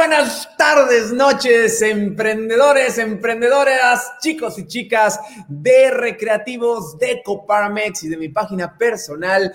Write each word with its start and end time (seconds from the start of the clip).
buenas 0.00 0.48
tardes, 0.56 1.12
noches, 1.12 1.82
emprendedores, 1.82 2.96
emprendedoras, 2.96 4.12
chicos 4.22 4.58
y 4.58 4.66
chicas 4.66 5.20
de 5.46 5.90
recreativos 5.90 6.96
de 6.96 7.22
Coparmex 7.22 8.04
y 8.04 8.08
de 8.08 8.16
mi 8.16 8.30
página 8.30 8.78
personal. 8.78 9.52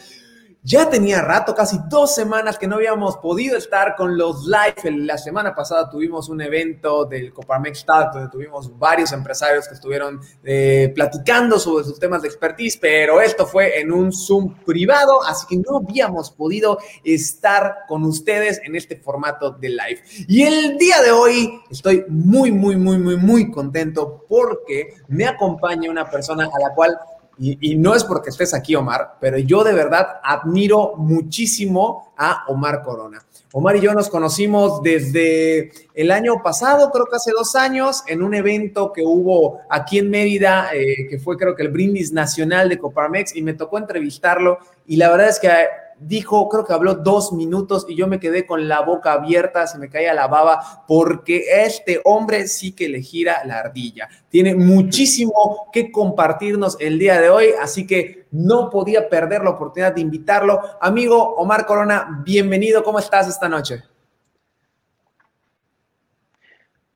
Ya 0.68 0.90
tenía 0.90 1.22
rato, 1.22 1.54
casi 1.54 1.78
dos 1.90 2.16
semanas 2.16 2.58
que 2.58 2.66
no 2.66 2.78
habíamos 2.78 3.18
podido 3.18 3.56
estar 3.56 3.96
con 3.96 4.18
los 4.18 4.48
live. 4.48 4.98
La 4.98 5.16
semana 5.16 5.54
pasada 5.54 5.88
tuvimos 5.92 6.28
un 6.28 6.42
evento 6.42 7.06
del 7.06 7.32
Coparmex 7.32 7.86
Talk 7.86 8.12
donde 8.12 8.32
tuvimos 8.32 8.76
varios 8.80 9.12
empresarios 9.12 9.68
que 9.68 9.76
estuvieron 9.76 10.20
eh, 10.44 10.92
platicando 10.96 11.60
sobre 11.60 11.84
sus 11.84 12.00
temas 12.00 12.24
de 12.24 12.30
expertise, 12.30 12.78
pero 12.78 13.22
esto 13.22 13.46
fue 13.46 13.80
en 13.80 13.92
un 13.92 14.12
Zoom 14.12 14.56
privado, 14.66 15.24
así 15.24 15.46
que 15.48 15.58
no 15.58 15.78
habíamos 15.78 16.32
podido 16.32 16.80
estar 17.04 17.82
con 17.88 18.04
ustedes 18.04 18.60
en 18.64 18.76
este 18.76 18.96
formato 18.96 19.52
de 19.52 19.70
live. 19.70 20.02
Y 20.28 20.46
el 20.46 20.80
día 20.80 21.00
de 21.04 21.12
hoy 21.12 21.62
estoy 21.70 22.06
muy, 22.08 22.52
muy, 22.52 22.76
muy, 22.76 22.98
muy, 22.98 23.18
muy 23.18 23.52
contento 23.52 24.26
porque 24.28 24.96
me 25.10 25.28
acompaña 25.28 25.92
una 25.92 26.10
persona 26.10 26.46
a 26.52 26.60
la 26.60 26.74
cual 26.74 26.98
y, 27.38 27.76
no 27.76 27.94
es 27.96 28.04
porque 28.04 28.30
estés 28.30 28.54
aquí, 28.54 28.76
Omar, 28.76 29.18
pero 29.20 29.38
yo 29.38 29.64
de 29.64 29.74
verdad 29.74 30.20
admiro 30.24 30.94
muchísimo 30.96 32.14
a 32.18 32.46
Omar 32.48 32.82
Corona. 32.82 33.24
Omar 33.52 33.78
y 33.78 33.82
yo 33.82 33.94
nos 33.94 34.10
conocimos 34.10 34.82
desde 34.84 35.72
el 35.94 36.12
año 36.12 36.42
pasado, 36.44 36.92
creo 36.92 37.06
que 37.06 37.16
hace 37.16 37.32
dos 37.32 37.56
años, 37.56 38.04
en 38.08 38.22
un 38.22 38.34
evento 38.34 38.92
que 38.92 39.04
hubo 39.04 39.60
aquí 39.70 40.00
en 40.00 40.10
Mérida, 40.10 40.70
eh, 40.74 41.08
que 41.10 41.20
fue 41.20 41.38
creo 41.38 41.56
que 41.56 41.64
el 41.64 41.70
Brindis 41.70 42.12
Nacional 42.12 42.68
de 42.70 42.78
Coparmex, 42.78 43.36
y 43.36 43.42
me 43.42 43.54
tocó 43.54 43.78
entrevistarlo. 43.78 44.60
Y 44.86 44.98
la 44.98 45.10
verdad 45.10 45.30
es 45.30 45.40
que 45.40 45.50
dijo, 46.00 46.50
creo 46.50 46.66
que 46.66 46.74
habló 46.74 46.96
dos 46.96 47.34
minutos 47.34 47.86
y 47.88 47.96
yo 47.96 48.08
me 48.08 48.20
quedé 48.20 48.46
con 48.46 48.68
la 48.68 48.82
boca 48.82 49.14
abierta, 49.14 49.68
se 49.68 49.78
me 49.78 49.90
caía 49.90 50.14
la 50.14 50.28
baba, 50.28 50.84
porque 50.88 51.46
este 51.64 52.02
hombre 52.04 52.48
sí 52.48 52.74
que 52.74 52.90
le 52.90 53.02
gira 53.02 53.44
la 53.46 53.60
ardilla. 53.60 54.10
Tiene 54.30 54.56
muchísimo 54.56 55.70
que 55.72 55.92
compartirnos 55.92 56.78
el 56.80 57.00
día 57.00 57.20
de 57.20 57.30
hoy, 57.30 57.48
así 57.62 57.88
que 57.88 58.28
no 58.32 58.70
podía 58.70 59.10
perder 59.10 59.44
la 59.44 59.52
oportunidad 59.52 59.94
de 59.94 60.02
invitarlo. 60.02 60.62
Amigo 60.82 61.36
Omar 61.36 61.66
Corona, 61.66 62.22
bienvenido, 62.26 62.84
¿cómo 62.84 63.00
estás 63.00 63.28
esta 63.28 63.48
noche? 63.48 63.84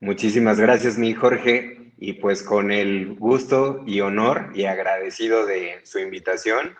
Muchísimas 0.01 0.59
gracias, 0.59 0.97
mi 0.97 1.13
Jorge, 1.13 1.93
y 1.97 2.13
pues 2.13 2.41
con 2.41 2.71
el 2.71 3.15
gusto 3.15 3.83
y 3.85 3.99
honor 3.99 4.51
y 4.55 4.63
agradecido 4.63 5.45
de 5.45 5.81
su 5.83 5.99
invitación 5.99 6.75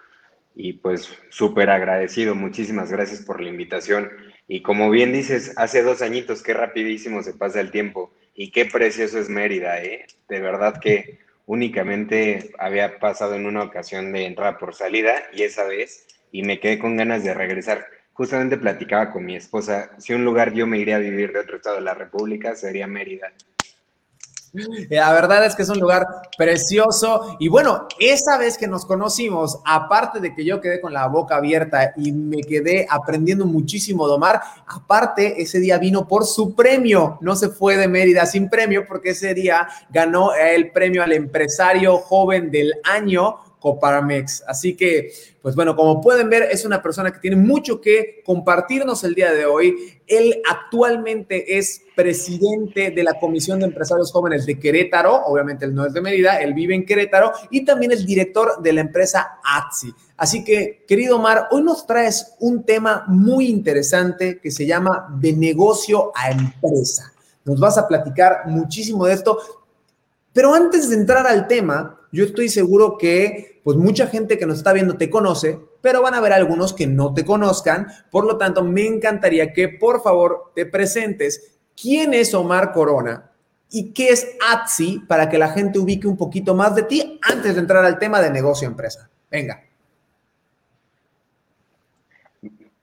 y 0.59 0.73
pues 0.73 1.17
súper 1.29 1.69
agradecido. 1.69 2.35
Muchísimas 2.35 2.91
gracias 2.91 3.21
por 3.21 3.39
la 3.39 3.47
invitación. 3.47 4.09
Y 4.45 4.61
como 4.61 4.89
bien 4.89 5.13
dices, 5.13 5.53
hace 5.55 5.83
dos 5.83 6.01
añitos, 6.01 6.43
qué 6.43 6.53
rapidísimo 6.53 7.23
se 7.23 7.33
pasa 7.33 7.61
el 7.61 7.71
tiempo 7.71 8.13
y 8.35 8.51
qué 8.51 8.65
precioso 8.65 9.19
es 9.19 9.29
Mérida, 9.29 9.81
¿eh? 9.81 10.05
De 10.27 10.41
verdad 10.41 10.81
que 10.81 11.19
únicamente 11.45 12.51
había 12.59 12.99
pasado 12.99 13.35
en 13.35 13.45
una 13.45 13.63
ocasión 13.63 14.11
de 14.11 14.25
entrada 14.25 14.57
por 14.57 14.75
salida 14.75 15.23
y 15.33 15.43
esa 15.43 15.63
vez, 15.63 16.05
y 16.33 16.43
me 16.43 16.59
quedé 16.59 16.77
con 16.77 16.97
ganas 16.97 17.23
de 17.23 17.33
regresar. 17.33 17.85
Justamente 18.11 18.57
platicaba 18.57 19.13
con 19.13 19.23
mi 19.23 19.37
esposa, 19.37 19.91
si 19.97 20.13
un 20.13 20.25
lugar 20.25 20.53
yo 20.53 20.67
me 20.67 20.77
iría 20.77 20.97
a 20.97 20.99
vivir 20.99 21.31
de 21.31 21.39
otro 21.39 21.55
estado 21.55 21.77
de 21.77 21.83
la 21.83 21.93
República, 21.93 22.53
sería 22.55 22.85
Mérida. 22.85 23.31
La 24.89 25.13
verdad 25.13 25.45
es 25.45 25.55
que 25.55 25.63
es 25.63 25.69
un 25.69 25.79
lugar 25.79 26.05
precioso. 26.37 27.37
Y 27.39 27.49
bueno, 27.49 27.87
esa 27.99 28.37
vez 28.37 28.57
que 28.57 28.67
nos 28.67 28.85
conocimos, 28.85 29.59
aparte 29.65 30.19
de 30.19 30.33
que 30.33 30.45
yo 30.45 30.61
quedé 30.61 30.81
con 30.81 30.93
la 30.93 31.07
boca 31.07 31.37
abierta 31.37 31.93
y 31.95 32.11
me 32.11 32.41
quedé 32.41 32.87
aprendiendo 32.89 33.45
muchísimo 33.45 34.07
de 34.07 34.13
Omar, 34.13 34.41
aparte 34.67 35.41
ese 35.41 35.59
día 35.59 35.77
vino 35.77 36.07
por 36.07 36.25
su 36.25 36.55
premio. 36.55 37.17
No 37.21 37.35
se 37.35 37.49
fue 37.49 37.77
de 37.77 37.87
Mérida 37.87 38.25
sin 38.25 38.49
premio 38.49 38.85
porque 38.87 39.11
ese 39.11 39.33
día 39.33 39.67
ganó 39.89 40.33
el 40.33 40.71
premio 40.71 41.03
al 41.03 41.11
empresario 41.11 41.97
joven 41.97 42.51
del 42.51 42.73
año 42.83 43.37
Coparmex. 43.59 44.43
Así 44.47 44.75
que, 44.75 45.11
pues 45.41 45.55
bueno, 45.55 45.75
como 45.75 46.01
pueden 46.01 46.29
ver, 46.29 46.43
es 46.43 46.65
una 46.65 46.81
persona 46.81 47.11
que 47.11 47.19
tiene 47.19 47.35
mucho 47.35 47.81
que 47.81 48.21
compartirnos 48.25 49.03
el 49.03 49.15
día 49.15 49.31
de 49.31 49.45
hoy. 49.45 49.99
Él 50.07 50.41
actualmente 50.49 51.57
es 51.57 51.81
presidente 51.95 52.91
de 52.91 53.03
la 53.03 53.19
Comisión 53.19 53.59
de 53.59 53.65
Empresarios 53.65 54.11
Jóvenes 54.11 54.45
de 54.45 54.59
Querétaro. 54.59 55.23
Obviamente 55.25 55.65
él 55.65 55.75
no 55.75 55.85
es 55.85 55.93
de 55.93 56.01
Mérida, 56.01 56.41
él 56.41 56.53
vive 56.53 56.75
en 56.75 56.85
Querétaro 56.85 57.31
y 57.49 57.65
también 57.65 57.91
es 57.91 58.05
director 58.05 58.61
de 58.61 58.73
la 58.73 58.81
empresa 58.81 59.39
ATSI. 59.43 59.93
Así 60.17 60.43
que, 60.43 60.83
querido 60.87 61.17
Omar, 61.17 61.47
hoy 61.51 61.61
nos 61.61 61.85
traes 61.85 62.35
un 62.39 62.63
tema 62.63 63.05
muy 63.07 63.47
interesante 63.47 64.39
que 64.39 64.51
se 64.51 64.65
llama 64.65 65.07
de 65.19 65.33
negocio 65.33 66.11
a 66.15 66.31
empresa. 66.31 67.13
Nos 67.45 67.59
vas 67.59 67.77
a 67.77 67.87
platicar 67.87 68.43
muchísimo 68.47 69.05
de 69.05 69.13
esto. 69.13 69.39
Pero 70.33 70.53
antes 70.53 70.89
de 70.89 70.95
entrar 70.95 71.25
al 71.25 71.47
tema, 71.47 71.98
yo 72.11 72.25
estoy 72.25 72.49
seguro 72.49 72.97
que 72.97 73.61
pues 73.63 73.77
mucha 73.77 74.07
gente 74.07 74.37
que 74.37 74.45
nos 74.45 74.57
está 74.57 74.73
viendo 74.73 74.97
te 74.97 75.09
conoce, 75.09 75.59
pero 75.81 76.01
van 76.01 76.13
a 76.13 76.17
haber 76.17 76.33
algunos 76.33 76.73
que 76.73 76.87
no 76.87 77.13
te 77.13 77.23
conozcan. 77.23 77.87
Por 78.09 78.25
lo 78.25 78.37
tanto, 78.37 78.63
me 78.63 78.85
encantaría 78.85 79.53
que 79.53 79.69
por 79.69 80.01
favor 80.01 80.51
te 80.55 80.65
presentes 80.65 81.59
quién 81.79 82.13
es 82.13 82.33
Omar 82.33 82.71
Corona 82.71 83.31
y 83.69 83.91
qué 83.91 84.09
es 84.09 84.35
ATSI 84.49 85.03
para 85.07 85.29
que 85.29 85.37
la 85.37 85.49
gente 85.49 85.77
ubique 85.77 86.07
un 86.07 86.17
poquito 86.17 86.55
más 86.55 86.75
de 86.75 86.83
ti 86.83 87.19
antes 87.21 87.53
de 87.53 87.61
entrar 87.61 87.85
al 87.85 87.99
tema 87.99 88.21
de 88.21 88.31
negocio 88.31 88.67
empresa. 88.67 89.09
Venga. 89.29 89.63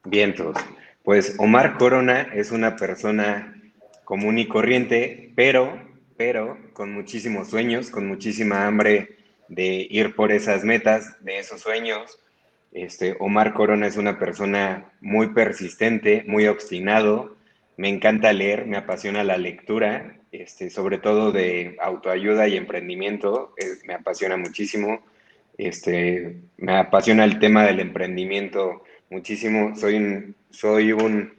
Bien, 0.04 0.34
todos. 0.34 0.56
Pues 1.02 1.34
Omar 1.38 1.78
Corona 1.78 2.28
es 2.32 2.52
una 2.52 2.76
persona 2.76 3.60
común 4.04 4.38
y 4.38 4.46
corriente, 4.46 5.32
pero, 5.34 5.80
pero 6.16 6.56
con 6.72 6.92
muchísimos 6.92 7.48
sueños, 7.48 7.90
con 7.90 8.06
muchísima 8.06 8.66
hambre 8.66 9.15
de 9.48 9.86
ir 9.90 10.14
por 10.14 10.32
esas 10.32 10.64
metas, 10.64 11.22
de 11.24 11.38
esos 11.38 11.60
sueños. 11.60 12.18
Este, 12.72 13.16
Omar 13.20 13.54
Corona 13.54 13.86
es 13.86 13.96
una 13.96 14.18
persona 14.18 14.92
muy 15.00 15.28
persistente, 15.28 16.24
muy 16.26 16.46
obstinado. 16.46 17.36
Me 17.76 17.88
encanta 17.88 18.32
leer, 18.32 18.66
me 18.66 18.76
apasiona 18.76 19.24
la 19.24 19.36
lectura, 19.36 20.16
este, 20.32 20.70
sobre 20.70 20.98
todo 20.98 21.32
de 21.32 21.76
autoayuda 21.80 22.48
y 22.48 22.56
emprendimiento, 22.56 23.54
me 23.86 23.94
apasiona 23.94 24.36
muchísimo. 24.36 25.04
Este, 25.58 26.36
me 26.58 26.76
apasiona 26.76 27.24
el 27.24 27.38
tema 27.38 27.64
del 27.64 27.80
emprendimiento 27.80 28.82
muchísimo. 29.08 29.74
Soy 29.76 29.94
un, 29.96 30.36
soy 30.50 30.92
un 30.92 31.34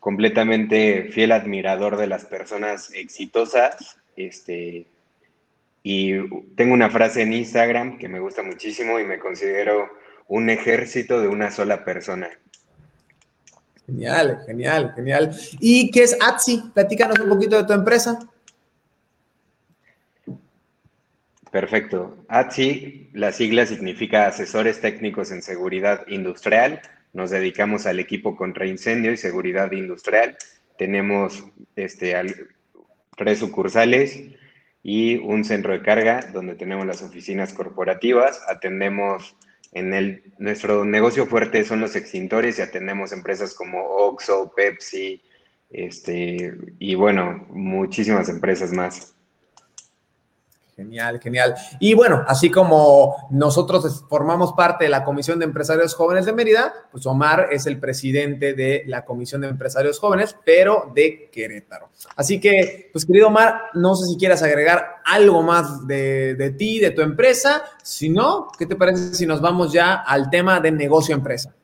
completamente 0.00 1.10
fiel 1.10 1.32
admirador 1.32 1.96
de 1.96 2.06
las 2.06 2.24
personas 2.24 2.92
exitosas. 2.94 3.98
Este, 4.16 4.86
y 5.88 6.14
tengo 6.56 6.74
una 6.74 6.90
frase 6.90 7.22
en 7.22 7.32
Instagram 7.32 7.96
que 7.96 8.08
me 8.08 8.18
gusta 8.18 8.42
muchísimo 8.42 8.98
y 8.98 9.04
me 9.04 9.20
considero 9.20 9.88
un 10.26 10.50
ejército 10.50 11.20
de 11.20 11.28
una 11.28 11.52
sola 11.52 11.84
persona. 11.84 12.28
Genial, 13.86 14.42
genial, 14.44 14.92
genial. 14.96 15.36
¿Y 15.60 15.92
qué 15.92 16.02
es 16.02 16.18
ATSI? 16.20 16.72
Platícanos 16.74 17.20
un 17.20 17.28
poquito 17.28 17.56
de 17.56 17.68
tu 17.68 17.72
empresa. 17.72 18.18
Perfecto. 21.52 22.18
ATSI, 22.26 23.10
la 23.12 23.30
sigla 23.30 23.64
significa 23.64 24.26
Asesores 24.26 24.80
Técnicos 24.80 25.30
en 25.30 25.40
Seguridad 25.40 26.04
Industrial. 26.08 26.80
Nos 27.12 27.30
dedicamos 27.30 27.86
al 27.86 28.00
equipo 28.00 28.34
contra 28.34 28.66
incendio 28.66 29.12
y 29.12 29.16
seguridad 29.16 29.70
industrial. 29.70 30.36
Tenemos 30.78 31.44
este, 31.76 32.20
tres 33.16 33.38
sucursales 33.38 34.34
y 34.88 35.16
un 35.16 35.42
centro 35.44 35.72
de 35.72 35.82
carga 35.82 36.20
donde 36.32 36.54
tenemos 36.54 36.86
las 36.86 37.02
oficinas 37.02 37.52
corporativas, 37.52 38.40
atendemos 38.46 39.34
en 39.72 39.92
el, 39.92 40.22
nuestro 40.38 40.84
negocio 40.84 41.26
fuerte 41.26 41.64
son 41.64 41.80
los 41.80 41.96
extintores 41.96 42.56
y 42.56 42.62
atendemos 42.62 43.10
empresas 43.10 43.52
como 43.52 43.82
Oxxo, 43.82 44.52
Pepsi, 44.54 45.20
este, 45.70 46.56
y 46.78 46.94
bueno, 46.94 47.48
muchísimas 47.50 48.28
empresas 48.28 48.72
más. 48.72 49.15
Genial, 50.76 51.18
genial. 51.22 51.54
Y 51.80 51.94
bueno, 51.94 52.22
así 52.28 52.50
como 52.50 53.28
nosotros 53.30 54.04
formamos 54.10 54.52
parte 54.52 54.84
de 54.84 54.90
la 54.90 55.04
Comisión 55.04 55.38
de 55.38 55.46
Empresarios 55.46 55.94
Jóvenes 55.94 56.26
de 56.26 56.34
Mérida, 56.34 56.70
pues 56.92 57.06
Omar 57.06 57.48
es 57.50 57.64
el 57.64 57.80
presidente 57.80 58.52
de 58.52 58.82
la 58.86 59.06
Comisión 59.06 59.40
de 59.40 59.48
Empresarios 59.48 59.98
Jóvenes, 59.98 60.36
pero 60.44 60.92
de 60.94 61.30
Querétaro. 61.32 61.88
Así 62.14 62.38
que, 62.38 62.90
pues 62.92 63.06
querido 63.06 63.28
Omar, 63.28 63.70
no 63.72 63.96
sé 63.96 64.04
si 64.04 64.18
quieras 64.18 64.42
agregar 64.42 64.96
algo 65.06 65.42
más 65.42 65.86
de, 65.86 66.34
de 66.34 66.50
ti, 66.50 66.78
de 66.78 66.90
tu 66.90 67.00
empresa. 67.00 67.62
Si 67.82 68.10
no, 68.10 68.48
¿qué 68.58 68.66
te 68.66 68.76
parece 68.76 69.14
si 69.14 69.24
nos 69.24 69.40
vamos 69.40 69.72
ya 69.72 69.94
al 69.94 70.28
tema 70.28 70.60
de 70.60 70.72
negocio 70.72 71.14
empresa? 71.14 71.56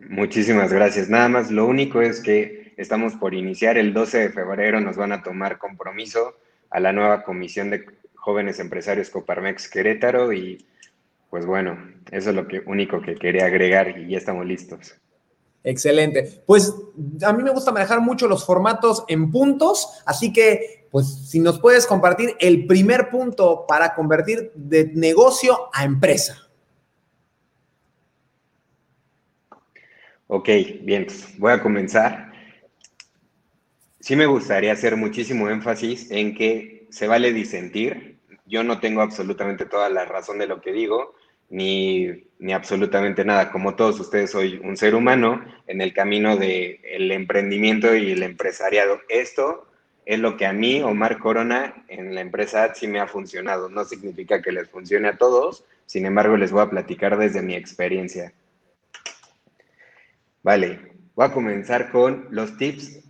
Muchísimas 0.00 0.72
gracias. 0.72 1.08
Nada 1.08 1.28
más, 1.28 1.52
lo 1.52 1.66
único 1.66 2.00
es 2.00 2.20
que 2.20 2.63
estamos 2.76 3.14
por 3.14 3.34
iniciar. 3.34 3.78
El 3.78 3.92
12 3.92 4.18
de 4.18 4.30
febrero 4.30 4.80
nos 4.80 4.96
van 4.96 5.12
a 5.12 5.22
tomar 5.22 5.58
compromiso 5.58 6.36
a 6.70 6.80
la 6.80 6.92
nueva 6.92 7.22
Comisión 7.22 7.70
de 7.70 7.84
Jóvenes 8.14 8.58
Empresarios 8.58 9.10
Coparmex 9.10 9.68
Querétaro 9.68 10.32
y 10.32 10.66
pues 11.30 11.46
bueno, 11.46 11.78
eso 12.10 12.30
es 12.30 12.36
lo 12.36 12.46
que, 12.46 12.62
único 12.66 13.00
que 13.00 13.16
quería 13.16 13.46
agregar 13.46 13.98
y 13.98 14.08
ya 14.08 14.18
estamos 14.18 14.46
listos. 14.46 14.94
Excelente. 15.64 16.42
Pues 16.46 16.74
a 17.22 17.32
mí 17.32 17.42
me 17.42 17.50
gusta 17.50 17.72
manejar 17.72 18.00
mucho 18.00 18.28
los 18.28 18.44
formatos 18.44 19.04
en 19.08 19.30
puntos, 19.30 20.02
así 20.04 20.32
que 20.32 20.86
pues 20.90 21.28
si 21.28 21.40
nos 21.40 21.58
puedes 21.58 21.86
compartir 21.86 22.36
el 22.38 22.66
primer 22.66 23.10
punto 23.10 23.64
para 23.66 23.94
convertir 23.94 24.52
de 24.54 24.92
negocio 24.94 25.70
a 25.72 25.84
empresa. 25.84 26.38
Ok, 30.26 30.48
bien, 30.82 31.06
voy 31.38 31.52
a 31.52 31.62
comenzar. 31.62 32.33
Sí 34.04 34.16
me 34.16 34.26
gustaría 34.26 34.70
hacer 34.70 34.98
muchísimo 34.98 35.48
énfasis 35.48 36.10
en 36.10 36.34
que 36.34 36.86
se 36.90 37.06
vale 37.06 37.32
disentir. 37.32 38.18
Yo 38.44 38.62
no 38.62 38.78
tengo 38.78 39.00
absolutamente 39.00 39.64
toda 39.64 39.88
la 39.88 40.04
razón 40.04 40.36
de 40.36 40.46
lo 40.46 40.60
que 40.60 40.72
digo, 40.72 41.14
ni, 41.48 42.26
ni 42.38 42.52
absolutamente 42.52 43.24
nada. 43.24 43.50
Como 43.50 43.76
todos 43.76 43.98
ustedes, 43.98 44.30
soy 44.30 44.60
un 44.62 44.76
ser 44.76 44.94
humano 44.94 45.42
en 45.66 45.80
el 45.80 45.94
camino 45.94 46.36
del 46.36 46.80
el 46.84 47.12
emprendimiento 47.12 47.96
y 47.96 48.12
el 48.12 48.22
empresariado. 48.22 49.00
Esto 49.08 49.66
es 50.04 50.18
lo 50.18 50.36
que 50.36 50.44
a 50.44 50.52
mí, 50.52 50.82
Omar 50.82 51.18
Corona, 51.18 51.86
en 51.88 52.14
la 52.14 52.20
empresa 52.20 52.74
sí 52.74 52.86
me 52.86 53.00
ha 53.00 53.06
funcionado. 53.06 53.70
No 53.70 53.86
significa 53.86 54.42
que 54.42 54.52
les 54.52 54.68
funcione 54.68 55.08
a 55.08 55.16
todos, 55.16 55.64
sin 55.86 56.04
embargo, 56.04 56.36
les 56.36 56.52
voy 56.52 56.60
a 56.60 56.68
platicar 56.68 57.16
desde 57.16 57.40
mi 57.40 57.54
experiencia. 57.54 58.34
Vale, 60.42 60.92
voy 61.14 61.24
a 61.24 61.32
comenzar 61.32 61.90
con 61.90 62.26
los 62.28 62.58
tips. 62.58 63.00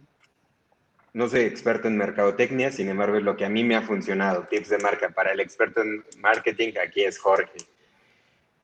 No 1.14 1.28
soy 1.28 1.43
experto 1.43 1.87
en 1.87 1.96
mercadotecnia, 1.96 2.72
sin 2.72 2.88
embargo, 2.88 3.16
es 3.16 3.22
lo 3.22 3.37
que 3.37 3.44
a 3.44 3.49
mí 3.49 3.62
me 3.62 3.76
ha 3.76 3.82
funcionado. 3.82 4.49
Tips 4.50 4.69
de 4.69 4.78
marca 4.78 5.11
para 5.11 5.31
el 5.31 5.38
experto 5.38 5.81
en 5.81 6.05
marketing, 6.19 6.72
aquí 6.84 7.05
es 7.05 7.20
Jorge. 7.20 7.56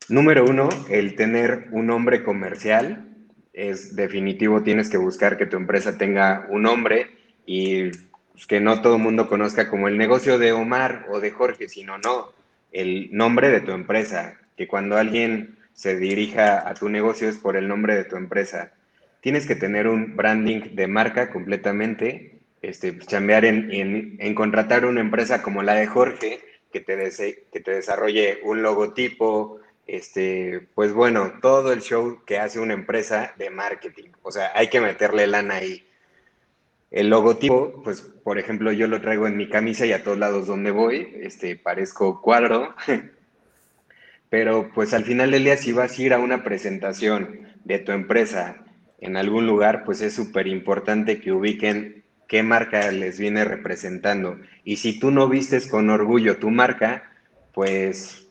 Número 0.09 0.43
uno, 0.43 0.67
el 0.89 1.15
tener 1.15 1.69
un 1.71 1.87
nombre 1.87 2.23
comercial. 2.23 3.07
Es 3.53 3.95
definitivo, 3.95 4.63
tienes 4.63 4.89
que 4.89 4.97
buscar 4.97 5.37
que 5.37 5.45
tu 5.45 5.55
empresa 5.55 5.97
tenga 5.97 6.45
un 6.49 6.63
nombre 6.63 7.11
y 7.45 7.89
pues, 8.33 8.45
que 8.47 8.59
no 8.59 8.81
todo 8.81 8.97
el 8.97 9.01
mundo 9.01 9.29
conozca 9.29 9.69
como 9.69 9.87
el 9.87 9.97
negocio 9.97 10.37
de 10.37 10.51
Omar 10.51 11.05
o 11.09 11.21
de 11.21 11.31
Jorge, 11.31 11.69
sino 11.69 11.99
no, 11.99 12.33
el 12.73 13.07
nombre 13.13 13.49
de 13.49 13.61
tu 13.61 13.71
empresa. 13.71 14.37
Que 14.57 14.67
cuando 14.67 14.97
alguien 14.97 15.57
se 15.71 15.95
dirija 15.95 16.67
a 16.67 16.73
tu 16.73 16.89
negocio 16.89 17.29
es 17.29 17.37
por 17.37 17.55
el 17.55 17.69
nombre 17.69 17.95
de 17.95 18.03
tu 18.03 18.17
empresa. 18.17 18.73
Tienes 19.21 19.47
que 19.47 19.55
tener 19.55 19.87
un 19.87 20.17
branding 20.17 20.75
de 20.75 20.87
marca 20.87 21.29
completamente, 21.29 22.40
este, 22.61 22.97
chambear 22.99 23.45
en, 23.45 24.17
en, 24.19 24.35
contratar 24.35 24.85
una 24.85 25.01
empresa 25.01 25.41
como 25.41 25.63
la 25.63 25.75
de 25.75 25.87
Jorge, 25.87 26.41
que 26.71 26.79
te, 26.79 26.95
que 27.51 27.59
te 27.59 27.71
desarrolle 27.71 28.39
un 28.43 28.61
logotipo, 28.61 29.59
este, 29.87 30.67
pues 30.75 30.93
bueno, 30.93 31.33
todo 31.41 31.73
el 31.73 31.81
show 31.81 32.21
que 32.25 32.39
hace 32.39 32.59
una 32.59 32.73
empresa 32.73 33.33
de 33.37 33.49
marketing. 33.49 34.09
O 34.21 34.31
sea, 34.31 34.51
hay 34.55 34.69
que 34.69 34.79
meterle 34.79 35.27
lana 35.27 35.55
ahí. 35.55 35.87
El 36.91 37.09
logotipo, 37.09 37.81
pues, 37.83 38.01
por 38.01 38.37
ejemplo, 38.37 38.71
yo 38.71 38.87
lo 38.87 39.01
traigo 39.01 39.27
en 39.27 39.37
mi 39.37 39.49
camisa 39.49 39.85
y 39.85 39.93
a 39.93 40.03
todos 40.03 40.17
lados 40.17 40.47
donde 40.47 40.71
voy, 40.71 41.13
este, 41.21 41.55
parezco 41.55 42.21
cuadro. 42.21 42.75
Pero 44.29 44.71
pues 44.73 44.93
al 44.93 45.03
final 45.03 45.31
del 45.31 45.43
día, 45.43 45.57
si 45.57 45.73
vas 45.73 45.97
a 45.97 46.01
ir 46.01 46.13
a 46.13 46.19
una 46.19 46.41
presentación 46.43 47.47
de 47.65 47.79
tu 47.79 47.91
empresa 47.91 48.63
en 48.99 49.17
algún 49.17 49.45
lugar, 49.45 49.83
pues 49.83 50.01
es 50.01 50.13
súper 50.13 50.47
importante 50.47 51.19
que 51.19 51.33
ubiquen 51.33 52.00
qué 52.31 52.43
marca 52.43 52.89
les 52.93 53.19
viene 53.19 53.43
representando. 53.43 54.39
Y 54.63 54.77
si 54.77 54.97
tú 54.97 55.11
no 55.11 55.27
vistes 55.27 55.67
con 55.67 55.89
orgullo 55.89 56.37
tu 56.37 56.49
marca, 56.49 57.11
pues, 57.53 58.25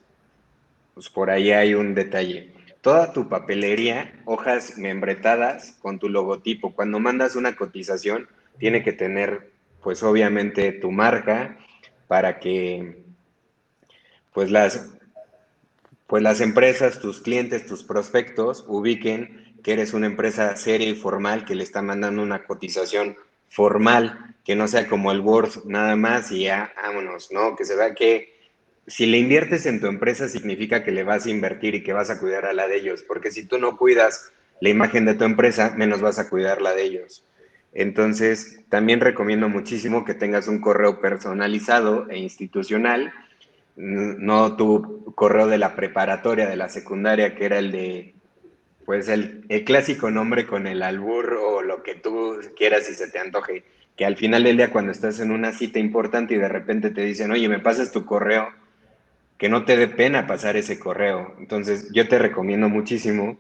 pues 0.94 1.10
por 1.10 1.28
ahí 1.28 1.52
hay 1.52 1.74
un 1.74 1.94
detalle. 1.94 2.54
Toda 2.80 3.12
tu 3.12 3.28
papelería, 3.28 4.18
hojas 4.24 4.78
membretadas 4.78 5.76
con 5.82 5.98
tu 5.98 6.08
logotipo. 6.08 6.72
Cuando 6.72 6.98
mandas 6.98 7.36
una 7.36 7.56
cotización, 7.56 8.26
tiene 8.56 8.82
que 8.82 8.94
tener, 8.94 9.52
pues 9.82 10.02
obviamente, 10.02 10.72
tu 10.72 10.90
marca 10.90 11.58
para 12.08 12.38
que, 12.38 13.02
pues 14.32 14.50
las 14.50 14.88
pues 16.06 16.22
las 16.22 16.40
empresas, 16.40 17.00
tus 17.00 17.20
clientes, 17.20 17.66
tus 17.66 17.84
prospectos 17.84 18.64
ubiquen 18.66 19.60
que 19.62 19.74
eres 19.74 19.92
una 19.92 20.06
empresa 20.06 20.56
seria 20.56 20.88
y 20.88 20.94
formal 20.94 21.44
que 21.44 21.54
le 21.54 21.64
está 21.64 21.82
mandando 21.82 22.22
una 22.22 22.44
cotización 22.44 23.14
formal, 23.50 24.34
que 24.44 24.56
no 24.56 24.66
sea 24.66 24.88
como 24.88 25.12
el 25.12 25.20
Word 25.20 25.66
nada 25.66 25.96
más 25.96 26.32
y 26.32 26.44
ya, 26.44 26.72
vámonos, 26.82 27.30
¿no? 27.30 27.54
Que 27.56 27.64
se 27.64 27.76
vea 27.76 27.94
que 27.94 28.32
si 28.86 29.06
le 29.06 29.18
inviertes 29.18 29.66
en 29.66 29.80
tu 29.80 29.86
empresa 29.86 30.28
significa 30.28 30.82
que 30.82 30.92
le 30.92 31.04
vas 31.04 31.26
a 31.26 31.30
invertir 31.30 31.74
y 31.74 31.82
que 31.82 31.92
vas 31.92 32.10
a 32.10 32.18
cuidar 32.18 32.46
a 32.46 32.54
la 32.54 32.66
de 32.66 32.76
ellos, 32.76 33.04
porque 33.06 33.30
si 33.30 33.44
tú 33.44 33.58
no 33.58 33.76
cuidas 33.76 34.32
la 34.60 34.70
imagen 34.70 35.04
de 35.04 35.14
tu 35.14 35.24
empresa, 35.24 35.74
menos 35.76 36.00
vas 36.00 36.18
a 36.18 36.30
cuidar 36.30 36.62
la 36.62 36.72
de 36.72 36.84
ellos. 36.84 37.24
Entonces, 37.72 38.60
también 38.68 39.00
recomiendo 39.00 39.48
muchísimo 39.48 40.04
que 40.04 40.14
tengas 40.14 40.48
un 40.48 40.60
correo 40.60 41.00
personalizado 41.00 42.08
e 42.08 42.18
institucional 42.18 43.12
no 43.76 44.56
tu 44.56 45.12
correo 45.14 45.46
de 45.46 45.58
la 45.58 45.74
preparatoria, 45.74 46.48
de 46.48 46.56
la 46.56 46.68
secundaria, 46.68 47.34
que 47.34 47.46
era 47.46 47.58
el 47.58 47.72
de, 47.72 48.14
pues 48.90 49.08
el, 49.08 49.44
clásico 49.64 50.10
nombre 50.10 50.48
con 50.48 50.66
el 50.66 50.82
albur 50.82 51.34
o 51.34 51.62
lo 51.62 51.84
que 51.84 51.94
tú 51.94 52.40
quieras 52.56 52.90
y 52.90 52.94
se 52.94 53.06
te 53.06 53.20
antoje, 53.20 53.62
que 53.96 54.04
al 54.04 54.16
final 54.16 54.42
del 54.42 54.56
día 54.56 54.72
cuando 54.72 54.90
estás 54.90 55.20
en 55.20 55.30
una 55.30 55.52
cita 55.52 55.78
importante 55.78 56.34
y 56.34 56.38
de 56.38 56.48
repente 56.48 56.90
te 56.90 57.02
dicen, 57.04 57.30
oye, 57.30 57.48
me 57.48 57.60
pasas 57.60 57.92
tu 57.92 58.04
correo, 58.04 58.48
que 59.38 59.48
no 59.48 59.64
te 59.64 59.76
dé 59.76 59.86
pena 59.86 60.26
pasar 60.26 60.56
ese 60.56 60.80
correo. 60.80 61.36
Entonces 61.38 61.88
yo 61.92 62.08
te 62.08 62.18
recomiendo 62.18 62.68
muchísimo, 62.68 63.38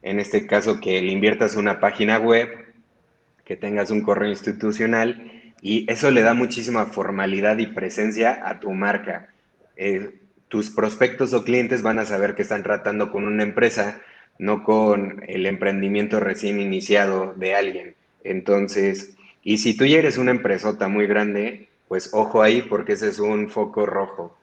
en 0.00 0.20
este 0.20 0.46
caso, 0.46 0.80
que 0.80 1.02
le 1.02 1.12
inviertas 1.12 1.54
una 1.54 1.80
página 1.80 2.18
web, 2.18 2.48
que 3.44 3.56
tengas 3.56 3.90
un 3.90 4.00
correo 4.00 4.30
institucional 4.30 5.52
y 5.60 5.84
eso 5.92 6.10
le 6.10 6.22
da 6.22 6.32
muchísima 6.32 6.86
formalidad 6.86 7.58
y 7.58 7.66
presencia 7.66 8.40
a 8.42 8.58
tu 8.58 8.72
marca 8.72 9.28
eh, 9.76 10.14
tus 10.48 10.70
prospectos 10.70 11.34
o 11.34 11.44
clientes 11.44 11.82
van 11.82 11.98
a 11.98 12.06
saber 12.06 12.34
que 12.34 12.42
están 12.42 12.62
tratando 12.62 13.10
con 13.10 13.26
una 13.26 13.42
empresa, 13.42 14.00
no 14.38 14.62
con 14.62 15.22
el 15.26 15.46
emprendimiento 15.46 16.20
recién 16.20 16.60
iniciado 16.60 17.34
de 17.34 17.54
alguien. 17.54 17.94
Entonces, 18.24 19.16
y 19.42 19.58
si 19.58 19.76
tú 19.76 19.84
ya 19.84 19.98
eres 19.98 20.18
una 20.18 20.30
empresota 20.30 20.88
muy 20.88 21.06
grande, 21.06 21.68
pues 21.88 22.10
ojo 22.12 22.42
ahí 22.42 22.62
porque 22.62 22.92
ese 22.92 23.08
es 23.08 23.18
un 23.18 23.50
foco 23.50 23.86
rojo. 23.86 24.36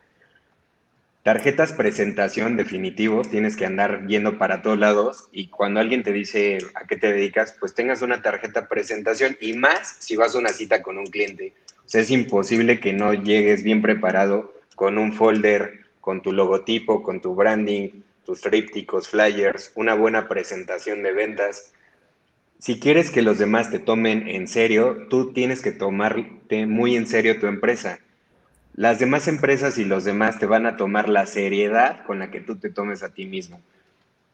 Tarjetas 1.23 1.73
presentación 1.73 2.55
definitivos, 2.55 3.29
tienes 3.31 3.55
que 3.55 3.65
andar 3.65 4.05
yendo 4.05 4.37
para 4.37 4.61
todos 4.61 4.77
lados 4.77 5.27
y 5.31 5.47
cuando 5.47 5.79
alguien 5.79 6.03
te 6.03 6.11
dice 6.11 6.59
a 6.75 6.85
qué 6.85 6.97
te 6.97 7.11
dedicas, 7.11 7.55
pues 7.59 7.73
tengas 7.73 8.03
una 8.03 8.21
tarjeta 8.21 8.67
presentación 8.67 9.35
y 9.41 9.53
más 9.53 9.95
si 9.99 10.15
vas 10.15 10.35
a 10.35 10.37
una 10.37 10.49
cita 10.49 10.83
con 10.83 10.99
un 10.99 11.07
cliente. 11.07 11.53
O 11.83 11.89
sea, 11.89 12.01
es 12.01 12.11
imposible 12.11 12.79
que 12.79 12.93
no 12.93 13.13
llegues 13.13 13.63
bien 13.63 13.81
preparado 13.81 14.53
con 14.75 14.99
un 14.99 15.13
folder, 15.13 15.85
con 15.99 16.21
tu 16.21 16.31
logotipo, 16.31 17.01
con 17.01 17.21
tu 17.21 17.33
branding, 17.33 18.03
tus 18.25 18.41
trípticos, 18.41 19.07
flyers, 19.07 19.71
una 19.75 19.93
buena 19.93 20.27
presentación 20.27 21.03
de 21.03 21.13
ventas. 21.13 21.71
Si 22.59 22.79
quieres 22.79 23.11
que 23.11 23.21
los 23.21 23.37
demás 23.37 23.69
te 23.69 23.79
tomen 23.79 24.27
en 24.27 24.47
serio, 24.47 25.07
tú 25.09 25.33
tienes 25.33 25.61
que 25.61 25.71
tomarte 25.71 26.65
muy 26.65 26.95
en 26.95 27.07
serio 27.07 27.39
tu 27.39 27.47
empresa. 27.47 27.99
Las 28.75 28.99
demás 28.99 29.27
empresas 29.27 29.77
y 29.77 29.85
los 29.85 30.03
demás 30.03 30.39
te 30.39 30.45
van 30.45 30.65
a 30.65 30.75
tomar 30.75 31.07
la 31.07 31.25
seriedad 31.25 32.03
con 32.05 32.19
la 32.19 32.31
que 32.31 32.41
tú 32.41 32.57
te 32.57 32.69
tomes 32.69 33.03
a 33.03 33.13
ti 33.13 33.25
mismo. 33.25 33.61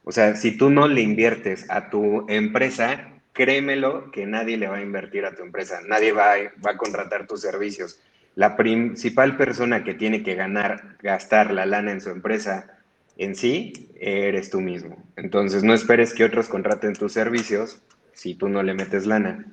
O 0.03 0.12
sea, 0.12 0.36
si 0.36 0.57
tú 0.57 0.69
no 0.69 0.88
le 0.88 1.01
inviertes 1.01 1.69
a 1.69 1.89
tu 1.89 2.25
empresa, 2.27 3.10
créemelo 3.33 4.10
que 4.12 4.25
nadie 4.25 4.57
le 4.57 4.67
va 4.67 4.77
a 4.77 4.81
invertir 4.81 5.25
a 5.25 5.36
tu 5.36 5.43
empresa, 5.43 5.81
nadie 5.86 6.12
va 6.12 6.33
va 6.65 6.71
a 6.71 6.77
contratar 6.77 7.27
tus 7.27 7.41
servicios 7.41 8.00
la 8.36 8.55
principal 8.55 9.38
persona 9.38 9.83
que 9.83 9.93
tiene 9.93 10.24
que 10.24 10.36
ganar, 10.36 10.98
gastar 11.01 11.51
la 11.51 11.65
lana 11.65 11.91
en 11.91 12.01
su 12.01 12.10
empresa 12.10 12.77
en 13.24 13.36
sí, 13.36 13.92
eres 14.00 14.50
tú 14.50 14.62
mismo. 14.62 14.98
Entonces, 15.16 15.63
no 15.63 15.74
esperes 15.75 16.13
que 16.13 16.24
otros 16.24 16.48
contraten 16.48 16.94
tus 16.94 17.13
servicios 17.13 17.80
si 18.13 18.34
tú 18.34 18.50
no 18.50 18.63
le 18.63 18.74
metes 18.74 19.06
lana. 19.06 19.46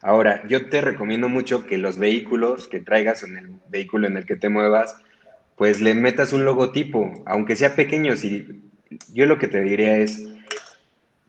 Ahora, 0.00 0.46
yo 0.46 0.68
te 0.68 0.80
recomiendo 0.80 1.28
mucho 1.28 1.66
que 1.66 1.76
los 1.76 1.98
vehículos 1.98 2.68
que 2.68 2.78
traigas 2.78 3.24
en 3.24 3.36
el 3.36 3.48
vehículo 3.68 4.06
en 4.06 4.16
el 4.16 4.26
que 4.26 4.36
te 4.36 4.48
muevas, 4.48 4.96
pues 5.56 5.80
le 5.80 5.92
metas 5.94 6.32
un 6.32 6.44
logotipo, 6.44 7.24
aunque 7.26 7.56
sea 7.56 7.74
pequeño. 7.74 8.16
Si, 8.16 8.46
yo 9.12 9.26
lo 9.26 9.38
que 9.38 9.48
te 9.48 9.60
diría 9.60 9.98
es 9.98 10.22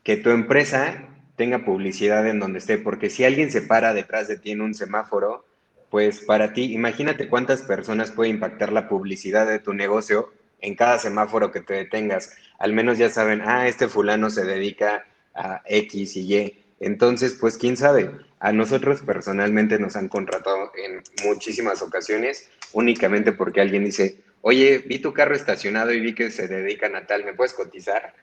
que 0.03 0.17
tu 0.17 0.29
empresa 0.29 1.07
tenga 1.35 1.65
publicidad 1.65 2.27
en 2.27 2.39
donde 2.39 2.59
esté, 2.59 2.77
porque 2.77 3.09
si 3.09 3.23
alguien 3.23 3.49
se 3.49 3.63
para 3.63 3.95
detrás 3.95 4.27
de 4.27 4.37
ti 4.37 4.51
en 4.51 4.61
un 4.61 4.75
semáforo, 4.75 5.45
pues 5.89 6.19
para 6.19 6.53
ti, 6.53 6.73
imagínate 6.73 7.27
cuántas 7.27 7.63
personas 7.63 8.11
puede 8.11 8.29
impactar 8.29 8.71
la 8.71 8.87
publicidad 8.87 9.47
de 9.47 9.57
tu 9.57 9.73
negocio 9.73 10.31
en 10.61 10.75
cada 10.75 10.99
semáforo 10.99 11.51
que 11.51 11.61
te 11.61 11.73
detengas. 11.73 12.35
Al 12.57 12.73
menos 12.73 12.97
ya 12.97 13.09
saben, 13.09 13.41
ah, 13.45 13.67
este 13.67 13.87
fulano 13.87 14.29
se 14.29 14.45
dedica 14.45 15.05
a 15.33 15.61
X 15.65 16.17
y 16.17 16.33
Y. 16.33 16.65
Entonces, 16.79 17.37
pues 17.39 17.57
quién 17.57 17.77
sabe. 17.77 18.11
A 18.39 18.53
nosotros 18.53 19.01
personalmente 19.01 19.79
nos 19.79 19.95
han 19.95 20.07
contratado 20.07 20.71
en 20.75 21.03
muchísimas 21.25 21.81
ocasiones 21.81 22.49
únicamente 22.71 23.33
porque 23.33 23.61
alguien 23.61 23.83
dice, 23.83 24.21
oye, 24.41 24.79
vi 24.79 24.99
tu 24.99 25.13
carro 25.13 25.35
estacionado 25.35 25.91
y 25.91 25.99
vi 25.99 26.15
que 26.15 26.31
se 26.31 26.47
dedican 26.47 26.95
a 26.95 27.05
tal, 27.05 27.25
¿me 27.25 27.33
puedes 27.33 27.53
cotizar? 27.53 28.13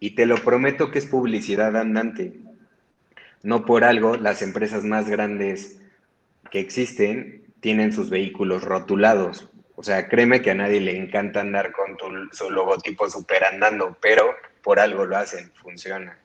Y 0.00 0.10
te 0.16 0.26
lo 0.26 0.36
prometo 0.36 0.90
que 0.90 0.98
es 0.98 1.06
publicidad 1.06 1.76
andante. 1.76 2.32
No 3.42 3.64
por 3.64 3.84
algo 3.84 4.16
las 4.16 4.42
empresas 4.42 4.84
más 4.84 5.08
grandes 5.08 5.78
que 6.50 6.60
existen 6.60 7.44
tienen 7.60 7.92
sus 7.92 8.10
vehículos 8.10 8.64
rotulados. 8.64 9.48
O 9.76 9.82
sea, 9.82 10.08
créeme 10.08 10.40
que 10.40 10.52
a 10.52 10.54
nadie 10.54 10.80
le 10.80 10.96
encanta 10.96 11.40
andar 11.40 11.72
con 11.72 11.96
su 12.32 12.50
logotipo 12.50 13.10
super 13.10 13.44
andando, 13.44 13.96
pero 14.00 14.34
por 14.62 14.78
algo 14.78 15.04
lo 15.04 15.16
hacen, 15.16 15.50
funciona. 15.54 16.18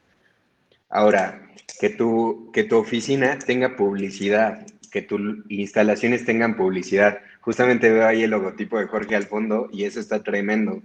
Ahora, 0.89 1.41
que 1.79 1.89
tu, 1.89 2.51
que 2.53 2.63
tu 2.63 2.77
oficina 2.77 3.39
tenga 3.39 3.75
publicidad, 3.75 4.65
que 4.91 5.01
tus 5.01 5.21
instalaciones 5.49 6.25
tengan 6.25 6.55
publicidad. 6.55 7.19
Justamente 7.41 7.91
veo 7.91 8.07
ahí 8.07 8.23
el 8.23 8.31
logotipo 8.31 8.79
de 8.79 8.87
Jorge 8.87 9.15
al 9.15 9.25
fondo 9.25 9.69
y 9.71 9.85
eso 9.85 9.99
está 9.99 10.23
tremendo. 10.23 10.81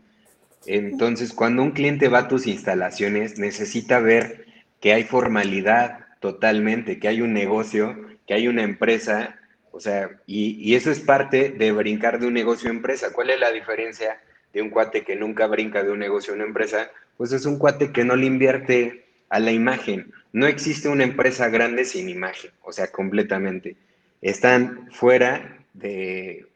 Entonces, 0.66 1.32
cuando 1.32 1.62
un 1.62 1.72
cliente 1.72 2.08
va 2.08 2.20
a 2.20 2.28
tus 2.28 2.46
instalaciones, 2.46 3.38
necesita 3.38 3.98
ver 4.00 4.46
que 4.80 4.92
hay 4.92 5.04
formalidad 5.04 6.00
totalmente, 6.20 6.98
que 6.98 7.08
hay 7.08 7.20
un 7.20 7.32
negocio, 7.32 7.96
que 8.26 8.34
hay 8.34 8.48
una 8.48 8.62
empresa, 8.62 9.36
o 9.74 9.80
sea, 9.80 10.08
y, 10.24 10.72
eso 10.76 10.92
es 10.92 11.00
parte 11.00 11.50
de 11.50 11.72
brincar 11.72 12.20
de 12.20 12.28
un 12.28 12.34
negocio 12.34 12.70
a 12.70 12.72
empresa. 12.72 13.12
¿Cuál 13.12 13.30
es 13.30 13.40
la 13.40 13.50
diferencia 13.50 14.20
de 14.52 14.62
un 14.62 14.70
cuate 14.70 15.02
que 15.02 15.16
nunca 15.16 15.48
brinca 15.48 15.82
de 15.82 15.90
un 15.90 15.98
negocio 15.98 16.32
a 16.32 16.36
una 16.36 16.44
empresa? 16.44 16.92
Pues 17.16 17.32
es 17.32 17.44
un 17.44 17.58
cuate 17.58 17.90
que 17.90 18.04
no 18.04 18.14
le 18.14 18.26
invierte 18.26 19.04
a 19.30 19.40
la 19.40 19.50
imagen. 19.50 20.12
No 20.32 20.46
existe 20.46 20.88
una 20.88 21.02
empresa 21.02 21.48
grande 21.48 21.84
sin 21.84 22.08
imagen, 22.08 22.52
o 22.62 22.72
sea, 22.72 22.86
completamente. 22.92 23.74
Están 24.22 24.88
fuera 24.92 25.58
de, 25.72 26.46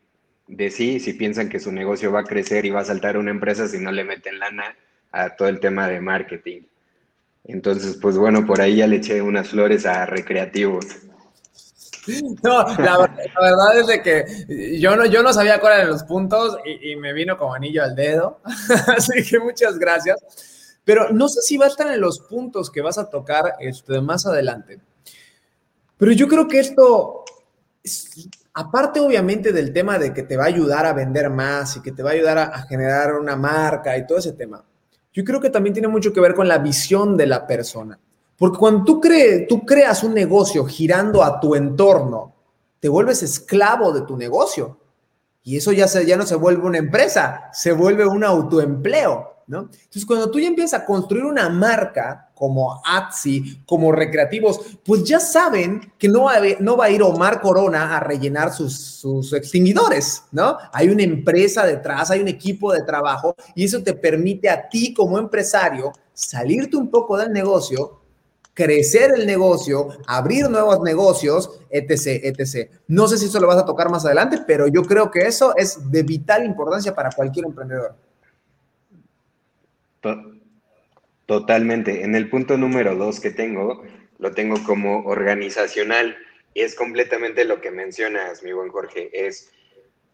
de 0.47 0.71
sí 0.71 1.01
si 1.01 1.15
piensan 1.15 1.49
que 1.49 1.59
su 1.59 1.73
negocio 1.73 2.13
va 2.13 2.21
a 2.21 2.25
crecer 2.25 2.67
y 2.67 2.71
va 2.71 2.83
a 2.83 2.85
saltar 2.85 3.19
una 3.19 3.33
empresa 3.33 3.67
si 3.67 3.79
no 3.79 3.91
le 3.91 4.05
meten 4.05 4.39
lana 4.39 4.77
a 5.11 5.31
todo 5.31 5.49
el 5.49 5.59
tema 5.59 5.89
de 5.89 6.01
marketing. 6.01 6.63
Entonces, 7.43 7.99
pues 8.01 8.17
bueno, 8.17 8.47
por 8.47 8.61
ahí 8.61 8.77
ya 8.77 8.87
le 8.87 8.97
eché 8.97 9.21
unas 9.23 9.49
flores 9.49 9.87
a 9.87 10.07
recreativos. 10.07 11.08
No, 12.43 12.65
la, 12.79 13.11
verdad 13.41 13.79
es 13.79 13.87
de 13.87 14.03
que 14.03 14.79
yo 14.79 14.97
no, 14.97 15.07
yo 15.07 15.23
no 15.23 15.33
sabía 15.33 15.61
cuáles 15.61 15.81
eran 15.81 15.91
los 15.91 16.05
puntos 16.05 16.59
y, 16.65 16.97
me 16.97 17.13
vino 17.13 17.37
como 17.37 17.55
anillo 17.55 17.83
al 17.83 17.95
dedo. 17.95 18.41
Así 18.97 19.23
que 19.29 19.39
muchas 19.39 19.79
gracias. 19.79 20.19
Pero 20.85 21.11
no 21.11 21.29
sé 21.29 21.43
si 21.43 21.57
va 21.57 21.67
a 21.67 21.69
estar 21.69 21.93
en 21.93 22.01
los 22.01 22.21
puntos 22.21 22.71
que 22.71 22.81
vas 22.81 22.99
a 22.99 23.11
tocar 23.11 23.55
este, 23.61 24.01
más 24.01 24.27
adelante. 24.27 24.81
Pero 25.99 26.13
yo 26.13 26.29
creo 26.29 26.49
que 26.49 26.61
esto, 26.61 27.25
aparte 28.55 29.01
obviamente 29.01 29.53
del 29.53 29.73
tema 29.73 29.99
de 29.99 30.15
que 30.15 30.23
te 30.23 30.37
va 30.37 30.45
a 30.45 30.49
ayudar 30.49 30.87
a 30.87 30.93
vender 30.93 31.29
más 31.29 31.77
y 31.77 31.83
que 31.83 31.93
te 31.93 32.03
va 32.03 32.11
a 32.11 32.13
ayudar 32.15 32.39
a, 32.39 32.63
generar 32.63 33.17
una 33.17 33.37
marca 33.37 33.99
y 33.99 34.07
todo 34.07 34.19
ese 34.19 34.33
tema, 34.33 34.65
yo 35.13 35.25
creo 35.25 35.41
que 35.41 35.51
también 35.51 35.75
tiene 35.75 35.89
mucho 35.89 36.13
que 36.13 36.21
ver 36.21 36.35
con 36.35 36.47
la 36.47 36.59
visión 36.59 37.17
de 37.17 37.27
la 37.27 37.47
persona. 37.47 37.99
Porque 38.39 38.59
cuando 38.59 38.85
tú, 38.85 39.01
creas 39.67 40.05
un 40.05 40.15
negocio 40.15 40.65
girando 40.65 41.23
a 41.25 41.41
tu 41.41 41.55
entorno, 41.55 42.35
te 42.79 42.89
vuelves 42.89 43.23
esclavo 43.23 43.93
de 43.93 44.03
tu 44.03 44.17
negocio. 44.17 44.79
Y 45.43 45.57
eso 45.57 45.73
ya, 45.73 45.89
se, 45.89 46.07
ya 46.07 46.17
no 46.17 46.25
se 46.25 46.37
vuelve 46.37 46.67
una 46.67 46.79
empresa, 46.79 47.51
se 47.53 47.73
vuelve 47.73 48.07
un 48.07 48.23
autoempleo. 48.23 49.39
Entonces, 49.49 50.05
cuando 50.05 50.31
tú 50.31 50.39
ya 50.39 50.47
empiezas 50.47 50.83
a 50.83 50.85
construir 50.85 51.25
una 51.25 51.49
marca 51.49 52.31
como 52.35 52.81
Atsi, 52.85 53.63
como 53.65 53.91
recreativos, 53.91 54.61
pues 54.85 55.05
ya 55.05 55.19
saben 55.19 55.93
que 55.99 56.07
no 56.07 56.25
va, 56.25 56.35
a, 56.35 56.41
no 56.61 56.81
a 56.81 56.91
ir 56.91 57.03
Omar 57.03 57.41
Corona 57.41 57.97
a 57.97 58.01
rellenar 58.01 58.53
sus, 58.53 58.77
sus 58.77 59.33
extinguidores, 59.33 60.23
¿no? 60.33 60.59
Hay 60.73 60.91
una 60.91 61.03
empresa 61.03 61.65
detrás, 61.65 62.11
hay 62.11 62.21
un 62.21 62.29
equipo 62.29 62.73
de 62.73 62.83
trabajo 62.83 63.35
y 63.55 63.65
eso 63.65 63.83
te 63.83 63.95
permite 63.95 64.51
a 64.51 64.69
ti 64.69 64.93
como 64.93 65.19
empresario 65.19 65.93
salirte 66.13 66.77
un 66.77 66.91
poco 66.91 67.17
del 67.17 67.33
negocio, 67.33 67.98
crecer 68.59 69.13
el 69.15 69.25
negocio, 69.25 69.89
abrir 70.09 70.51
nuevos 70.51 70.81
negocios, 70.81 71.61
etc., 71.71 72.25
etc. 72.25 72.69
No 72.89 73.07
sé 73.07 73.17
si 73.17 73.27
eso 73.27 73.39
lo 73.39 73.47
vas 73.47 73.59
a 73.59 73.65
tocar 73.65 73.89
más 73.89 74.05
adelante, 74.05 74.39
pero 74.49 74.67
yo 74.67 74.83
creo 74.83 75.13
que 75.13 75.21
eso 75.21 75.57
es 75.57 75.93
de 75.93 76.03
vital 76.03 76.45
importancia 76.45 76.93
para 76.93 77.11
cualquier 77.13 77.47
emprendedor. 77.47 77.95
Totalmente. 81.27 82.03
En 82.03 82.17
el 82.17 82.29
punto 82.29 82.57
número 82.57 82.97
dos 82.97 83.21
que 83.21 83.31
tengo, 83.31 83.85
lo 84.19 84.33
tengo 84.33 84.57
como 84.65 85.05
organizacional 85.05 86.17
y 86.53 86.63
es 86.63 86.75
completamente 86.75 87.45
lo 87.45 87.61
que 87.61 87.71
mencionas, 87.71 88.43
mi 88.43 88.53
buen 88.53 88.71
Jorge. 88.71 89.09
Es, 89.13 89.53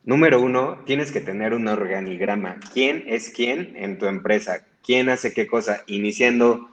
número 0.02 0.38
uno, 0.42 0.82
tienes 0.84 1.12
que 1.12 1.22
tener 1.22 1.54
un 1.54 1.66
organigrama. 1.66 2.60
¿Quién 2.74 3.04
es 3.06 3.30
quién 3.30 3.74
en 3.74 3.98
tu 3.98 4.04
empresa? 4.04 4.66
¿Quién 4.84 5.08
hace 5.08 5.32
qué 5.32 5.46
cosa? 5.46 5.82
Iniciando, 5.86 6.68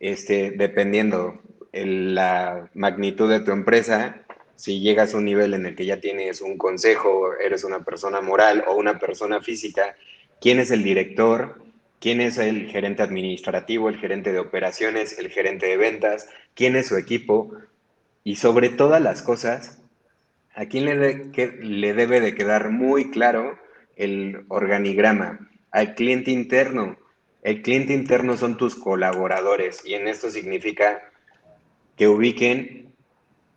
este, 0.00 0.50
dependiendo 0.50 1.40
la 1.72 2.68
magnitud 2.74 3.30
de 3.30 3.40
tu 3.40 3.52
empresa, 3.52 4.22
si 4.56 4.80
llegas 4.80 5.14
a 5.14 5.18
un 5.18 5.24
nivel 5.24 5.54
en 5.54 5.66
el 5.66 5.76
que 5.76 5.86
ya 5.86 6.00
tienes 6.00 6.40
un 6.40 6.58
consejo, 6.58 7.34
eres 7.34 7.62
una 7.62 7.84
persona 7.84 8.20
moral 8.20 8.64
o 8.66 8.74
una 8.74 8.98
persona 8.98 9.40
física, 9.40 9.94
¿quién 10.40 10.58
es 10.58 10.72
el 10.72 10.82
director? 10.82 11.60
quién 12.00 12.20
es 12.20 12.38
el 12.38 12.68
gerente 12.70 13.02
administrativo, 13.02 13.88
el 13.88 13.98
gerente 13.98 14.32
de 14.32 14.40
operaciones, 14.40 15.18
el 15.18 15.28
gerente 15.28 15.66
de 15.66 15.76
ventas, 15.76 16.28
quién 16.54 16.74
es 16.74 16.88
su 16.88 16.96
equipo 16.96 17.52
y 18.24 18.36
sobre 18.36 18.70
todas 18.70 19.00
las 19.00 19.22
cosas, 19.22 19.78
a 20.54 20.66
quién 20.66 20.86
le, 20.86 21.30
le 21.62 21.94
debe 21.94 22.20
de 22.20 22.34
quedar 22.34 22.70
muy 22.70 23.10
claro 23.10 23.58
el 23.96 24.44
organigrama, 24.48 25.50
al 25.70 25.94
cliente 25.94 26.30
interno. 26.30 26.98
El 27.42 27.62
cliente 27.62 27.94
interno 27.94 28.36
son 28.36 28.56
tus 28.56 28.74
colaboradores 28.74 29.82
y 29.84 29.94
en 29.94 30.08
esto 30.08 30.30
significa 30.30 31.02
que 31.96 32.08
ubiquen 32.08 32.92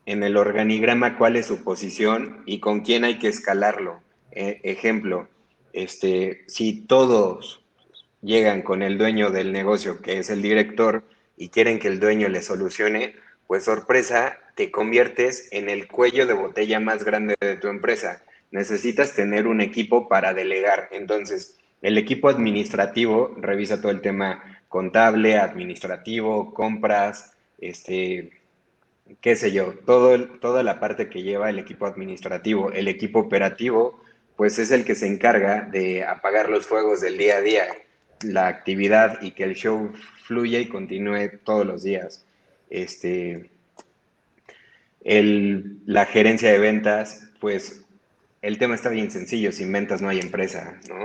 en 0.05 0.23
el 0.23 0.37
organigrama 0.37 1.17
cuál 1.17 1.35
es 1.35 1.47
su 1.47 1.63
posición 1.63 2.43
y 2.45 2.59
con 2.59 2.81
quién 2.81 3.03
hay 3.03 3.19
que 3.19 3.27
escalarlo. 3.27 4.01
E, 4.31 4.59
ejemplo, 4.63 5.27
este, 5.73 6.43
si 6.47 6.81
todos 6.81 7.63
llegan 8.21 8.61
con 8.61 8.81
el 8.81 8.97
dueño 8.97 9.31
del 9.31 9.51
negocio, 9.51 10.01
que 10.01 10.17
es 10.17 10.29
el 10.29 10.41
director, 10.41 11.03
y 11.35 11.49
quieren 11.49 11.79
que 11.79 11.87
el 11.87 11.99
dueño 11.99 12.29
le 12.29 12.41
solucione, 12.41 13.15
pues 13.47 13.65
sorpresa, 13.65 14.39
te 14.55 14.71
conviertes 14.71 15.47
en 15.51 15.69
el 15.69 15.87
cuello 15.87 16.25
de 16.25 16.33
botella 16.33 16.79
más 16.79 17.03
grande 17.03 17.35
de 17.39 17.57
tu 17.57 17.67
empresa. 17.67 18.23
Necesitas 18.51 19.13
tener 19.13 19.47
un 19.47 19.61
equipo 19.61 20.07
para 20.07 20.33
delegar. 20.33 20.89
Entonces, 20.91 21.57
el 21.83 21.97
equipo 21.97 22.29
administrativo 22.29 23.35
revisa 23.37 23.81
todo 23.81 23.91
el 23.91 24.01
tema 24.01 24.61
contable, 24.69 25.37
administrativo, 25.37 26.53
compras, 26.53 27.33
este, 27.59 28.31
qué 29.21 29.35
sé 29.35 29.51
yo, 29.51 29.73
toda 29.85 30.63
la 30.63 30.79
parte 30.79 31.09
que 31.09 31.23
lleva 31.23 31.49
el 31.49 31.59
equipo 31.59 31.85
administrativo. 31.85 32.71
El 32.71 32.87
equipo 32.87 33.19
operativo, 33.19 34.01
pues 34.37 34.57
es 34.59 34.71
el 34.71 34.85
que 34.85 34.95
se 34.95 35.07
encarga 35.07 35.61
de 35.61 36.03
apagar 36.05 36.49
los 36.49 36.65
fuegos 36.65 37.01
del 37.01 37.17
día 37.17 37.37
a 37.37 37.41
día 37.41 37.65
la 38.23 38.47
actividad 38.47 39.21
y 39.21 39.31
que 39.31 39.43
el 39.43 39.55
show 39.55 39.91
fluya 40.23 40.59
y 40.59 40.69
continúe 40.69 41.39
todos 41.43 41.65
los 41.65 41.83
días. 41.83 42.25
Este, 42.69 43.49
el, 45.03 45.79
la 45.85 46.05
gerencia 46.05 46.49
de 46.49 46.59
ventas, 46.59 47.29
pues 47.41 47.81
el 48.41 48.57
tema 48.57 48.75
está 48.75 48.89
bien 48.89 49.11
sencillo, 49.11 49.51
sin 49.51 49.71
ventas 49.71 50.01
no 50.01 50.07
hay 50.07 50.19
empresa, 50.19 50.79
¿no? 50.87 51.03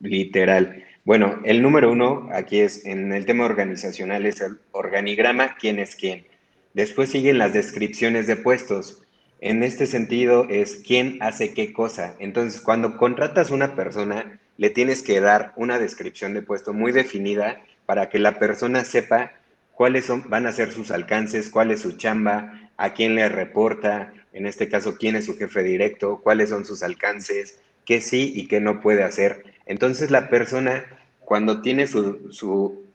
Literal. 0.00 0.84
Bueno, 1.04 1.40
el 1.44 1.62
número 1.62 1.92
uno 1.92 2.28
aquí 2.32 2.60
es, 2.60 2.84
en 2.86 3.12
el 3.12 3.26
tema 3.26 3.44
organizacional, 3.44 4.26
es 4.26 4.40
el 4.40 4.58
organigrama, 4.72 5.56
quién 5.56 5.78
es 5.78 5.94
quién. 5.94 6.26
Después 6.72 7.10
siguen 7.10 7.38
las 7.38 7.52
descripciones 7.52 8.26
de 8.26 8.36
puestos. 8.36 9.02
En 9.40 9.62
este 9.62 9.86
sentido 9.86 10.46
es 10.48 10.82
quién 10.86 11.18
hace 11.20 11.52
qué 11.52 11.72
cosa. 11.72 12.14
Entonces, 12.18 12.60
cuando 12.60 12.96
contratas 12.96 13.50
una 13.50 13.74
persona, 13.74 14.40
le 14.56 14.70
tienes 14.70 15.02
que 15.02 15.20
dar 15.20 15.52
una 15.56 15.78
descripción 15.78 16.34
de 16.34 16.42
puesto 16.42 16.72
muy 16.72 16.92
definida 16.92 17.62
para 17.86 18.08
que 18.08 18.18
la 18.18 18.38
persona 18.38 18.84
sepa 18.84 19.32
cuáles 19.72 20.04
son, 20.06 20.28
van 20.28 20.46
a 20.46 20.52
ser 20.52 20.72
sus 20.72 20.90
alcances, 20.90 21.50
cuál 21.50 21.70
es 21.70 21.80
su 21.80 21.92
chamba, 21.96 22.70
a 22.76 22.92
quién 22.94 23.14
le 23.14 23.28
reporta, 23.28 24.12
en 24.32 24.46
este 24.46 24.68
caso, 24.68 24.96
quién 24.96 25.16
es 25.16 25.26
su 25.26 25.36
jefe 25.36 25.62
directo, 25.62 26.20
cuáles 26.22 26.50
son 26.50 26.64
sus 26.64 26.82
alcances, 26.82 27.58
qué 27.84 28.00
sí 28.00 28.32
y 28.34 28.46
qué 28.46 28.60
no 28.60 28.80
puede 28.80 29.02
hacer. 29.02 29.42
Entonces 29.70 30.10
la 30.10 30.28
persona, 30.28 30.84
cuando 31.20 31.62
tiene 31.62 31.86
su, 31.86 32.32
su 32.32 32.86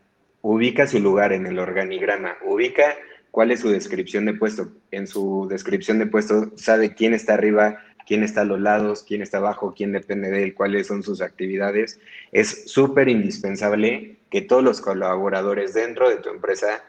ubica 0.41 0.88
su 0.88 1.00
lugar 1.00 1.32
en 1.32 1.48
el 1.48 1.58
organigrama, 1.58 2.36
ubica 2.46 2.98
cuál 3.32 3.51
es 3.51 3.62
su 3.62 3.70
descripción 3.70 4.25
de 4.25 4.34
puesto. 4.34 4.74
En 4.91 5.08
su 5.08 5.48
descripción 5.50 6.00
de 6.00 6.08
puesto 6.08 6.51
sabe 6.58 6.94
quién 6.94 7.13
está 7.13 7.36
arriba, 7.36 7.79
quién 8.05 8.24
está 8.24 8.41
a 8.41 8.44
los 8.46 8.60
lados, 8.60 9.05
quién 9.08 9.22
está 9.22 9.38
abajo, 9.38 9.74
quién 9.74 9.94
depende 9.94 10.29
de 10.29 10.44
él, 10.44 10.53
cuáles 10.53 10.88
son 10.88 11.01
sus 11.01 11.22
actividades. 11.22 11.98
Es 12.34 12.70
súper 12.70 13.08
indispensable 13.08 14.17
que 14.29 14.41
todos 14.41 14.62
los 14.62 14.82
colaboradores 14.82 15.74
dentro 15.74 16.10
de 16.10 16.17
tu 16.17 16.27
empresa 16.27 16.84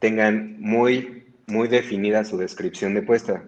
tengan 0.00 0.56
muy, 0.58 1.22
muy 1.46 1.68
definida 1.68 2.24
su 2.24 2.36
descripción 2.36 2.94
de 2.94 3.02
puesta. 3.02 3.44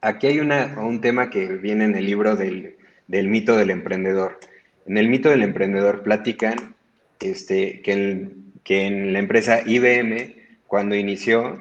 Aquí 0.00 0.28
hay 0.28 0.38
una, 0.38 0.76
un 0.78 1.00
tema 1.00 1.28
que 1.28 1.44
viene 1.48 1.86
en 1.86 1.96
el 1.96 2.06
libro 2.06 2.36
del, 2.36 2.76
del, 3.08 3.26
mito 3.26 3.56
del 3.56 3.70
emprendedor. 3.70 4.38
En 4.86 4.98
el 4.98 5.08
mito 5.08 5.30
del 5.30 5.42
emprendedor 5.42 6.02
platican 6.02 6.76
este, 7.20 7.82
que 7.82 8.86
en 8.86 9.12
la 9.12 9.18
empresa 9.18 9.60
IBM, 9.64 10.36
cuando 10.66 10.94
inició, 10.94 11.60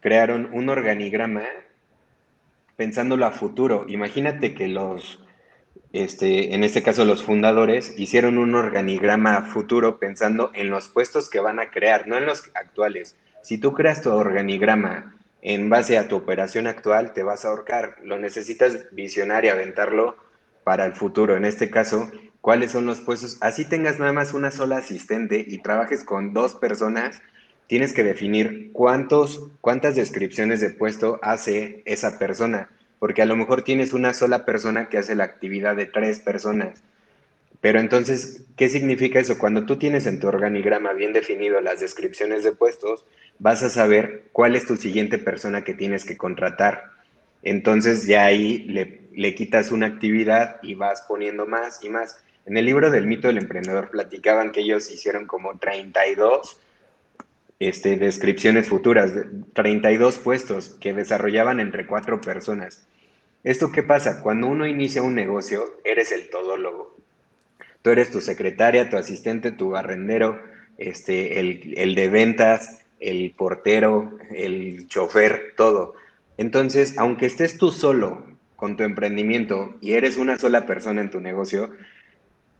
crearon 0.00 0.48
un 0.52 0.68
organigrama 0.68 1.44
pensándolo 2.76 3.26
a 3.26 3.32
futuro. 3.32 3.86
Imagínate 3.88 4.54
que 4.54 4.68
los, 4.68 5.20
este, 5.92 6.54
en 6.54 6.64
este 6.64 6.82
caso 6.82 7.04
los 7.04 7.22
fundadores, 7.22 7.94
hicieron 7.96 8.38
un 8.38 8.54
organigrama 8.54 9.36
a 9.36 9.42
futuro 9.42 9.98
pensando 9.98 10.50
en 10.54 10.70
los 10.70 10.88
puestos 10.88 11.30
que 11.30 11.40
van 11.40 11.60
a 11.60 11.70
crear, 11.70 12.08
no 12.08 12.16
en 12.16 12.26
los 12.26 12.50
actuales. 12.54 13.16
Si 13.42 13.58
tú 13.58 13.72
creas 13.72 14.02
tu 14.02 14.10
organigrama 14.10 15.16
en 15.42 15.68
base 15.68 15.98
a 15.98 16.08
tu 16.08 16.16
operación 16.16 16.66
actual, 16.66 17.12
te 17.12 17.22
vas 17.22 17.44
a 17.44 17.48
ahorcar. 17.48 17.96
Lo 18.02 18.18
necesitas 18.18 18.86
visionar 18.92 19.44
y 19.44 19.48
aventarlo 19.48 20.16
para 20.64 20.84
el 20.86 20.92
futuro. 20.92 21.36
En 21.36 21.44
este 21.44 21.70
caso, 21.70 22.10
cuáles 22.42 22.72
son 22.72 22.84
los 22.84 23.00
puestos. 23.00 23.38
Así 23.40 23.64
tengas 23.64 23.98
nada 23.98 24.12
más 24.12 24.34
una 24.34 24.50
sola 24.50 24.76
asistente 24.76 25.42
y 25.48 25.58
trabajes 25.58 26.04
con 26.04 26.34
dos 26.34 26.54
personas, 26.56 27.22
tienes 27.66 27.94
que 27.94 28.04
definir 28.04 28.70
cuántos, 28.72 29.48
cuántas 29.62 29.94
descripciones 29.94 30.60
de 30.60 30.70
puesto 30.70 31.18
hace 31.22 31.82
esa 31.86 32.18
persona, 32.18 32.68
porque 32.98 33.22
a 33.22 33.26
lo 33.26 33.36
mejor 33.36 33.62
tienes 33.62 33.94
una 33.94 34.12
sola 34.12 34.44
persona 34.44 34.90
que 34.90 34.98
hace 34.98 35.14
la 35.14 35.24
actividad 35.24 35.76
de 35.76 35.86
tres 35.86 36.18
personas. 36.18 36.82
Pero 37.62 37.78
entonces, 37.78 38.42
¿qué 38.56 38.68
significa 38.68 39.20
eso? 39.20 39.38
Cuando 39.38 39.64
tú 39.64 39.78
tienes 39.78 40.06
en 40.06 40.18
tu 40.18 40.26
organigrama 40.26 40.92
bien 40.94 41.12
definido 41.12 41.60
las 41.60 41.78
descripciones 41.78 42.42
de 42.42 42.50
puestos, 42.50 43.04
vas 43.38 43.62
a 43.62 43.70
saber 43.70 44.24
cuál 44.32 44.56
es 44.56 44.66
tu 44.66 44.76
siguiente 44.76 45.16
persona 45.16 45.62
que 45.62 45.74
tienes 45.74 46.04
que 46.04 46.16
contratar. 46.16 46.90
Entonces 47.44 48.04
ya 48.06 48.24
ahí 48.24 48.64
le, 48.64 49.02
le 49.14 49.34
quitas 49.36 49.70
una 49.70 49.86
actividad 49.86 50.56
y 50.60 50.74
vas 50.74 51.02
poniendo 51.02 51.46
más 51.46 51.84
y 51.84 51.88
más. 51.88 52.16
En 52.46 52.56
el 52.56 52.64
libro 52.64 52.90
del 52.90 53.06
mito 53.06 53.28
del 53.28 53.38
emprendedor 53.38 53.90
platicaban 53.90 54.52
que 54.52 54.60
ellos 54.60 54.90
hicieron 54.90 55.26
como 55.26 55.58
32 55.58 56.58
este, 57.60 57.96
descripciones 57.96 58.68
futuras, 58.68 59.12
32 59.52 60.18
puestos 60.18 60.70
que 60.80 60.92
desarrollaban 60.92 61.60
entre 61.60 61.86
cuatro 61.86 62.20
personas. 62.20 62.84
¿Esto 63.44 63.70
qué 63.70 63.82
pasa? 63.82 64.22
Cuando 64.22 64.48
uno 64.48 64.66
inicia 64.66 65.02
un 65.02 65.14
negocio, 65.14 65.78
eres 65.84 66.10
el 66.10 66.28
todólogo. 66.28 66.96
Tú 67.82 67.90
eres 67.90 68.10
tu 68.10 68.20
secretaria, 68.20 68.90
tu 68.90 68.96
asistente, 68.96 69.52
tu 69.52 69.70
barrendero, 69.70 70.40
este, 70.78 71.38
el, 71.38 71.74
el 71.76 71.94
de 71.94 72.08
ventas, 72.08 72.80
el 72.98 73.32
portero, 73.36 74.18
el 74.30 74.88
chofer, 74.88 75.54
todo. 75.56 75.94
Entonces, 76.36 76.96
aunque 76.98 77.26
estés 77.26 77.58
tú 77.58 77.70
solo 77.70 78.26
con 78.56 78.76
tu 78.76 78.84
emprendimiento 78.84 79.74
y 79.80 79.92
eres 79.92 80.16
una 80.16 80.38
sola 80.38 80.66
persona 80.66 81.00
en 81.00 81.10
tu 81.10 81.20
negocio, 81.20 81.70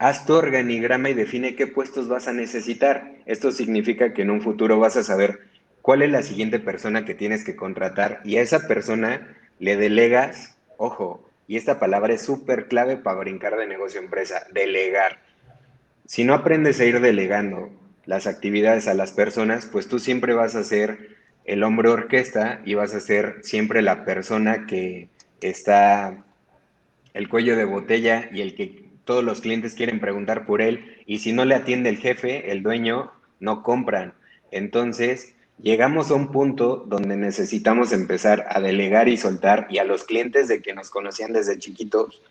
Haz 0.02 0.26
tu 0.26 0.34
organigrama 0.34 1.10
y 1.10 1.14
define 1.14 1.54
qué 1.54 1.68
puestos 1.68 2.08
vas 2.08 2.26
a 2.26 2.32
necesitar. 2.32 3.12
Esto 3.24 3.52
significa 3.52 4.12
que 4.12 4.22
en 4.22 4.32
un 4.32 4.42
futuro 4.42 4.80
vas 4.80 4.96
a 4.96 5.04
saber 5.04 5.42
cuál 5.80 6.02
es 6.02 6.10
la 6.10 6.24
siguiente 6.24 6.58
persona 6.58 7.04
que 7.04 7.14
tienes 7.14 7.44
que 7.44 7.54
contratar 7.54 8.20
y 8.24 8.36
a 8.36 8.42
esa 8.42 8.66
persona 8.66 9.36
le 9.60 9.76
delegas, 9.76 10.56
ojo, 10.76 11.30
y 11.46 11.56
esta 11.56 11.78
palabra 11.78 12.14
es 12.14 12.22
súper 12.22 12.66
clave 12.66 12.96
para 12.96 13.20
brincar 13.20 13.56
de 13.56 13.68
negocio 13.68 14.00
a 14.00 14.02
empresa, 14.02 14.44
delegar. 14.52 15.20
Si 16.04 16.24
no 16.24 16.34
aprendes 16.34 16.80
a 16.80 16.84
ir 16.84 16.98
delegando 16.98 17.70
las 18.04 18.26
actividades 18.26 18.88
a 18.88 18.94
las 18.94 19.12
personas, 19.12 19.66
pues 19.66 19.86
tú 19.86 20.00
siempre 20.00 20.34
vas 20.34 20.56
a 20.56 20.64
ser 20.64 21.16
el 21.44 21.62
hombre 21.62 21.90
orquesta 21.90 22.60
y 22.64 22.74
vas 22.74 22.92
a 22.92 22.98
ser 22.98 23.36
siempre 23.42 23.82
la 23.82 24.04
persona 24.04 24.66
que 24.66 25.10
está 25.40 26.24
el 27.14 27.28
cuello 27.28 27.54
de 27.54 27.66
botella 27.66 28.28
y 28.32 28.40
el 28.40 28.56
que 28.56 28.91
todos 29.04 29.24
los 29.24 29.40
clientes 29.40 29.74
quieren 29.74 30.00
preguntar 30.00 30.46
por 30.46 30.62
él 30.62 31.02
y 31.06 31.18
si 31.18 31.32
no 31.32 31.44
le 31.44 31.54
atiende 31.54 31.90
el 31.90 31.98
jefe, 31.98 32.52
el 32.52 32.62
dueño, 32.62 33.12
no 33.40 33.62
compran. 33.62 34.14
Entonces, 34.50 35.34
llegamos 35.60 36.10
a 36.10 36.14
un 36.14 36.30
punto 36.30 36.84
donde 36.88 37.16
necesitamos 37.16 37.92
empezar 37.92 38.46
a 38.48 38.60
delegar 38.60 39.08
y 39.08 39.16
soltar 39.16 39.66
y 39.70 39.78
a 39.78 39.84
los 39.84 40.04
clientes 40.04 40.48
de 40.48 40.62
que 40.62 40.74
nos 40.74 40.90
conocían 40.90 41.32
desde 41.32 41.58
chiquitos, 41.58 42.22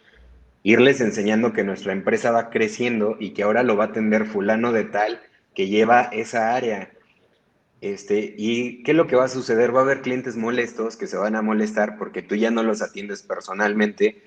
irles 0.64 1.02
enseñando 1.02 1.54
que 1.54 1.64
nuestra 1.64 1.92
empresa 1.92 2.32
va 2.32 2.50
creciendo 2.50 3.18
y 3.20 3.32
que 3.32 3.44
ahora 3.44 3.64
lo 3.64 3.76
va 3.76 3.86
a 3.86 3.88
atender 3.88 4.26
fulano 4.26 4.72
de 4.72 4.86
tal 4.86 5.22
que 5.54 5.68
lleva 5.68 6.04
esa 6.04 6.56
área. 6.56 6.92
Este, 7.82 8.36
¿Y 8.38 8.84
qué 8.84 8.92
es 8.92 8.98
lo 8.98 9.08
que 9.08 9.16
va 9.16 9.26
a 9.26 9.30
suceder? 9.30 9.76
Va 9.76 9.80
a 9.80 9.84
haber 9.84 10.02
clientes 10.02 10.38
molestos 10.38 10.96
que 10.96 11.08
se 11.08 11.18
van 11.18 11.36
a 11.36 11.42
molestar 11.42 11.98
porque 11.98 12.22
tú 12.22 12.36
ya 12.36 12.52
no 12.52 12.62
los 12.62 12.82
atiendes 12.82 13.24
personalmente 13.24 14.22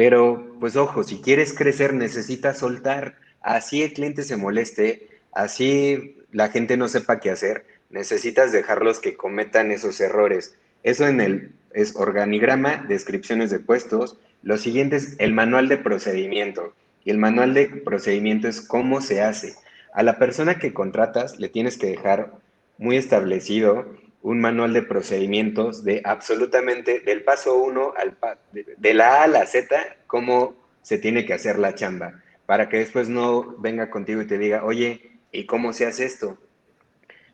pero, 0.00 0.56
pues 0.58 0.76
ojo, 0.76 1.04
si 1.04 1.20
quieres 1.20 1.52
crecer, 1.52 1.92
necesitas 1.92 2.56
soltar. 2.56 3.16
Así 3.42 3.82
el 3.82 3.92
cliente 3.92 4.22
se 4.22 4.38
moleste, 4.38 5.10
así 5.30 6.16
la 6.32 6.48
gente 6.48 6.78
no 6.78 6.88
sepa 6.88 7.20
qué 7.20 7.28
hacer, 7.28 7.66
necesitas 7.90 8.50
dejarlos 8.50 8.98
que 8.98 9.14
cometan 9.14 9.70
esos 9.70 10.00
errores. 10.00 10.56
Eso 10.84 11.06
en 11.06 11.20
el 11.20 11.52
es 11.74 11.94
organigrama, 11.96 12.82
descripciones 12.88 13.50
de 13.50 13.58
puestos. 13.58 14.16
Lo 14.42 14.56
siguiente 14.56 14.96
es 14.96 15.16
el 15.18 15.34
manual 15.34 15.68
de 15.68 15.76
procedimiento. 15.76 16.72
Y 17.04 17.10
el 17.10 17.18
manual 17.18 17.52
de 17.52 17.66
procedimiento 17.66 18.48
es 18.48 18.62
cómo 18.62 19.02
se 19.02 19.20
hace. 19.20 19.54
A 19.92 20.02
la 20.02 20.18
persona 20.18 20.58
que 20.58 20.72
contratas 20.72 21.38
le 21.38 21.50
tienes 21.50 21.76
que 21.76 21.88
dejar 21.88 22.32
muy 22.78 22.96
establecido 22.96 23.84
un 24.22 24.40
manual 24.40 24.72
de 24.72 24.82
procedimientos 24.82 25.84
de 25.84 26.02
absolutamente 26.04 27.00
del 27.00 27.22
paso 27.22 27.56
1 27.56 27.94
al 27.96 28.16
de, 28.52 28.94
la 28.94 29.20
A 29.20 29.22
a 29.24 29.26
la 29.26 29.46
Z, 29.46 29.76
cómo 30.06 30.54
se 30.82 30.98
tiene 30.98 31.24
que 31.24 31.34
hacer 31.34 31.58
la 31.58 31.74
chamba, 31.74 32.22
para 32.46 32.68
que 32.68 32.78
después 32.78 33.08
no 33.08 33.56
venga 33.58 33.90
contigo 33.90 34.20
y 34.22 34.26
te 34.26 34.38
diga, 34.38 34.64
oye, 34.64 35.20
¿y 35.32 35.46
cómo 35.46 35.72
se 35.72 35.86
hace 35.86 36.04
esto? 36.04 36.38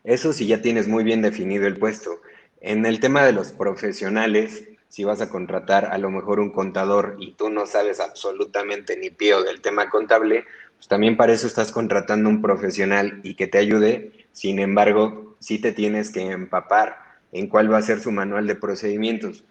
Eso 0.05 0.33
sí 0.33 0.47
ya 0.47 0.63
tienes 0.63 0.87
muy 0.87 1.03
bien 1.03 1.23
definido 1.23 1.67
el 1.67 1.77
puesto. 1.77 2.21
En 2.61 2.87
el 2.87 3.01
tema 3.01 3.25
de 3.25 3.33
los 3.33 3.53
profesionales, 3.53 4.65
si 4.89 5.03
vas 5.05 5.21
a 5.21 5.29
contratar 5.29 5.87
a 5.87 5.99
lo 5.99 6.11
mejor 6.11 6.39
un 6.39 6.53
contador 6.53 7.17
y 7.19 7.33
tú 7.33 7.51
no 7.51 7.67
sabes 7.67 7.99
absolutamente 7.99 8.97
ni 8.97 9.11
pío 9.11 9.43
del 9.43 9.61
tema 9.61 9.91
contable, 9.91 10.45
pues 10.77 10.89
también 10.89 11.17
para 11.17 11.33
eso 11.33 11.47
estás 11.47 11.73
contratando 11.73 12.29
un 12.29 12.41
profesional 12.41 13.21
y 13.25 13.35
que 13.35 13.49
te 13.49 13.59
ayude. 13.59 14.27
Sin 14.33 14.59
embargo, 14.59 15.26
sí 15.47 15.61
te 15.61 15.71
tienes 15.71 16.11
que 16.11 16.23
empapar 16.23 16.99
en 17.31 17.47
cuál 17.47 17.73
va 17.73 17.79
a 17.79 17.83
ser 17.83 18.01
su 18.01 18.11
manual 18.11 18.49
de 18.49 18.57
procedimientos. 18.57 19.45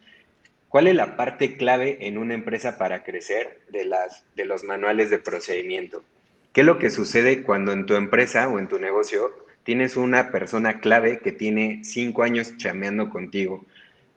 ¿Cuál 0.68 0.88
es 0.88 0.96
la 0.96 1.16
parte 1.16 1.56
clave 1.56 2.00
en 2.02 2.18
una 2.18 2.34
empresa 2.34 2.78
para 2.78 3.06
crecer 3.06 3.62
de, 3.70 3.86
las, 3.86 4.26
de 4.36 4.44
los 4.44 4.66
manuales 4.66 5.10
de 5.10 5.20
procedimiento? 5.20 6.04
¿Qué 6.52 6.62
es 6.62 6.68
lo 6.68 6.80
que 6.80 6.90
sucede 6.90 7.44
cuando 7.44 7.72
en 7.72 7.86
tu 7.86 7.96
empresa 7.96 8.50
o 8.50 8.60
en 8.60 8.68
tu 8.68 8.78
negocio 8.78 9.32
tienes 9.64 9.96
una 9.96 10.32
persona 10.32 10.82
clave 10.82 11.20
que 11.20 11.32
tiene 11.32 11.86
cinco 11.86 12.24
años 12.24 12.58
chameando 12.58 13.10
contigo 13.10 13.66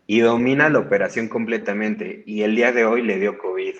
y 0.09 0.19
domina 0.19 0.71
la 0.71 0.81
operación 0.81 1.29
completamente 1.29 2.25
y 2.27 2.43
el 2.43 2.57
día 2.57 2.73
de 2.73 2.87
hoy 2.87 3.03
le 3.03 3.21
dio 3.21 3.38
COVID? 3.38 3.77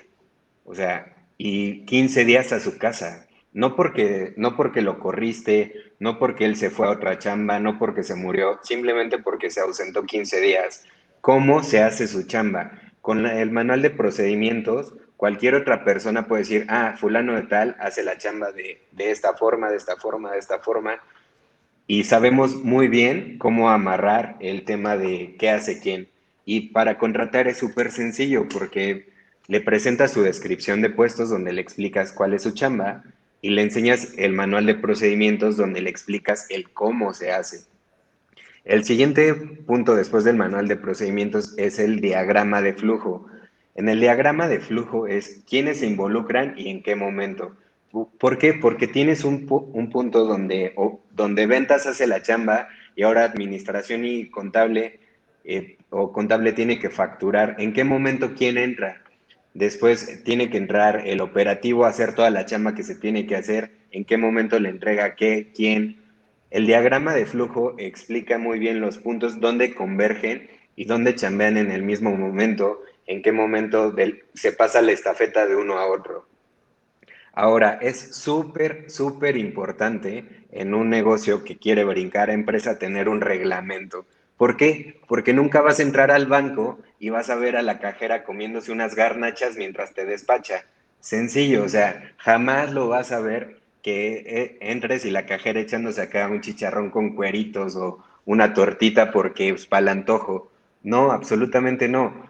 O 0.65 0.75
sea, 0.77 1.17
y 1.37 1.85
15 1.87 2.25
días 2.25 2.53
a 2.53 2.61
su 2.61 2.79
casa. 2.79 3.28
No 3.59 3.75
porque, 3.75 4.35
no 4.37 4.55
porque 4.55 4.83
lo 4.83 5.01
corriste, 5.01 5.73
no 5.99 6.21
porque 6.21 6.45
él 6.45 6.55
se 6.55 6.71
fue 6.71 6.87
a 6.87 6.91
otra 6.91 7.19
chamba, 7.19 7.59
no 7.59 7.77
porque 7.77 8.05
se 8.05 8.15
murió, 8.15 8.61
simplemente 8.63 9.19
porque 9.19 9.51
se 9.51 9.59
ausentó 9.59 10.05
15 10.05 10.41
días. 10.41 10.85
¿Cómo 11.23 11.65
se 11.65 11.83
hace 11.83 12.07
su 12.07 12.23
chamba? 12.23 12.71
Con 13.01 13.27
el 13.27 13.51
manual 13.51 13.83
de 13.83 13.91
procedimientos, 13.91 14.95
cualquier 15.17 15.57
otra 15.57 15.83
persona 15.83 16.29
puede 16.29 16.43
decir, 16.43 16.67
ah, 16.69 16.95
fulano 17.01 17.35
de 17.35 17.49
tal 17.49 17.75
hace 17.81 18.05
la 18.05 18.17
chamba 18.17 18.53
de, 18.53 18.81
de 18.93 19.11
esta 19.11 19.35
forma, 19.35 19.71
de 19.71 19.79
esta 19.79 19.97
forma, 19.97 20.31
de 20.31 20.39
esta 20.39 20.61
forma. 20.61 21.03
Y 21.89 22.05
sabemos 22.05 22.55
muy 22.55 22.87
bien 22.87 23.39
cómo 23.39 23.71
amarrar 23.71 24.37
el 24.39 24.65
tema 24.65 24.97
de 24.97 25.35
qué 25.37 25.51
hace 25.51 25.81
quién. 25.81 26.09
Y 26.45 26.69
para 26.69 26.97
contratar 26.97 27.49
es 27.49 27.59
súper 27.59 27.91
sencillo 27.91 28.47
porque 28.49 29.09
le 29.49 29.61
presentas 29.61 30.13
su 30.13 30.23
descripción 30.23 30.81
de 30.81 30.91
puestos 30.91 31.29
donde 31.29 31.53
le 31.53 31.61
explicas 31.61 32.13
cuál 32.13 32.35
es 32.35 32.45
su 32.45 32.53
chamba 32.53 33.03
y 33.41 33.51
le 33.51 33.63
enseñas 33.63 34.13
el 34.17 34.33
manual 34.33 34.67
de 34.67 34.75
procedimientos 34.75 35.57
donde 35.57 35.81
le 35.81 35.91
explicas 35.91 36.47
el 36.51 36.71
cómo 36.71 37.15
se 37.15 37.33
hace. 37.33 37.61
El 38.65 38.85
siguiente 38.85 39.35
punto 39.35 39.95
después 39.95 40.25
del 40.25 40.37
manual 40.37 40.69
de 40.69 40.77
procedimientos 40.77 41.55
es 41.57 41.79
el 41.79 42.01
diagrama 42.01 42.61
de 42.61 42.75
flujo. 42.75 43.27
En 43.75 43.89
el 43.89 44.01
diagrama 44.01 44.49
de 44.49 44.61
flujo 44.61 45.07
es 45.07 45.43
quiénes 45.49 45.81
se 45.81 45.87
involucran 45.87 46.55
y 46.57 46.69
en 46.69 46.83
qué 46.83 46.97
momento. 46.97 47.57
¿Por 48.19 48.37
qué? 48.37 48.55
Porque 48.55 48.87
tienes 48.87 49.25
un, 49.25 49.47
punto 49.47 50.27
donde, 50.27 50.75
donde 51.13 51.47
ventas 51.47 51.87
hace 51.87 52.07
la 52.07 52.23
chamba 52.23 52.69
y 52.95 53.05
ahora 53.05 53.25
administración 53.25 54.05
y 54.05 54.29
contable 54.29 55.01
eh, 55.45 55.79
o 55.89 56.13
contable 56.13 56.53
tiene 56.53 56.79
que 56.79 56.91
facturar. 56.91 57.57
¿En 57.59 57.73
qué 57.73 57.85
momento 57.85 58.35
quién 58.37 58.59
entra? 58.59 59.03
Después 59.59 60.23
tiene 60.23 60.51
que 60.51 60.57
entrar 60.57 61.03
el 61.05 61.21
operativo 61.21 61.85
hacer 61.85 62.15
toda 62.15 62.31
la 62.31 62.47
chamba 62.47 62.77
que 62.77 62.85
se 62.85 62.95
tiene 62.95 63.27
que 63.27 63.35
hacer, 63.35 63.73
en 63.91 64.05
qué 64.05 64.17
momento 64.17 64.61
le 64.61 64.69
entrega 64.69 65.17
qué, 65.17 65.51
quién. 65.53 66.01
El 66.53 66.65
diagrama 66.65 67.13
de 67.13 67.27
flujo 67.27 67.75
explica 67.77 68.39
muy 68.39 68.61
bien 68.61 68.81
los 68.81 68.99
puntos 68.99 69.41
donde 69.41 69.75
convergen 69.75 70.49
y 70.77 70.85
dónde 70.85 71.17
chambean 71.17 71.57
en 71.57 71.73
el 71.73 71.83
mismo 71.83 72.15
momento, 72.15 72.83
en 73.09 73.21
qué 73.21 73.33
momento 73.33 73.93
se 74.33 74.53
pasa 74.53 74.81
la 74.81 74.93
estafeta 74.93 75.45
de 75.45 75.57
uno 75.57 75.77
a 75.79 75.89
otro. 75.89 76.29
Ahora, 77.33 77.81
es 77.83 78.15
súper, 78.15 78.89
súper 78.89 79.37
importante 79.37 80.47
en 80.53 80.73
un 80.73 80.89
negocio 80.89 81.43
que 81.43 81.59
quiere 81.59 81.83
brincar 81.83 82.31
a 82.31 82.35
empresa 82.35 82.79
tener 82.79 83.09
un 83.09 83.21
reglamento. 83.21 84.07
¿Por 84.39 84.57
qué? 84.57 85.01
Porque 85.09 85.35
nunca 85.35 85.61
vas 85.61 85.81
a 85.81 85.83
entrar 85.83 86.13
al 86.13 86.27
banco 86.27 86.79
y 87.01 87.11
vas 87.11 87.29
a 87.29 87.35
ver 87.35 87.57
a 87.57 87.63
la 87.63 87.81
cajera 87.81 88.25
comiéndose 88.25 88.73
unas 88.73 88.95
garnachas 88.95 89.57
mientras 89.57 89.93
te 89.93 90.07
despacha. 90.07 90.65
Sencillo, 91.01 91.65
o 91.65 91.69
sea, 91.69 92.13
jamás 92.19 92.73
lo 92.73 92.89
vas 92.89 93.11
a 93.11 93.21
ver 93.21 93.61
que 93.83 94.25
eh, 94.27 94.59
entres 94.61 95.05
y 95.05 95.11
la 95.11 95.27
cajera 95.27 95.61
echándose 95.61 96.01
acá 96.01 96.29
un 96.29 96.41
chicharrón 96.41 96.91
con 96.91 97.17
cueritos 97.17 97.75
o 97.75 98.05
una 98.25 98.55
tortita 98.55 99.11
porque 99.11 99.49
es 99.49 99.67
para 99.67 99.81
el 99.81 99.89
antojo. 99.89 100.53
No, 100.85 101.11
absolutamente 101.11 101.89
no. 101.89 102.29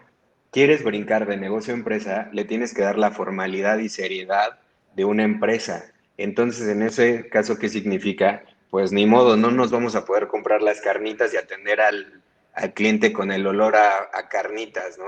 Quieres 0.51 0.83
brincar 0.83 1.27
de 1.27 1.37
negocio 1.37 1.73
a 1.73 1.77
empresa, 1.77 2.29
le 2.33 2.43
tienes 2.43 2.73
que 2.73 2.81
dar 2.81 2.97
la 2.97 3.11
formalidad 3.11 3.77
y 3.77 3.89
seriedad 3.89 4.59
de 4.95 5.05
una 5.05 5.23
empresa. 5.23 5.85
Entonces, 6.17 6.67
en 6.67 6.81
ese 6.81 7.29
caso, 7.29 7.59
¿qué 7.59 7.69
significa? 7.69 8.43
Pues 8.69 8.91
ni 8.91 9.05
modo, 9.05 9.35
no 9.35 9.51
nos 9.51 9.71
vamos 9.71 9.95
a 9.95 10.05
poder 10.05 10.27
comprar 10.27 10.61
las 10.61 10.81
carnitas 10.81 11.33
y 11.33 11.37
atender 11.37 11.81
al, 11.81 12.21
cliente 12.73 13.11
con 13.13 13.31
el 13.31 13.47
olor 13.47 13.75
a, 13.75 14.29
carnitas, 14.29 14.97
¿no? 14.97 15.05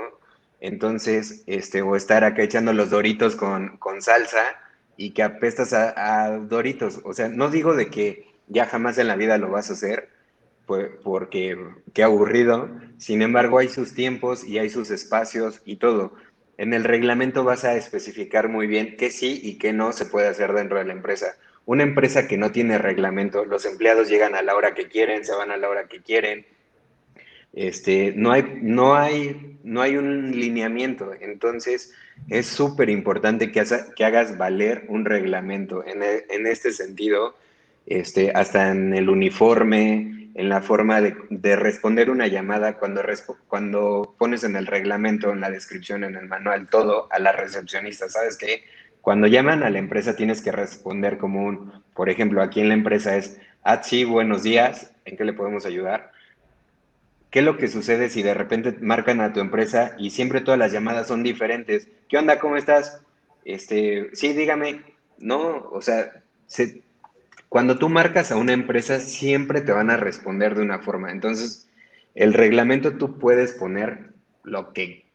Entonces, 0.59 1.43
este, 1.47 1.81
o 1.81 1.95
estar 1.95 2.23
acá 2.23 2.43
echando 2.43 2.73
los 2.73 2.89
doritos 2.89 3.35
con, 3.35 3.77
con 3.77 4.01
salsa 4.01 4.59
y 4.95 5.11
que 5.11 5.23
apestas 5.23 5.73
a, 5.73 6.25
a, 6.25 6.37
doritos. 6.37 7.01
O 7.03 7.13
sea, 7.13 7.29
no 7.29 7.49
digo 7.49 7.75
de 7.75 7.89
que 7.89 8.27
ya 8.47 8.65
jamás 8.65 8.97
en 8.97 9.07
la 9.07 9.15
vida 9.15 9.37
lo 9.37 9.49
vas 9.49 9.69
a 9.69 9.73
hacer, 9.73 10.09
pues, 10.65 10.89
porque 11.03 11.57
qué 11.93 12.03
aburrido. 12.03 12.69
Sin 12.97 13.21
embargo, 13.21 13.59
hay 13.59 13.69
sus 13.69 13.93
tiempos 13.93 14.43
y 14.43 14.59
hay 14.59 14.69
sus 14.69 14.89
espacios 14.91 15.61
y 15.65 15.77
todo. 15.77 16.13
En 16.57 16.73
el 16.73 16.83
reglamento 16.83 17.43
vas 17.43 17.63
a 17.63 17.75
especificar 17.75 18.49
muy 18.49 18.67
bien 18.67 18.95
qué 18.97 19.09
sí 19.09 19.39
y 19.43 19.57
qué 19.57 19.73
no 19.73 19.93
se 19.93 20.05
puede 20.05 20.27
hacer 20.27 20.53
dentro 20.53 20.77
de 20.77 20.85
la 20.85 20.93
empresa. 20.93 21.35
Una 21.65 21.83
empresa 21.83 22.27
que 22.27 22.37
no 22.37 22.51
tiene 22.51 22.77
reglamento, 22.77 23.45
los 23.45 23.65
empleados 23.65 24.09
llegan 24.09 24.35
a 24.35 24.41
la 24.41 24.55
hora 24.55 24.73
que 24.73 24.87
quieren, 24.87 25.23
se 25.25 25.33
van 25.33 25.51
a 25.51 25.57
la 25.57 25.69
hora 25.69 25.87
que 25.87 26.01
quieren. 26.01 26.45
Este, 27.53 28.13
no, 28.15 28.31
hay, 28.31 28.59
no, 28.61 28.95
hay, 28.95 29.59
no 29.63 29.81
hay 29.81 29.97
un 29.97 30.31
lineamiento. 30.31 31.11
Entonces, 31.19 31.93
es 32.29 32.47
súper 32.47 32.89
importante 32.89 33.51
que, 33.51 33.63
que, 33.95 34.05
hagas 34.05 34.37
valer 34.37 34.85
un 34.87 35.05
reglamento. 35.05 35.85
En, 35.85 36.01
e, 36.01 36.25
en 36.29 36.47
este 36.47 36.71
sentido, 36.71 37.35
este, 37.85 38.31
hasta 38.31 38.71
en 38.71 38.93
el 38.93 39.09
uniforme, 39.09 40.29
en 40.33 40.49
la 40.49 40.61
forma 40.61 41.01
de, 41.01 41.55
responder 41.55 42.09
una 42.09 42.27
llamada 42.27 42.77
cuando, 42.77 43.01
cuando 43.47 44.15
pones 44.17 44.43
en 44.43 44.55
el 44.55 44.65
reglamento, 44.65 45.31
en 45.31 45.41
la 45.41 45.51
descripción, 45.51 46.03
en 46.03 46.15
el 46.15 46.27
manual, 46.27 46.67
todo 46.69 47.07
a 47.11 47.19
la 47.19 47.31
recepcionista. 47.31 48.07
¿Sabes 48.07 48.37
qué? 48.37 48.63
Cuando 49.01 49.27
llaman 49.27 49.63
a 49.63 49.69
la 49.69 49.79
empresa 49.79 50.15
tienes 50.15 50.41
que 50.41 50.51
responder 50.51 51.17
como 51.17 51.43
un, 51.45 51.83
por 51.93 52.09
ejemplo, 52.09 52.41
aquí 52.41 52.61
en 52.61 52.69
la 52.69 52.75
empresa 52.75 53.17
es, 53.17 53.39
ah, 53.63 53.81
sí, 53.83 54.03
buenos 54.03 54.43
días, 54.43 54.91
¿en 55.05 55.17
qué 55.17 55.25
le 55.25 55.33
podemos 55.33 55.65
ayudar? 55.65 56.11
¿Qué 57.31 57.39
es 57.39 57.45
lo 57.45 57.57
que 57.57 57.67
sucede 57.67 58.09
si 58.09 58.21
de 58.21 58.33
repente 58.33 58.75
marcan 58.81 59.21
a 59.21 59.33
tu 59.33 59.39
empresa 59.39 59.95
y 59.97 60.11
siempre 60.11 60.41
todas 60.41 60.59
las 60.59 60.71
llamadas 60.71 61.07
son 61.07 61.23
diferentes? 61.23 61.87
¿Qué 62.09 62.17
onda? 62.17 62.39
¿Cómo 62.39 62.57
estás? 62.57 63.01
Este, 63.45 64.09
sí, 64.13 64.33
dígame. 64.33 64.81
No, 65.17 65.69
o 65.71 65.81
sea, 65.81 66.23
se, 66.45 66.81
cuando 67.47 67.77
tú 67.77 67.89
marcas 67.89 68.31
a 68.31 68.35
una 68.35 68.53
empresa, 68.53 68.99
siempre 68.99 69.61
te 69.61 69.71
van 69.71 69.89
a 69.89 69.97
responder 69.97 70.55
de 70.55 70.61
una 70.61 70.79
forma. 70.79 71.11
Entonces, 71.11 71.69
el 72.15 72.33
reglamento 72.33 72.97
tú 72.97 73.17
puedes 73.17 73.53
poner 73.53 74.11
lo 74.43 74.73
que 74.73 75.05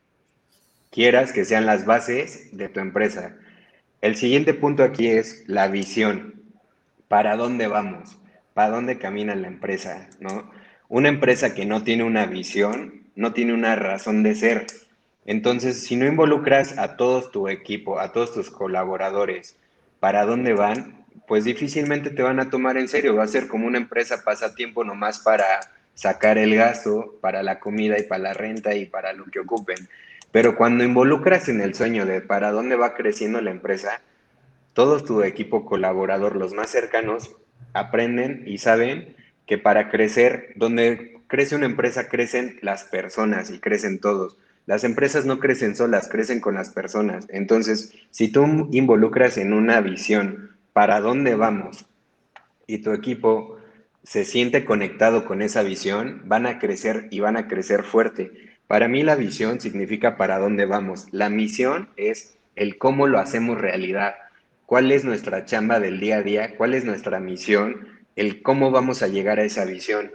quieras 0.90 1.32
que 1.32 1.44
sean 1.44 1.66
las 1.66 1.84
bases 1.84 2.48
de 2.56 2.68
tu 2.68 2.80
empresa. 2.80 3.36
El 4.02 4.16
siguiente 4.16 4.52
punto 4.52 4.82
aquí 4.82 5.08
es 5.08 5.44
la 5.46 5.68
visión. 5.68 6.42
¿Para 7.08 7.36
dónde 7.36 7.66
vamos? 7.66 8.18
¿Para 8.52 8.70
dónde 8.70 8.98
camina 8.98 9.34
la 9.34 9.48
empresa? 9.48 10.08
¿no? 10.20 10.50
Una 10.88 11.08
empresa 11.08 11.54
que 11.54 11.64
no 11.64 11.82
tiene 11.82 12.04
una 12.04 12.26
visión, 12.26 13.06
no 13.14 13.32
tiene 13.32 13.54
una 13.54 13.74
razón 13.74 14.22
de 14.22 14.34
ser. 14.34 14.66
Entonces, 15.24 15.82
si 15.82 15.96
no 15.96 16.06
involucras 16.06 16.78
a 16.78 16.96
todo 16.96 17.30
tu 17.30 17.48
equipo, 17.48 17.98
a 17.98 18.12
todos 18.12 18.34
tus 18.34 18.50
colaboradores, 18.50 19.56
para 19.98 20.24
dónde 20.26 20.52
van, 20.52 21.04
pues 21.26 21.44
difícilmente 21.44 22.10
te 22.10 22.22
van 22.22 22.38
a 22.38 22.50
tomar 22.50 22.76
en 22.76 22.88
serio. 22.88 23.16
Va 23.16 23.24
a 23.24 23.28
ser 23.28 23.48
como 23.48 23.66
una 23.66 23.78
empresa 23.78 24.22
pasatiempo 24.22 24.84
nomás 24.84 25.18
para 25.20 25.60
sacar 25.94 26.36
el 26.36 26.54
gasto, 26.54 27.18
para 27.20 27.42
la 27.42 27.58
comida 27.58 27.98
y 27.98 28.02
para 28.02 28.22
la 28.22 28.34
renta 28.34 28.74
y 28.74 28.84
para 28.84 29.14
lo 29.14 29.24
que 29.24 29.40
ocupen. 29.40 29.88
Pero 30.36 30.54
cuando 30.54 30.84
involucras 30.84 31.48
en 31.48 31.62
el 31.62 31.74
sueño 31.74 32.04
de 32.04 32.20
para 32.20 32.52
dónde 32.52 32.76
va 32.76 32.92
creciendo 32.92 33.40
la 33.40 33.50
empresa, 33.50 34.02
todo 34.74 35.02
tu 35.02 35.22
equipo 35.22 35.64
colaborador, 35.64 36.36
los 36.36 36.52
más 36.52 36.68
cercanos, 36.68 37.34
aprenden 37.72 38.42
y 38.46 38.58
saben 38.58 39.16
que 39.46 39.56
para 39.56 39.88
crecer, 39.88 40.52
donde 40.56 41.22
crece 41.26 41.56
una 41.56 41.64
empresa, 41.64 42.10
crecen 42.10 42.58
las 42.60 42.84
personas 42.84 43.50
y 43.50 43.60
crecen 43.60 43.98
todos. 43.98 44.36
Las 44.66 44.84
empresas 44.84 45.24
no 45.24 45.38
crecen 45.38 45.74
solas, 45.74 46.06
crecen 46.06 46.40
con 46.40 46.54
las 46.54 46.68
personas. 46.68 47.26
Entonces, 47.30 47.94
si 48.10 48.28
tú 48.28 48.68
involucras 48.72 49.38
en 49.38 49.54
una 49.54 49.80
visión, 49.80 50.50
para 50.74 51.00
dónde 51.00 51.34
vamos 51.34 51.86
y 52.66 52.82
tu 52.82 52.92
equipo 52.92 53.56
se 54.02 54.26
siente 54.26 54.66
conectado 54.66 55.24
con 55.24 55.40
esa 55.40 55.62
visión, 55.62 56.20
van 56.26 56.44
a 56.44 56.58
crecer 56.58 57.08
y 57.10 57.20
van 57.20 57.38
a 57.38 57.48
crecer 57.48 57.84
fuerte. 57.84 58.55
Para 58.66 58.88
mí 58.88 59.04
la 59.04 59.14
visión 59.14 59.60
significa 59.60 60.16
para 60.16 60.38
dónde 60.38 60.66
vamos. 60.66 61.06
La 61.12 61.30
misión 61.30 61.88
es 61.96 62.36
el 62.56 62.78
cómo 62.78 63.06
lo 63.06 63.20
hacemos 63.20 63.60
realidad. 63.60 64.16
¿Cuál 64.66 64.90
es 64.90 65.04
nuestra 65.04 65.44
chamba 65.44 65.78
del 65.78 66.00
día 66.00 66.16
a 66.16 66.22
día? 66.22 66.56
¿Cuál 66.56 66.74
es 66.74 66.84
nuestra 66.84 67.20
misión? 67.20 67.86
El 68.16 68.42
cómo 68.42 68.72
vamos 68.72 69.02
a 69.02 69.08
llegar 69.08 69.38
a 69.38 69.44
esa 69.44 69.64
visión. 69.64 70.10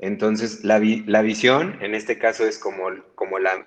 Entonces, 0.00 0.64
la, 0.64 0.78
visión 0.78 1.78
en 1.80 1.94
este 1.94 2.18
caso 2.18 2.46
es 2.46 2.58
como, 2.58 2.90
como 3.14 3.38
la, 3.38 3.66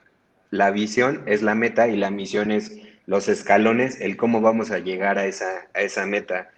la 0.52 0.70
visión 0.70 1.24
es 1.26 1.42
la 1.42 1.56
meta 1.56 1.88
y 1.88 1.98
la 1.98 2.12
misión 2.12 2.52
es 2.52 2.78
los 3.08 3.30
escalones, 3.30 4.00
el 4.02 4.18
cómo 4.18 4.42
vamos 4.42 4.70
a 4.70 4.78
llegar 4.78 5.18
a 5.18 5.26
esa, 5.26 5.68
a 5.74 5.82
esa 5.82 6.06
meta. 6.06 6.52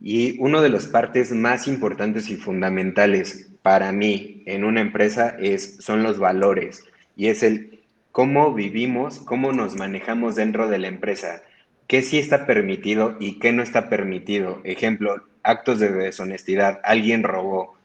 Y 0.00 0.38
una 0.38 0.62
de 0.62 0.68
las 0.68 0.86
partes 0.86 1.32
más 1.32 1.66
importantes 1.66 2.28
y 2.28 2.36
fundamentales 2.36 3.50
para 3.62 3.90
mí 3.90 4.44
en 4.46 4.62
una 4.62 4.80
empresa 4.80 5.36
es, 5.40 5.78
son 5.78 6.04
los 6.04 6.18
valores 6.20 6.84
y 7.20 7.28
es 7.28 7.42
el 7.42 7.82
cómo 8.12 8.54
vivimos, 8.54 9.18
cómo 9.18 9.52
nos 9.52 9.76
manejamos 9.76 10.36
dentro 10.36 10.68
de 10.68 10.78
la 10.78 10.88
empresa, 10.88 11.42
qué 11.86 12.00
sí 12.00 12.18
está 12.18 12.46
permitido 12.46 13.18
y 13.20 13.38
qué 13.38 13.52
no 13.52 13.62
está 13.62 13.90
permitido. 13.90 14.62
Ejemplo, 14.64 15.22
actos 15.42 15.80
de 15.80 15.92
deshonestidad, 15.92 16.80
alguien 16.82 17.22
robó, 17.22 17.76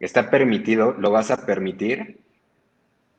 ¿está 0.00 0.28
permitido? 0.28 0.92
¿Lo 0.98 1.10
vas 1.10 1.30
a 1.30 1.46
permitir? 1.46 2.18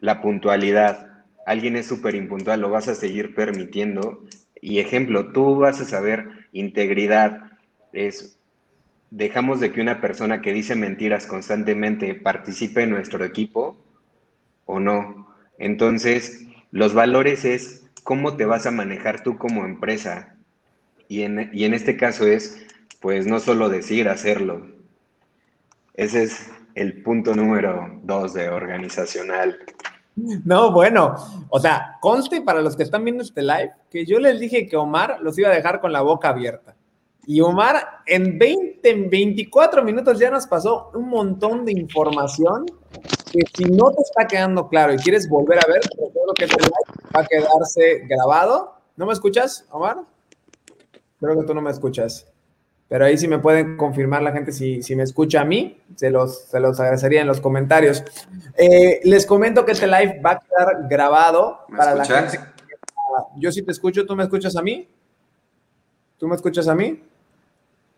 La 0.01 0.21
puntualidad, 0.21 1.23
alguien 1.47 1.77
es 1.77 1.87
súper 1.87 2.13
impuntual, 2.13 2.61
lo 2.61 2.69
vas 2.69 2.87
a 2.87 2.93
seguir 2.93 3.33
permitiendo. 3.33 4.23
Y 4.61 4.77
ejemplo, 4.77 5.31
tú 5.31 5.55
vas 5.55 5.81
a 5.81 5.85
saber 5.85 6.47
integridad, 6.51 7.53
es 7.91 8.37
dejamos 9.09 9.61
de 9.61 9.71
que 9.71 9.81
una 9.81 9.99
persona 9.99 10.43
que 10.43 10.53
dice 10.53 10.75
mentiras 10.75 11.25
constantemente 11.25 12.13
participe 12.13 12.83
en 12.83 12.91
nuestro 12.91 13.25
equipo 13.25 13.77
o 14.65 14.79
no. 14.79 15.24
Entonces, 15.57 16.45
los 16.71 16.93
valores 16.93 17.45
es 17.45 17.85
cómo 18.03 18.35
te 18.35 18.45
vas 18.45 18.65
a 18.65 18.71
manejar 18.71 19.23
tú 19.23 19.37
como 19.37 19.65
empresa. 19.65 20.35
Y 21.07 21.23
en, 21.23 21.49
y 21.53 21.65
en 21.65 21.73
este 21.73 21.97
caso 21.97 22.25
es, 22.27 22.65
pues 22.99 23.27
no 23.27 23.39
solo 23.39 23.69
decir, 23.69 24.09
hacerlo. 24.09 24.67
Ese 25.93 26.23
es 26.23 26.51
el 26.75 27.01
punto 27.03 27.35
número 27.35 27.99
dos 28.03 28.33
de 28.33 28.49
organizacional. 28.49 29.57
No, 30.15 30.71
bueno, 30.71 31.15
o 31.49 31.59
sea, 31.59 31.97
conste 31.99 32.41
para 32.41 32.61
los 32.61 32.75
que 32.75 32.83
están 32.83 33.03
viendo 33.03 33.23
este 33.23 33.41
live 33.41 33.73
que 33.89 34.05
yo 34.05 34.19
les 34.19 34.39
dije 34.39 34.67
que 34.67 34.77
Omar 34.77 35.19
los 35.21 35.37
iba 35.37 35.49
a 35.49 35.55
dejar 35.55 35.81
con 35.81 35.91
la 35.91 36.01
boca 36.01 36.29
abierta. 36.29 36.75
Y 37.27 37.41
Omar 37.41 38.01
en 38.05 38.37
20, 38.37 38.89
en 38.89 39.09
24 39.09 39.83
minutos 39.83 40.19
ya 40.19 40.29
nos 40.29 40.45
pasó 40.45 40.91
un 40.93 41.09
montón 41.09 41.65
de 41.65 41.71
información 41.71 42.65
que 43.31 43.41
si 43.55 43.65
no 43.65 43.91
te 43.91 44.01
está 44.01 44.27
quedando 44.27 44.69
claro 44.69 44.93
y 44.93 44.97
quieres 44.97 45.27
volver 45.27 45.59
a 45.59 45.67
ver, 45.67 45.81
lo 46.25 46.33
que 46.33 46.45
este 46.45 46.61
live 46.61 47.09
va 47.15 47.21
a 47.21 47.25
quedarse 47.25 48.05
grabado. 48.07 48.75
¿No 48.95 49.05
me 49.05 49.13
escuchas, 49.13 49.65
Omar? 49.71 49.97
Creo 51.19 51.39
que 51.39 51.45
tú 51.45 51.53
no 51.53 51.61
me 51.61 51.71
escuchas. 51.71 52.27
Pero 52.87 53.05
ahí 53.05 53.17
sí 53.17 53.27
me 53.27 53.39
pueden 53.39 53.77
confirmar 53.77 54.21
la 54.21 54.31
gente 54.31 54.51
si, 54.51 54.95
me 54.95 55.03
escucha 55.03 55.41
a 55.41 55.45
mí, 55.45 55.81
se 55.95 56.11
los, 56.11 56.43
se 56.45 56.59
los 56.59 56.79
agradecería 56.79 57.21
en 57.21 57.27
los 57.27 57.41
comentarios. 57.41 58.03
Eh, 58.57 59.01
les 59.03 59.25
comento 59.25 59.65
que 59.65 59.71
este 59.71 59.87
live 59.87 60.21
va 60.23 60.31
a 60.33 60.39
quedar 60.39 60.87
grabado 60.87 61.61
para 61.75 61.95
la 61.95 62.05
gente. 62.05 62.39
Yo 63.37 63.51
sí 63.51 63.63
te 63.63 63.71
escucho, 63.71 64.05
¿tú 64.05 64.15
me 64.15 64.23
escuchas 64.23 64.55
a 64.55 64.61
mí? 64.61 64.87
¿Tú 66.17 66.27
me 66.27 66.35
escuchas 66.35 66.67
a 66.67 66.75
mí? 66.75 67.01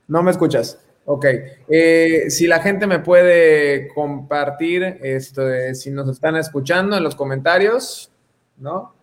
No 0.07 0.23
me 0.23 0.31
escuchas. 0.31 0.79
Ok. 1.05 1.25
Eh, 1.69 2.25
si 2.29 2.47
la 2.47 2.59
gente 2.59 2.85
me 2.85 2.99
puede 2.99 3.87
compartir 3.93 4.99
esto 5.01 5.41
si 5.73 5.89
nos 5.91 6.09
están 6.09 6.35
escuchando 6.35 6.97
en 6.97 7.03
los 7.03 7.15
comentarios, 7.15 8.11
¿no? 8.57 8.93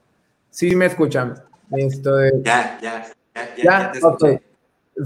Sí 0.51 0.77
me 0.77 0.87
escuchan. 0.87 1.35
Esto 1.71 2.11
Ya, 2.43 2.79
ya, 2.83 3.07
ya, 3.35 3.55
ya, 3.57 3.93
ya 3.93 4.07
ok. 4.07 4.25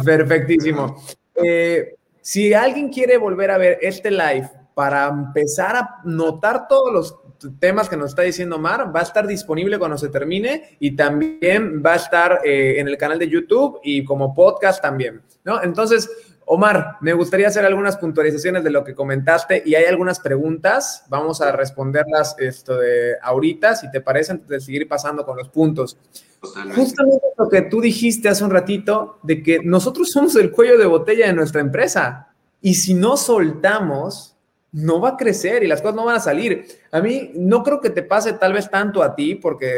Perfectísimo. 0.05 0.97
Eh, 1.35 1.95
si 2.21 2.53
alguien 2.53 2.91
quiere 2.91 3.17
volver 3.17 3.53
a 3.53 3.59
ver 3.59 3.79
este 3.81 4.11
live 4.11 4.51
para 4.75 5.07
empezar 5.09 5.77
a 5.77 6.01
notar 6.05 6.69
todos 6.69 6.93
los 6.93 7.19
temas 7.61 7.89
que 7.89 7.97
nos 7.97 8.11
está 8.11 8.23
diciendo 8.23 8.59
Mar, 8.59 8.95
va 8.95 9.01
a 9.01 9.05
estar 9.05 9.27
disponible 9.27 9.79
cuando 9.79 9.99
se 9.99 10.09
termine 10.09 10.77
y 10.81 10.97
también 10.97 11.83
va 11.85 11.95
a 11.95 11.97
estar 11.97 12.41
eh, 12.45 12.77
en 12.79 12.89
el 12.89 12.97
canal 12.97 13.19
de 13.19 13.29
YouTube 13.29 13.81
y 13.83 14.05
como 14.05 14.35
podcast 14.35 14.83
también, 14.83 15.23
¿no? 15.45 15.63
Entonces, 15.63 16.11
Omar, 16.51 16.97
me 17.03 17.13
gustaría 17.13 17.49
hacer 17.49 17.67
algunas 17.67 17.99
puntualizaciones 17.99 18.65
de 18.65 18.71
lo 18.71 18.83
que 18.83 18.95
comentaste 18.95 19.63
y 19.67 19.75
hay 19.75 19.85
algunas 19.85 20.19
preguntas. 20.19 21.05
Vamos 21.11 21.43
a 21.43 21.53
responderlas 21.53 22.37
esto 22.39 22.79
de 22.79 23.17
ahorita, 23.21 23.77
si 23.77 23.91
te 23.91 24.01
parece, 24.01 24.33
antes 24.33 24.49
de 24.49 24.61
seguir 24.61 24.89
pasando 24.89 25.27
con 25.27 25.37
los 25.37 25.51
puntos. 25.51 25.99
Justamente 26.75 27.27
lo 27.37 27.51
que 27.51 27.63
tú 27.63 27.83
dijiste 27.83 28.31
hace 28.31 28.45
un 28.45 28.51
ratito, 28.51 29.19
de 29.23 29.43
que 29.43 29.61
nosotros 29.63 30.11
somos 30.11 30.37
el 30.37 30.51
cuello 30.51 30.79
de 30.79 30.87
botella 30.87 31.27
de 31.27 31.35
nuestra 31.35 31.61
empresa 31.61 32.29
y 32.63 32.75
si 32.75 32.95
no 32.95 33.19
soltamos, 33.19 34.38
no 34.73 35.01
va 35.01 35.11
a 35.11 35.17
crecer 35.17 35.65
y 35.65 35.67
las 35.67 35.81
cosas 35.81 35.97
no 35.97 36.05
van 36.05 36.17
a 36.17 36.21
salir. 36.21 36.67
A 36.93 37.01
mí 37.01 37.31
no 37.35 37.63
creo 37.63 37.81
que 37.81 37.91
te 37.91 38.03
pase 38.03 38.35
tal 38.35 38.53
vez 38.53 38.71
tanto 38.71 39.03
a 39.03 39.15
ti, 39.15 39.35
porque 39.35 39.69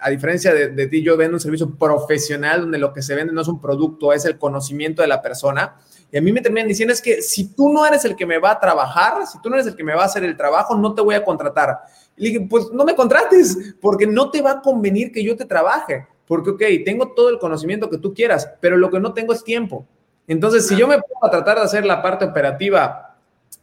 a 0.00 0.10
diferencia 0.10 0.54
de, 0.54 0.86
ti, 0.86 1.02
yo 1.02 1.16
vendo 1.16 1.36
un 1.36 1.40
servicio 1.40 1.74
profesional 1.74 2.62
donde 2.62 2.78
lo 2.78 2.92
que 2.92 3.02
se 3.02 3.14
vende 3.14 3.32
no 3.32 3.40
es 3.40 3.48
un 3.48 3.60
producto, 3.60 4.12
es 4.12 4.24
el 4.24 4.38
conocimiento 4.38 5.02
de 5.02 5.08
la 5.08 5.22
persona. 5.22 5.76
Y 6.12 6.18
a 6.18 6.22
mí 6.22 6.32
me 6.32 6.40
terminan 6.40 6.68
diciendo 6.68 6.92
es 6.92 7.02
que 7.02 7.20
si 7.20 7.54
tú 7.54 7.72
no 7.72 7.84
eres 7.84 8.04
el 8.04 8.14
que 8.14 8.26
me 8.26 8.38
va 8.38 8.52
a 8.52 8.60
trabajar, 8.60 9.26
si 9.26 9.40
tú 9.40 9.50
no 9.50 9.56
eres 9.56 9.66
el 9.66 9.74
que 9.74 9.82
me 9.82 9.94
va 9.94 10.02
a 10.02 10.06
hacer 10.06 10.22
el 10.22 10.36
trabajo, 10.36 10.76
no 10.76 10.94
te 10.94 11.02
voy 11.02 11.16
a 11.16 11.24
contratar. 11.24 11.80
Y 12.16 12.22
le 12.22 12.28
dije, 12.30 12.46
pues 12.48 12.70
no 12.72 12.84
me 12.84 12.94
contrates, 12.94 13.74
porque 13.80 14.06
no 14.06 14.30
te 14.30 14.40
va 14.40 14.52
a 14.52 14.60
convenir 14.60 15.10
que 15.10 15.24
yo 15.24 15.36
te 15.36 15.44
trabaje. 15.44 16.06
Porque, 16.26 16.50
ok, 16.50 16.62
tengo 16.84 17.12
todo 17.12 17.28
el 17.28 17.38
conocimiento 17.38 17.88
que 17.88 17.98
tú 17.98 18.12
quieras, 18.14 18.50
pero 18.60 18.76
lo 18.76 18.90
que 18.90 19.00
no 19.00 19.12
tengo 19.12 19.32
es 19.32 19.44
tiempo. 19.44 19.86
Entonces, 20.28 20.66
si 20.66 20.76
yo 20.76 20.88
me 20.88 20.98
pongo 21.00 21.24
a 21.24 21.30
tratar 21.30 21.58
de 21.58 21.64
hacer 21.64 21.86
la 21.86 22.02
parte 22.02 22.24
operativa 22.24 23.05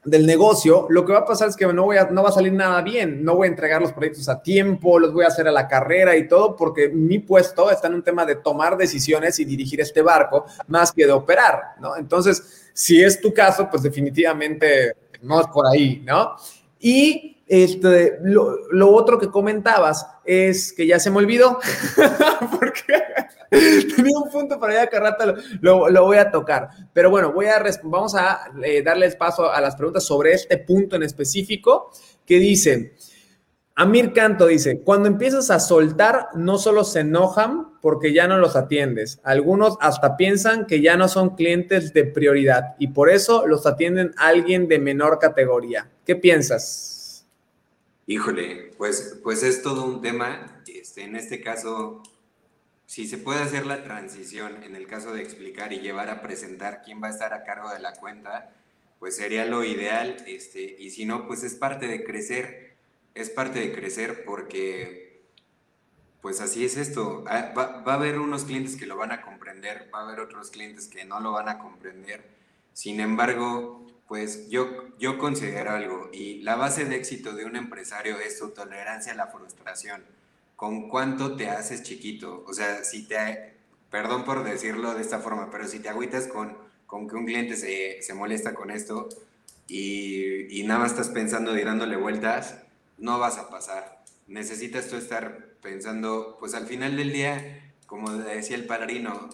del 0.05 0.25
negocio, 0.25 0.85
lo 0.89 1.05
que 1.05 1.13
va 1.13 1.19
a 1.19 1.25
pasar 1.25 1.49
es 1.49 1.55
que 1.55 1.65
no, 1.67 1.85
voy 1.85 1.97
a, 1.97 2.05
no 2.05 2.23
va 2.23 2.29
a 2.29 2.33
salir 2.33 2.51
nada 2.51 2.81
bien, 2.81 3.23
no 3.23 3.35
voy 3.35 3.47
a 3.47 3.51
entregar 3.51 3.81
los 3.81 3.93
proyectos 3.93 4.27
a 4.27 4.41
tiempo, 4.41 4.99
los 4.99 5.13
voy 5.13 5.23
a 5.23 5.29
hacer 5.29 5.47
a 5.47 5.51
la 5.51 5.67
carrera 5.67 6.15
y 6.17 6.27
todo, 6.27 6.55
porque 6.55 6.89
mi 6.89 7.19
puesto 7.19 7.71
está 7.71 7.87
en 7.87 7.95
un 7.95 8.03
tema 8.03 8.25
de 8.25 8.35
tomar 8.35 8.75
decisiones 8.75 9.39
y 9.39 9.45
dirigir 9.45 9.79
este 9.79 10.01
barco 10.01 10.45
más 10.67 10.91
que 10.91 11.05
de 11.05 11.13
operar, 11.13 11.75
¿no? 11.79 11.95
Entonces, 11.95 12.69
si 12.73 13.01
es 13.01 13.21
tu 13.21 13.33
caso, 13.33 13.69
pues 13.69 13.83
definitivamente 13.83 14.93
no 15.21 15.39
es 15.39 15.47
por 15.47 15.65
ahí, 15.67 16.03
¿no? 16.05 16.35
Y 16.79 17.33
este, 17.47 18.17
lo, 18.23 18.91
otro 18.93 19.19
que 19.19 19.29
comentabas 19.29 20.07
es 20.25 20.73
que 20.73 20.87
ya 20.87 20.99
se 20.99 21.11
me 21.11 21.17
olvidó, 21.17 21.59
porque 22.59 23.03
tenía 23.95 24.17
un 24.17 24.29
punto 24.29 24.59
para 24.59 24.73
allá 24.73 24.87
que 24.87 24.99
rato 24.99 25.35
lo, 25.61 25.89
lo, 25.89 26.03
voy 26.03 26.17
a 26.17 26.31
tocar. 26.31 26.69
Pero 26.93 27.09
bueno, 27.09 27.31
voy 27.31 27.47
a 27.47 27.63
vamos 27.83 28.15
a 28.15 28.51
eh, 28.63 28.81
darles 28.81 29.15
paso 29.15 29.51
a 29.51 29.61
las 29.61 29.75
preguntas 29.75 30.03
sobre 30.03 30.33
este 30.33 30.57
punto 30.57 30.95
en 30.95 31.03
específico 31.03 31.91
que 32.25 32.39
dice, 32.39 32.95
Amir 33.75 34.13
Canto 34.13 34.45
dice, 34.45 34.81
cuando 34.81 35.07
empiezas 35.07 35.49
a 35.49 35.59
soltar, 35.59 36.27
no 36.35 36.59
solo 36.59 36.83
se 36.83 36.99
enojan 36.99 37.79
porque 37.81 38.13
ya 38.13 38.27
no 38.27 38.37
los 38.37 38.55
atiendes, 38.55 39.19
algunos 39.23 39.77
hasta 39.81 40.15
piensan 40.15 40.67
que 40.67 40.79
ya 40.81 40.95
no 40.95 41.07
son 41.07 41.35
clientes 41.35 41.91
de 41.91 42.05
prioridad 42.05 42.75
y 42.77 42.89
por 42.89 43.09
eso 43.09 43.47
los 43.47 43.65
atienden 43.65 44.13
alguien 44.17 44.67
de 44.67 44.77
menor 44.77 45.17
categoría. 45.17 45.89
¿Qué 46.05 46.15
piensas? 46.15 47.25
Híjole, 48.05 48.73
pues, 48.77 49.19
pues 49.23 49.43
es 49.43 49.61
todo 49.61 49.85
un 49.85 50.01
tema. 50.01 50.61
Este, 50.67 51.05
en 51.05 51.15
este 51.15 51.41
caso, 51.41 52.03
si 52.93 53.07
se 53.07 53.17
puede 53.17 53.41
hacer 53.41 53.65
la 53.65 53.83
transición, 53.83 54.61
en 54.61 54.75
el 54.75 54.85
caso 54.85 55.13
de 55.13 55.23
explicar 55.23 55.73
y 55.73 55.79
llevar 55.79 56.11
a 56.11 56.21
presentar 56.21 56.83
quién 56.85 57.01
va 57.01 57.07
a 57.07 57.09
estar 57.09 57.33
a 57.33 57.43
cargo 57.43 57.71
de 57.71 57.79
la 57.79 57.93
cuenta, 57.93 58.51
pues 58.99 59.15
sería 59.15 59.45
lo 59.45 59.63
ideal. 59.63 60.17
Este, 60.27 60.75
y 60.77 60.91
si 60.91 61.03
no, 61.03 61.25
pues 61.25 61.41
es 61.41 61.55
parte 61.55 61.87
de 61.87 62.03
crecer. 62.03 62.75
Es 63.15 63.31
parte 63.31 63.61
de 63.61 63.73
crecer 63.73 64.23
porque, 64.25 65.23
pues 66.21 66.39
así 66.39 66.65
es 66.65 66.77
esto. 66.77 67.23
Ah, 67.27 67.51
va, 67.57 67.81
va 67.81 67.93
a 67.93 67.95
haber 67.95 68.19
unos 68.19 68.43
clientes 68.43 68.75
que 68.75 68.85
lo 68.85 68.95
van 68.95 69.11
a 69.11 69.23
comprender, 69.23 69.89
va 69.91 70.01
a 70.01 70.03
haber 70.03 70.19
otros 70.19 70.51
clientes 70.51 70.87
que 70.87 71.03
no 71.03 71.19
lo 71.19 71.31
van 71.31 71.49
a 71.49 71.57
comprender. 71.57 72.23
Sin 72.73 72.99
embargo, 72.99 73.87
pues 74.07 74.51
yo, 74.51 74.95
yo 74.99 75.17
considero 75.17 75.71
algo, 75.71 76.11
y 76.13 76.43
la 76.43 76.57
base 76.57 76.85
de 76.85 76.95
éxito 76.97 77.33
de 77.33 77.45
un 77.45 77.55
empresario 77.55 78.19
es 78.19 78.37
su 78.37 78.51
tolerancia 78.51 79.13
a 79.13 79.15
la 79.15 79.27
frustración. 79.29 80.03
¿Con 80.63 80.87
cuánto 80.87 81.35
te 81.35 81.49
haces 81.49 81.83
chiquito? 81.83 82.45
O 82.47 82.53
sea, 82.53 82.85
si 82.85 83.05
te, 83.05 83.53
perdón 83.91 84.23
por 84.23 84.45
decirlo 84.45 84.93
de 84.93 85.01
esta 85.01 85.19
forma, 85.19 85.51
pero 85.51 85.67
si 85.67 85.79
te 85.79 85.89
agüitas 85.89 86.27
con, 86.27 86.57
con 86.87 87.09
que 87.09 87.17
un 87.17 87.25
cliente 87.25 87.57
se, 87.57 88.01
se 88.01 88.13
molesta 88.13 88.53
con 88.53 88.71
esto 88.71 89.09
y, 89.67 90.57
y, 90.57 90.63
nada 90.63 90.85
estás 90.85 91.09
pensando 91.09 91.59
y 91.59 91.63
dándole 91.65 91.97
vueltas, 91.97 92.59
no 92.97 93.19
vas 93.19 93.39
a 93.39 93.49
pasar. 93.49 94.05
Necesitas 94.27 94.87
tú 94.87 94.95
estar 94.95 95.49
pensando, 95.61 96.37
pues 96.39 96.53
al 96.53 96.65
final 96.65 96.95
del 96.95 97.11
día, 97.11 97.73
como 97.85 98.13
decía 98.13 98.55
el 98.55 98.63
padrino, 98.63 99.31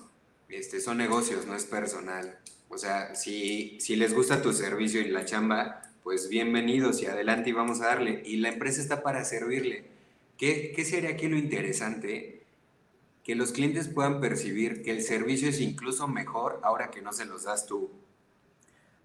este, 0.49 0.81
son 0.81 0.97
negocios, 0.97 1.45
no 1.45 1.55
es 1.55 1.65
personal. 1.65 2.39
O 2.69 2.79
sea, 2.79 3.13
si, 3.13 3.79
si 3.79 3.95
les 3.95 4.15
gusta 4.15 4.41
tu 4.41 4.51
servicio 4.51 4.99
y 4.99 5.09
la 5.09 5.25
chamba, 5.25 5.83
pues 6.01 6.27
bienvenidos 6.27 7.03
y 7.03 7.05
adelante 7.05 7.51
y 7.51 7.53
vamos 7.53 7.81
a 7.81 7.85
darle. 7.85 8.23
Y 8.25 8.37
la 8.37 8.49
empresa 8.49 8.81
está 8.81 9.03
para 9.03 9.23
servirle. 9.25 9.98
¿Qué, 10.39 10.73
qué 10.75 10.84
sería 10.84 11.12
aquí 11.12 11.28
lo 11.28 11.38
interesante? 11.38 12.47
Que 13.23 13.36
los 13.36 13.52
clientes 13.52 13.88
puedan 13.88 14.19
percibir 14.19 14.82
que 14.82 14.89
el 14.89 15.04
servicio 15.04 15.49
es 15.49 15.60
incluso 15.60 16.08
mejor 16.08 16.60
ahora 16.63 16.89
que 16.89 17.04
no 17.04 17.13
se 17.13 17.25
los 17.25 17.43
das 17.43 17.67
tú. 17.67 17.91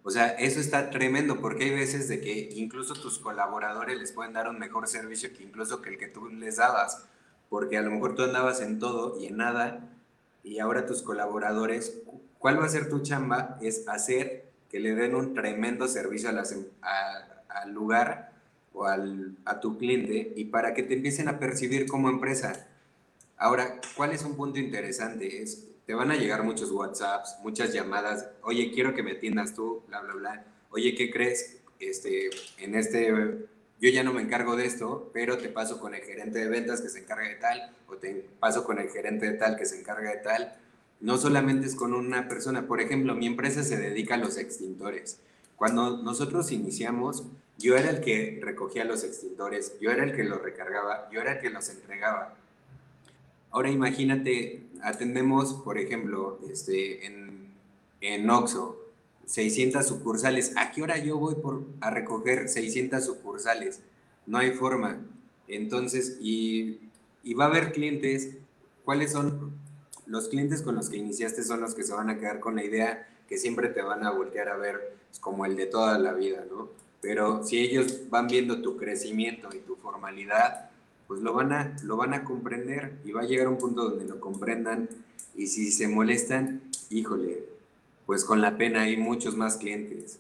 O 0.03 0.11
sea, 0.11 0.29
eso 0.29 0.61
está 0.61 0.89
tremendo 0.89 1.43
porque 1.43 1.65
hay 1.65 1.71
veces 1.71 2.09
de 2.09 2.23
que 2.23 2.51
incluso 2.55 2.95
tus 2.95 3.19
colaboradores 3.19 3.99
les 3.99 4.13
pueden 4.13 4.33
dar 4.33 4.49
un 4.49 4.59
mejor 4.59 4.89
servicio 4.89 5.31
que 5.35 5.43
incluso 5.43 5.83
que 5.83 5.91
el 5.91 5.99
que 5.99 6.09
tú 6.09 6.31
les 6.31 6.57
dabas. 6.57 7.05
Porque 7.51 7.77
a 7.77 7.83
lo 7.83 7.91
mejor 7.91 8.15
tú 8.15 8.23
andabas 8.23 8.63
en 8.63 8.79
todo 8.79 9.21
y 9.21 9.27
en 9.27 9.37
nada 9.37 9.91
y 10.43 10.59
ahora 10.59 10.87
tus 10.87 11.03
colaboradores 11.03 12.03
¿Cuál 12.45 12.61
va 12.61 12.67
a 12.67 12.69
ser 12.69 12.91
tu 12.91 13.01
chamba? 13.01 13.57
Es 13.63 13.89
hacer 13.89 14.53
que 14.69 14.79
le 14.79 14.95
den 14.95 15.15
un 15.15 15.33
tremendo 15.33 15.89
servicio 15.89 16.29
em, 16.29 16.67
al 17.49 17.73
lugar 17.73 18.34
o 18.75 18.87
a 18.87 19.61
tu 19.61 19.79
cliente 19.79 20.33
y 20.37 20.47
para 20.47 20.75
que 20.75 20.83
te 20.83 20.95
empiecen 20.95 21.29
a 21.29 21.39
percibir 21.39 21.87
como 21.87 22.11
empresa. 22.11 22.69
Ahora, 23.39 23.81
¿cuál 23.97 24.13
es 24.13 24.23
un 24.25 24.37
punto 24.37 24.59
interesante? 24.59 25.43
Es, 25.43 25.67
te 25.87 25.95
van 25.95 26.11
a 26.11 26.17
llegar 26.17 26.43
muchos 26.43 26.71
WhatsApps, 26.71 27.39
muchas 27.43 27.73
llamadas, 27.73 28.29
oye, 28.43 28.71
quiero 28.73 28.95
que 28.95 29.03
me 29.03 29.13
atiendas 29.13 29.55
tú, 29.55 29.83
bla, 29.89 30.01
bla, 30.01 30.15
bla. 30.15 30.45
Oye, 30.71 30.95
¿qué 30.95 31.11
crees? 31.11 31.59
Este, 31.79 32.31
en 32.59 32.75
este, 32.75 33.09
yo 33.81 33.91
ya 33.91 34.03
no 34.03 34.13
me 34.13 34.23
encargo 34.23 34.57
de 34.57 34.67
esto, 34.67 35.11
pero 35.15 35.39
te 35.39 35.49
paso 35.49 35.81
con 35.81 35.95
el 35.95 36.03
gerente 36.03 36.41
de 36.41 36.49
ventas 36.49 36.81
que 36.81 36.89
se 36.89 36.99
encarga 36.99 37.29
de 37.29 37.37
tal, 37.37 37.75
o 37.89 37.97
te 37.97 38.27
paso 38.41 38.65
con 38.65 38.79
el 38.79 38.91
gerente 38.91 39.31
de 39.31 39.39
tal 39.39 39.57
que 39.57 39.67
se 39.67 39.79
encarga 39.79 40.11
de 40.11 40.19
tal 40.19 40.59
no 41.05 41.19
solamente 41.19 41.67
es 41.67 41.75
con 41.75 41.93
una 41.93 42.29
persona. 42.29 42.67
Por 42.67 42.81
ejemplo, 42.81 43.15
mi 43.15 43.27
empresa 43.27 43.63
se 43.63 43.77
dedica 43.77 44.15
a 44.15 44.19
los 44.19 44.39
extintores. 44.39 45.21
Cuando 45.55 45.99
nosotros 46.03 46.51
iniciamos, 46.51 47.25
yo 47.59 47.77
era 47.77 47.91
el 47.91 48.01
que 48.01 48.41
recogía 48.43 48.85
los 48.85 49.05
extintores, 49.05 49.79
yo 49.81 49.91
era 49.91 50.05
el 50.05 50.15
que 50.15 50.25
los 50.25 50.43
recargaba, 50.43 51.09
yo 51.13 51.21
era 51.21 51.35
el 51.35 51.39
que 51.41 51.51
los 51.51 51.69
entregaba. 51.69 52.37
Ahora 53.51 53.71
imagínate, 53.71 54.65
atendemos, 54.83 55.55
por 55.55 55.79
ejemplo, 55.79 56.41
este, 56.51 57.07
en, 57.07 57.53
en 58.01 58.29
Oxo, 58.29 58.81
600 59.27 59.87
sucursales. 59.87 60.53
¿A 60.57 60.73
qué 60.73 60.83
hora 60.83 60.99
yo 60.99 61.19
voy 61.19 61.37
por, 61.37 61.65
a 61.81 61.91
recoger 61.91 62.49
600 62.49 63.05
sucursales? 63.05 63.81
No 64.27 64.39
hay 64.39 64.53
forma. 64.53 65.01
Entonces, 65.47 66.19
y, 66.21 66.81
y 67.23 67.35
va 67.35 67.45
a 67.45 67.49
haber 67.49 67.73
clientes, 67.73 68.37
¿cuáles 68.85 69.13
son 69.13 69.53
los 70.07 70.29
clientes 70.29 70.63
con 70.63 70.75
los 70.75 70.91
que 70.91 70.97
iniciaste 70.97 71.43
son 71.43 71.61
los 71.61 71.75
que 71.75 71.85
se 71.85 71.95
van 71.95 72.11
a 72.11 72.19
quedar 72.19 72.41
con 72.41 72.57
la 72.57 72.65
idea 72.65 73.09
que 73.29 73.39
siempre 73.39 73.69
te 73.69 73.83
van 73.83 74.05
a 74.05 74.11
voltear 74.11 74.49
a 74.49 74.57
ver 74.57 74.97
como 75.21 75.47
el 75.47 75.57
de 75.57 75.67
toda 75.67 75.99
la 75.99 76.13
vida, 76.13 76.45
¿no? 76.51 76.69
Pero 77.05 77.45
si 77.45 77.59
ellos 77.59 78.09
van 78.09 78.29
viendo 78.29 78.63
tu 78.63 78.79
crecimiento 78.79 79.51
y 79.55 79.59
tu 79.59 79.77
formalidad, 79.77 80.71
pues 81.07 81.21
lo 81.21 81.35
van 81.35 81.53
a, 81.53 81.77
lo 81.83 81.99
van 81.99 82.15
a 82.15 82.25
comprender 82.25 82.93
y 83.05 83.13
va 83.13 83.21
a 83.21 83.25
llegar 83.27 83.47
un 83.47 83.59
punto 83.59 83.91
donde 83.91 84.07
lo 84.07 84.19
comprendan 84.19 84.89
y 85.37 85.47
si 85.49 85.71
se 85.71 85.87
molestan, 85.87 86.63
híjole, 86.89 87.45
pues 88.07 88.25
con 88.25 88.41
la 88.41 88.57
pena 88.57 88.83
hay 88.83 88.97
muchos 88.97 89.37
más 89.37 89.59
clientes. 89.59 90.19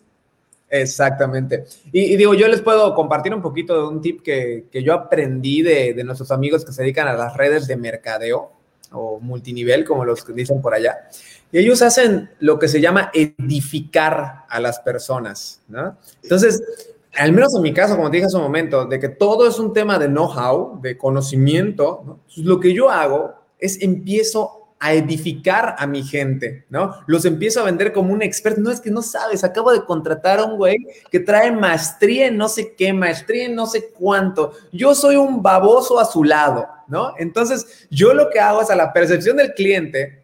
Exactamente. 0.68 1.64
Y, 1.90 2.16
digo, 2.16 2.34
yo 2.34 2.48
les 2.48 2.60
puedo 2.60 2.94
compartir 2.94 3.32
un 3.32 3.40
poquito 3.40 3.80
de 3.80 3.88
un 3.88 4.02
tip 4.02 4.20
que, 4.20 4.66
que 4.70 4.82
yo 4.82 4.92
aprendí 4.92 5.62
de, 5.62 5.94
de, 5.94 6.04
nuestros 6.04 6.30
amigos 6.30 6.66
que 6.66 6.72
se 6.72 6.82
dedican 6.82 7.08
a 7.08 7.14
las 7.14 7.34
redes 7.34 7.66
de 7.66 7.76
mercadeo 7.76 8.52
o 8.92 9.20
multinivel, 9.20 9.86
como 9.86 10.04
los 10.04 10.22
que 10.22 10.34
dicen 10.34 10.60
por 10.60 10.74
allá. 10.74 11.08
Y 11.54 11.58
ellos 11.60 11.82
hacen 11.82 12.30
lo 12.40 12.58
que 12.58 12.66
se 12.66 12.80
llama 12.80 13.12
edificar 13.14 14.44
a 14.48 14.58
las 14.58 14.80
personas, 14.80 15.60
¿no? 15.68 15.96
Entonces, 16.20 16.60
al 17.14 17.30
menos 17.30 17.54
en 17.54 17.62
mi 17.62 17.72
caso, 17.72 17.94
como 17.94 18.10
te 18.10 18.16
dije 18.16 18.26
hace 18.26 18.34
un 18.34 18.42
momento, 18.42 18.86
de 18.86 18.98
que 18.98 19.08
todo 19.08 19.46
es 19.46 19.60
un 19.60 19.72
tema 19.72 19.96
de 19.96 20.08
know-how, 20.08 20.80
de 20.80 20.98
conocimiento, 20.98 22.18
lo 22.38 22.58
que 22.58 22.74
yo 22.74 22.90
hago 22.90 23.36
es 23.60 23.80
empiezo 23.82 24.72
a 24.80 24.94
edificar 24.94 25.76
a 25.78 25.86
mi 25.86 26.02
gente, 26.02 26.64
¿no? 26.70 26.96
Los 27.06 27.24
empiezo 27.24 27.60
a 27.60 27.66
vender 27.66 27.92
como 27.92 28.12
un 28.12 28.22
experto. 28.22 28.60
No 28.60 28.72
es 28.72 28.80
que 28.80 28.90
no 28.90 29.00
sabes, 29.00 29.44
acabo 29.44 29.70
de 29.70 29.84
contratar 29.84 30.40
a 30.40 30.46
un 30.46 30.56
güey 30.56 30.78
que 31.08 31.20
trae 31.20 31.52
maestría 31.52 32.26
en 32.26 32.36
no 32.36 32.48
sé 32.48 32.74
qué, 32.74 32.92
maestría 32.92 33.44
en 33.44 33.54
no 33.54 33.66
sé 33.66 33.90
cuánto. 33.96 34.54
Yo 34.72 34.92
soy 34.96 35.14
un 35.14 35.40
baboso 35.40 36.00
a 36.00 36.04
su 36.04 36.24
lado, 36.24 36.66
¿no? 36.88 37.14
Entonces, 37.16 37.86
yo 37.92 38.12
lo 38.12 38.28
que 38.28 38.40
hago 38.40 38.60
es 38.60 38.70
a 38.70 38.74
la 38.74 38.92
percepción 38.92 39.36
del 39.36 39.54
cliente, 39.54 40.23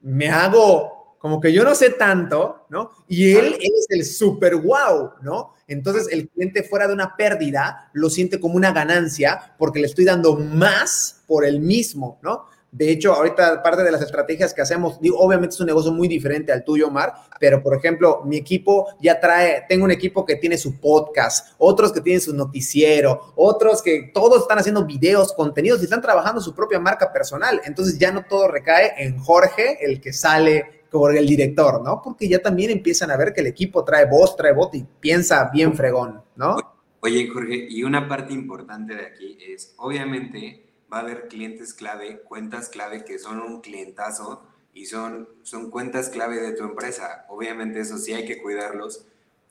me 0.00 0.28
hago 0.28 1.00
como 1.20 1.38
que 1.38 1.52
yo 1.52 1.64
no 1.64 1.74
sé 1.74 1.90
tanto, 1.90 2.64
¿no? 2.70 2.92
Y 3.06 3.32
él 3.32 3.58
es 3.60 3.86
el 3.90 4.06
super 4.06 4.56
wow, 4.56 5.12
¿no? 5.20 5.52
Entonces 5.66 6.08
el 6.10 6.30
cliente 6.30 6.62
fuera 6.62 6.88
de 6.88 6.94
una 6.94 7.14
pérdida 7.14 7.90
lo 7.92 8.08
siente 8.08 8.40
como 8.40 8.54
una 8.54 8.72
ganancia 8.72 9.54
porque 9.58 9.80
le 9.80 9.86
estoy 9.86 10.06
dando 10.06 10.34
más 10.36 11.22
por 11.26 11.44
el 11.44 11.60
mismo, 11.60 12.18
¿no? 12.22 12.46
De 12.72 12.90
hecho, 12.90 13.12
ahorita 13.12 13.62
parte 13.62 13.82
de 13.82 13.90
las 13.90 14.00
estrategias 14.00 14.54
que 14.54 14.62
hacemos, 14.62 14.98
obviamente 15.16 15.54
es 15.54 15.60
un 15.60 15.66
negocio 15.66 15.90
muy 15.90 16.06
diferente 16.06 16.52
al 16.52 16.64
tuyo, 16.64 16.86
Omar, 16.86 17.14
pero 17.40 17.62
por 17.62 17.74
ejemplo, 17.74 18.22
mi 18.24 18.36
equipo 18.36 18.86
ya 19.00 19.18
trae, 19.18 19.64
tengo 19.68 19.84
un 19.84 19.90
equipo 19.90 20.24
que 20.24 20.36
tiene 20.36 20.56
su 20.56 20.78
podcast, 20.78 21.54
otros 21.58 21.92
que 21.92 22.00
tienen 22.00 22.20
su 22.20 22.34
noticiero, 22.34 23.32
otros 23.34 23.82
que 23.82 24.12
todos 24.14 24.42
están 24.42 24.58
haciendo 24.58 24.84
videos, 24.84 25.32
contenidos 25.32 25.80
y 25.80 25.84
están 25.84 26.00
trabajando 26.00 26.40
su 26.40 26.54
propia 26.54 26.78
marca 26.78 27.12
personal. 27.12 27.60
Entonces 27.64 27.98
ya 27.98 28.12
no 28.12 28.24
todo 28.24 28.46
recae 28.46 28.92
en 28.98 29.18
Jorge, 29.18 29.84
el 29.84 30.00
que 30.00 30.12
sale 30.12 30.84
como 30.90 31.08
el 31.08 31.26
director, 31.26 31.82
¿no? 31.82 32.00
Porque 32.02 32.28
ya 32.28 32.40
también 32.40 32.70
empiezan 32.70 33.10
a 33.10 33.16
ver 33.16 33.32
que 33.32 33.40
el 33.40 33.46
equipo 33.46 33.84
trae 33.84 34.06
voz, 34.06 34.36
trae 34.36 34.52
voz 34.52 34.74
y 34.74 34.84
piensa 35.00 35.50
bien 35.52 35.74
fregón, 35.74 36.22
¿no? 36.36 36.56
Oye, 37.00 37.28
Jorge, 37.28 37.66
y 37.68 37.82
una 37.82 38.06
parte 38.08 38.32
importante 38.32 38.94
de 38.94 39.06
aquí 39.06 39.38
es, 39.40 39.74
obviamente, 39.78 40.69
va 40.92 40.98
a 40.98 41.00
haber 41.00 41.28
clientes 41.28 41.74
clave, 41.74 42.20
cuentas 42.20 42.68
clave 42.68 43.04
que 43.04 43.18
son 43.18 43.40
un 43.40 43.60
clientazo 43.60 44.46
y 44.74 44.86
son, 44.86 45.28
son 45.42 45.70
cuentas 45.70 46.08
clave 46.10 46.40
de 46.40 46.52
tu 46.52 46.64
empresa. 46.64 47.26
Obviamente 47.28 47.80
eso 47.80 47.98
sí 47.98 48.12
hay 48.12 48.24
que 48.24 48.40
cuidarlos 48.40 49.06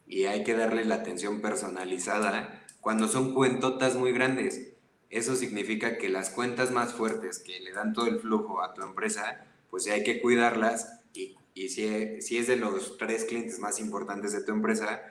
y 0.07 0.25
hay 0.25 0.43
que 0.43 0.55
darle 0.55 0.85
la 0.85 0.95
atención 0.95 1.41
personalizada 1.41 2.65
cuando 2.81 3.07
son 3.07 3.33
cuentotas 3.33 3.95
muy 3.95 4.11
grandes. 4.11 4.73
Eso 5.09 5.35
significa 5.35 5.97
que 5.97 6.09
las 6.09 6.29
cuentas 6.29 6.71
más 6.71 6.93
fuertes 6.93 7.39
que 7.39 7.59
le 7.59 7.71
dan 7.71 7.93
todo 7.93 8.07
el 8.07 8.19
flujo 8.19 8.61
a 8.61 8.73
tu 8.73 8.81
empresa, 8.81 9.45
pues 9.69 9.83
sí 9.83 9.91
hay 9.91 10.03
que 10.03 10.21
cuidarlas 10.21 10.99
y, 11.13 11.35
y 11.53 11.69
si, 11.69 12.21
si 12.21 12.37
es 12.37 12.47
de 12.47 12.57
los 12.57 12.97
tres 12.97 13.25
clientes 13.25 13.59
más 13.59 13.79
importantes 13.79 14.33
de 14.33 14.43
tu 14.43 14.51
empresa, 14.51 15.01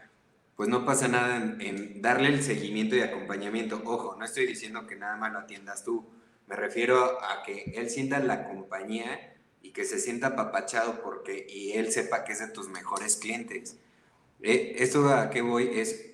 pues 0.57 0.69
no 0.69 0.85
pasa 0.85 1.09
nada 1.09 1.37
en, 1.37 1.61
en, 1.61 2.03
darle 2.03 2.29
el 2.29 2.43
seguimiento 2.43 2.97
y 2.97 3.01
acompañamiento. 3.01 3.81
Ojo, 3.85 4.17
no 4.19 4.25
estoy 4.25 4.47
diciendo 4.47 4.87
que 4.87 4.97
nada 4.97 5.17
más 5.17 5.33
lo 5.33 5.38
atiendas 5.41 5.85
tú, 5.85 6.05
me 6.49 6.57
refiero 6.57 7.23
a 7.23 7.43
que 7.43 7.73
él 7.77 7.91
sienta 7.91 8.19
la 8.21 8.49
compañía 8.49 9.35
y 9.61 9.73
que 9.73 9.85
se 9.85 9.99
sienta 9.99 10.29
apapachado 10.29 11.03
porque 11.03 11.47
y 11.49 11.73
él 11.73 11.93
sepa 11.93 12.25
que 12.25 12.33
es 12.33 12.39
de 12.41 12.49
tus 12.49 12.69
mejores 12.69 13.17
clientes. 13.17 13.77
Eh, 14.43 14.77
esto 14.79 15.09
a 15.09 15.31
qué 15.31 15.43
voy 15.43 15.79
es, 15.79 16.07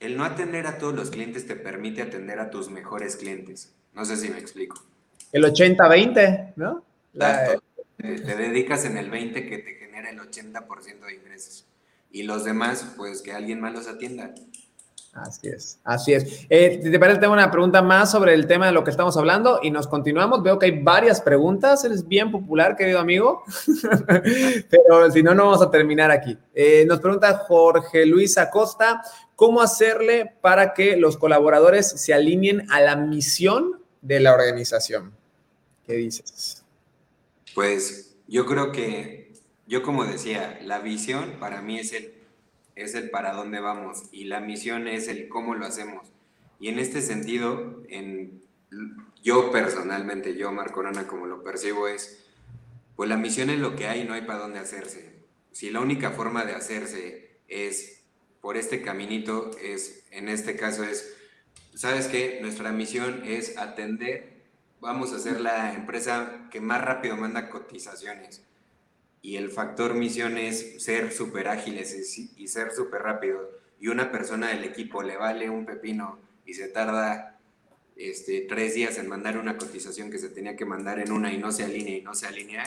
el 0.00 0.16
no 0.16 0.24
atender 0.24 0.66
a 0.66 0.78
todos 0.78 0.94
los 0.94 1.10
clientes 1.10 1.46
te 1.46 1.56
permite 1.56 2.02
atender 2.02 2.38
a 2.38 2.50
tus 2.50 2.70
mejores 2.70 3.16
clientes. 3.16 3.72
No 3.94 4.04
sé 4.04 4.16
si 4.16 4.28
me 4.28 4.38
explico. 4.38 4.84
El 5.32 5.44
80-20, 5.44 6.52
¿no? 6.56 6.84
te, 7.12 7.58
te 7.96 8.36
dedicas 8.36 8.84
en 8.84 8.96
el 8.96 9.10
20 9.10 9.48
que 9.48 9.58
te 9.58 9.74
genera 9.74 10.10
el 10.10 10.18
80% 10.18 11.06
de 11.06 11.14
ingresos. 11.14 11.66
Y 12.10 12.22
los 12.22 12.44
demás, 12.44 12.94
pues 12.96 13.22
que 13.22 13.32
alguien 13.32 13.60
más 13.60 13.72
los 13.72 13.86
atienda. 13.86 14.34
Así 15.22 15.48
es, 15.48 15.80
así 15.84 16.12
es. 16.12 16.46
Eh, 16.48 16.80
¿Te 16.82 16.98
parece? 16.98 17.20
Tengo 17.20 17.32
una 17.32 17.50
pregunta 17.50 17.82
más 17.82 18.10
sobre 18.10 18.34
el 18.34 18.46
tema 18.46 18.66
de 18.66 18.72
lo 18.72 18.84
que 18.84 18.90
estamos 18.90 19.16
hablando 19.16 19.60
y 19.62 19.70
nos 19.70 19.86
continuamos. 19.86 20.42
Veo 20.42 20.58
que 20.58 20.66
hay 20.66 20.82
varias 20.82 21.20
preguntas. 21.20 21.84
Eres 21.84 22.06
bien 22.06 22.30
popular, 22.30 22.76
querido 22.76 23.00
amigo. 23.00 23.42
Pero 24.70 25.10
si 25.10 25.22
no, 25.22 25.34
no 25.34 25.46
vamos 25.46 25.62
a 25.62 25.70
terminar 25.70 26.10
aquí. 26.10 26.38
Eh, 26.54 26.84
nos 26.86 27.00
pregunta 27.00 27.38
Jorge 27.46 28.06
Luis 28.06 28.38
Acosta, 28.38 29.02
¿cómo 29.34 29.60
hacerle 29.60 30.34
para 30.40 30.74
que 30.74 30.96
los 30.96 31.16
colaboradores 31.16 31.88
se 31.88 32.14
alineen 32.14 32.70
a 32.70 32.80
la 32.80 32.96
misión 32.96 33.82
de 34.02 34.20
la 34.20 34.32
organización? 34.32 35.12
¿Qué 35.86 35.94
dices? 35.94 36.64
Pues 37.54 38.16
yo 38.28 38.46
creo 38.46 38.72
que, 38.72 39.32
yo 39.66 39.82
como 39.82 40.04
decía, 40.04 40.58
la 40.62 40.78
visión 40.80 41.36
para 41.40 41.62
mí 41.62 41.78
es 41.78 41.92
el 41.92 42.17
es 42.78 42.94
el 42.94 43.10
para 43.10 43.32
dónde 43.32 43.60
vamos 43.60 44.04
y 44.12 44.24
la 44.24 44.40
misión 44.40 44.86
es 44.86 45.08
el 45.08 45.28
cómo 45.28 45.54
lo 45.54 45.66
hacemos. 45.66 46.12
Y 46.60 46.68
en 46.68 46.78
este 46.78 47.02
sentido, 47.02 47.82
en, 47.88 48.40
yo 49.22 49.50
personalmente, 49.50 50.36
yo 50.36 50.52
Marco 50.52 50.74
Corona, 50.74 51.06
como 51.06 51.26
lo 51.26 51.42
percibo 51.42 51.88
es, 51.88 52.24
pues 52.94 53.08
la 53.08 53.16
misión 53.16 53.50
es 53.50 53.58
lo 53.58 53.74
que 53.74 53.88
hay, 53.88 54.04
no 54.04 54.14
hay 54.14 54.22
para 54.22 54.38
dónde 54.38 54.60
hacerse. 54.60 55.12
Si 55.50 55.70
la 55.70 55.80
única 55.80 56.12
forma 56.12 56.44
de 56.44 56.54
hacerse 56.54 57.38
es 57.48 58.04
por 58.40 58.56
este 58.56 58.80
caminito, 58.80 59.50
es, 59.60 60.04
en 60.12 60.28
este 60.28 60.56
caso 60.56 60.84
es, 60.84 61.16
¿sabes 61.74 62.06
qué? 62.06 62.38
Nuestra 62.40 62.70
misión 62.70 63.22
es 63.24 63.58
atender, 63.58 64.44
vamos 64.80 65.12
a 65.12 65.18
ser 65.18 65.40
la 65.40 65.74
empresa 65.74 66.48
que 66.50 66.60
más 66.60 66.80
rápido 66.80 67.16
manda 67.16 67.50
cotizaciones 67.50 68.42
y 69.22 69.36
el 69.36 69.50
factor 69.50 69.94
misión 69.94 70.38
es 70.38 70.82
ser 70.82 71.12
súper 71.12 71.48
ágiles 71.48 72.18
y 72.36 72.48
ser 72.48 72.72
súper 72.72 73.02
rápido. 73.02 73.50
Y 73.80 73.88
una 73.88 74.10
persona 74.10 74.48
del 74.48 74.64
equipo 74.64 75.02
le 75.02 75.16
vale 75.16 75.50
un 75.50 75.66
pepino 75.66 76.18
y 76.44 76.54
se 76.54 76.68
tarda 76.68 77.38
este, 77.96 78.42
tres 78.42 78.74
días 78.74 78.96
en 78.98 79.08
mandar 79.08 79.38
una 79.38 79.58
cotización 79.58 80.10
que 80.10 80.18
se 80.18 80.28
tenía 80.28 80.56
que 80.56 80.64
mandar 80.64 81.00
en 81.00 81.12
una 81.12 81.32
y 81.32 81.38
no 81.38 81.50
se 81.50 81.64
alinea 81.64 81.98
y 81.98 82.02
no 82.02 82.14
se 82.14 82.26
alinea, 82.26 82.64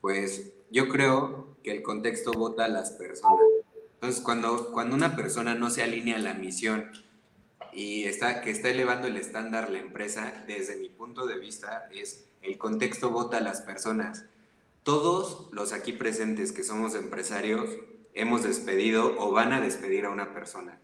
pues 0.00 0.52
yo 0.70 0.88
creo 0.88 1.56
que 1.62 1.72
el 1.72 1.82
contexto 1.82 2.32
vota 2.32 2.66
a 2.66 2.68
las 2.68 2.90
personas. 2.92 3.40
Entonces, 3.94 4.22
cuando, 4.22 4.70
cuando 4.72 4.94
una 4.94 5.16
persona 5.16 5.54
no 5.54 5.70
se 5.70 5.82
alinea 5.82 6.16
a 6.16 6.20
la 6.20 6.34
misión 6.34 6.90
y 7.72 8.04
está, 8.04 8.42
que 8.42 8.50
está 8.50 8.68
elevando 8.68 9.08
el 9.08 9.16
estándar 9.16 9.70
la 9.70 9.78
empresa, 9.78 10.44
desde 10.46 10.76
mi 10.76 10.90
punto 10.90 11.26
de 11.26 11.38
vista, 11.38 11.88
es 11.90 12.26
el 12.42 12.58
contexto 12.58 13.10
vota 13.10 13.38
a 13.38 13.40
las 13.40 13.62
personas 13.62 14.26
todos 14.88 15.50
los 15.52 15.74
aquí 15.74 15.92
presentes 15.92 16.50
que 16.50 16.64
somos 16.64 16.94
empresarios 16.94 17.68
hemos 18.14 18.42
despedido 18.42 19.20
o 19.20 19.30
van 19.30 19.52
a 19.52 19.60
despedir 19.60 20.06
a 20.06 20.08
una 20.08 20.32
persona. 20.32 20.80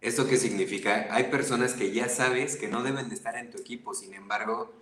¿Esto 0.00 0.26
qué 0.26 0.38
significa? 0.38 1.06
Hay 1.10 1.24
personas 1.24 1.74
que 1.74 1.92
ya 1.92 2.08
sabes 2.08 2.56
que 2.56 2.68
no 2.68 2.82
deben 2.82 3.10
de 3.10 3.14
estar 3.14 3.36
en 3.36 3.50
tu 3.50 3.58
equipo, 3.58 3.92
sin 3.92 4.14
embargo, 4.14 4.72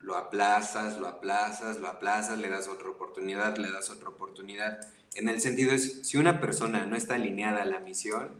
lo 0.00 0.16
aplazas, 0.16 0.98
lo 0.98 1.08
aplazas, 1.08 1.78
lo 1.78 1.88
aplazas, 1.88 2.38
le 2.38 2.48
das 2.48 2.68
otra 2.68 2.88
oportunidad, 2.88 3.58
le 3.58 3.70
das 3.70 3.90
otra 3.90 4.08
oportunidad. 4.08 4.80
En 5.14 5.28
el 5.28 5.42
sentido 5.42 5.72
es, 5.72 6.08
si 6.08 6.16
una 6.16 6.40
persona 6.40 6.86
no 6.86 6.96
está 6.96 7.16
alineada 7.16 7.60
a 7.60 7.66
la 7.66 7.80
misión, 7.80 8.30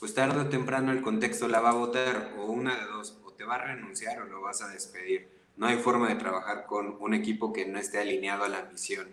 pues 0.00 0.14
tarde 0.14 0.40
o 0.40 0.48
temprano 0.48 0.90
el 0.90 1.02
contexto 1.02 1.46
la 1.46 1.60
va 1.60 1.70
a 1.70 1.74
votar 1.74 2.34
o 2.36 2.46
una 2.46 2.76
de 2.76 2.86
dos, 2.86 3.20
o 3.22 3.30
te 3.30 3.44
va 3.44 3.54
a 3.54 3.66
renunciar 3.66 4.20
o 4.20 4.24
lo 4.24 4.40
vas 4.40 4.62
a 4.62 4.68
despedir 4.68 5.37
no 5.58 5.66
hay 5.66 5.76
forma 5.76 6.08
de 6.08 6.14
trabajar 6.14 6.66
con 6.66 6.96
un 7.00 7.14
equipo 7.14 7.52
que 7.52 7.66
no 7.66 7.78
esté 7.78 7.98
alineado 7.98 8.44
a 8.44 8.48
la 8.48 8.64
misión, 8.70 9.08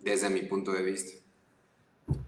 desde 0.00 0.30
mi 0.30 0.40
punto 0.40 0.72
de 0.72 0.82
vista. 0.82 1.12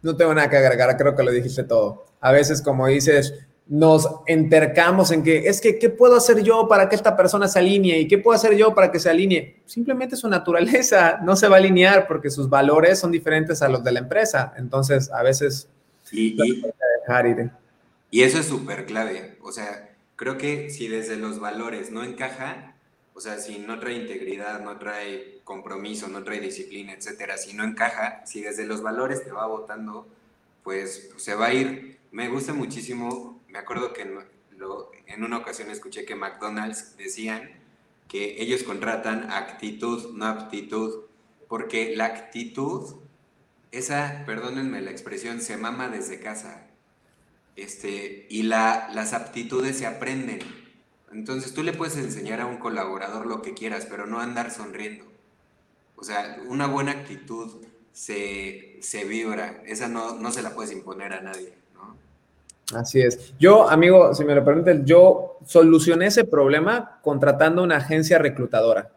No 0.02 0.14
tengo 0.14 0.34
nada 0.34 0.48
que 0.48 0.58
agregar, 0.58 0.96
creo 0.96 1.16
que 1.16 1.22
lo 1.22 1.32
dijiste 1.32 1.64
todo. 1.64 2.06
A 2.20 2.32
veces, 2.32 2.60
como 2.60 2.86
dices, 2.86 3.46
nos 3.66 4.08
entercamos 4.26 5.10
en 5.10 5.22
que 5.22 5.48
es 5.48 5.60
que, 5.60 5.78
¿qué 5.78 5.88
puedo 5.88 6.16
hacer 6.16 6.42
yo 6.42 6.68
para 6.68 6.88
que 6.88 6.96
esta 6.96 7.16
persona 7.16 7.48
se 7.48 7.58
alinee? 7.58 8.00
¿Y 8.00 8.08
qué 8.08 8.18
puedo 8.18 8.36
hacer 8.36 8.54
yo 8.56 8.74
para 8.74 8.92
que 8.92 9.00
se 9.00 9.08
alinee? 9.08 9.62
Simplemente 9.64 10.16
su 10.16 10.28
naturaleza 10.28 11.18
no 11.22 11.34
se 11.34 11.48
va 11.48 11.56
a 11.56 11.58
alinear 11.58 12.06
porque 12.06 12.30
sus 12.30 12.50
valores 12.50 12.98
son 12.98 13.10
diferentes 13.10 13.62
a 13.62 13.68
los 13.70 13.82
de 13.82 13.92
la 13.92 14.00
empresa. 14.00 14.52
Entonces, 14.56 15.10
a 15.10 15.22
veces... 15.22 15.68
Y, 16.12 16.36
y 18.10 18.22
eso 18.22 18.38
es 18.38 18.46
súper 18.46 18.86
clave. 18.86 19.38
O 19.42 19.50
sea, 19.50 19.96
creo 20.14 20.38
que 20.38 20.70
si 20.70 20.88
desde 20.88 21.16
los 21.16 21.40
valores 21.40 21.90
no 21.90 22.04
encaja, 22.04 22.75
o 23.16 23.20
sea, 23.20 23.38
si 23.38 23.58
no 23.58 23.80
trae 23.80 23.94
integridad, 23.94 24.60
no 24.60 24.78
trae 24.78 25.40
compromiso, 25.42 26.06
no 26.06 26.22
trae 26.22 26.38
disciplina, 26.38 26.92
etcétera, 26.92 27.38
si 27.38 27.54
no 27.54 27.64
encaja, 27.64 28.26
si 28.26 28.42
desde 28.42 28.66
los 28.66 28.82
valores 28.82 29.24
te 29.24 29.32
va 29.32 29.46
votando, 29.46 30.06
pues 30.62 31.10
se 31.16 31.34
va 31.34 31.46
a 31.46 31.54
ir. 31.54 31.98
Me 32.10 32.28
gusta 32.28 32.52
muchísimo, 32.52 33.42
me 33.48 33.58
acuerdo 33.58 33.94
que 33.94 34.02
en, 34.02 34.18
en 35.06 35.24
una 35.24 35.38
ocasión 35.38 35.70
escuché 35.70 36.04
que 36.04 36.14
McDonald's 36.14 36.98
decían 36.98 37.50
que 38.06 38.42
ellos 38.42 38.62
contratan 38.64 39.30
actitud, 39.30 40.12
no 40.12 40.26
aptitud, 40.26 41.04
porque 41.48 41.96
la 41.96 42.04
actitud, 42.04 42.96
esa, 43.72 44.24
perdónenme 44.26 44.82
la 44.82 44.90
expresión, 44.90 45.40
se 45.40 45.56
mama 45.56 45.88
desde 45.88 46.20
casa. 46.20 46.66
Este, 47.56 48.26
y 48.28 48.42
la, 48.42 48.90
las 48.92 49.14
aptitudes 49.14 49.78
se 49.78 49.86
aprenden. 49.86 50.65
Entonces 51.12 51.54
tú 51.54 51.62
le 51.62 51.72
puedes 51.72 51.96
enseñar 51.96 52.40
a 52.40 52.46
un 52.46 52.58
colaborador 52.58 53.26
lo 53.26 53.42
que 53.42 53.54
quieras, 53.54 53.86
pero 53.88 54.06
no 54.06 54.20
andar 54.20 54.50
sonriendo. 54.50 55.04
O 55.96 56.04
sea, 56.04 56.38
una 56.48 56.66
buena 56.66 56.92
actitud 56.92 57.62
se, 57.92 59.04
vibra, 59.08 59.62
esa 59.66 59.88
no, 59.88 60.30
se 60.30 60.42
la 60.42 60.50
puedes 60.50 60.72
imponer 60.72 61.14
a 61.14 61.22
nadie. 61.22 61.54
¿no? 61.74 62.78
Así 62.78 63.00
es. 63.00 63.34
Yo, 63.38 63.68
amigo, 63.68 64.14
si 64.14 64.24
me 64.24 64.34
lo 64.34 64.44
permiten, 64.44 64.84
yo 64.84 65.38
solucioné 65.46 66.06
ese 66.06 66.24
problema 66.24 67.00
contratando 67.02 67.62
una 67.62 67.76
agencia 67.76 68.18
reclutadora. 68.18 68.90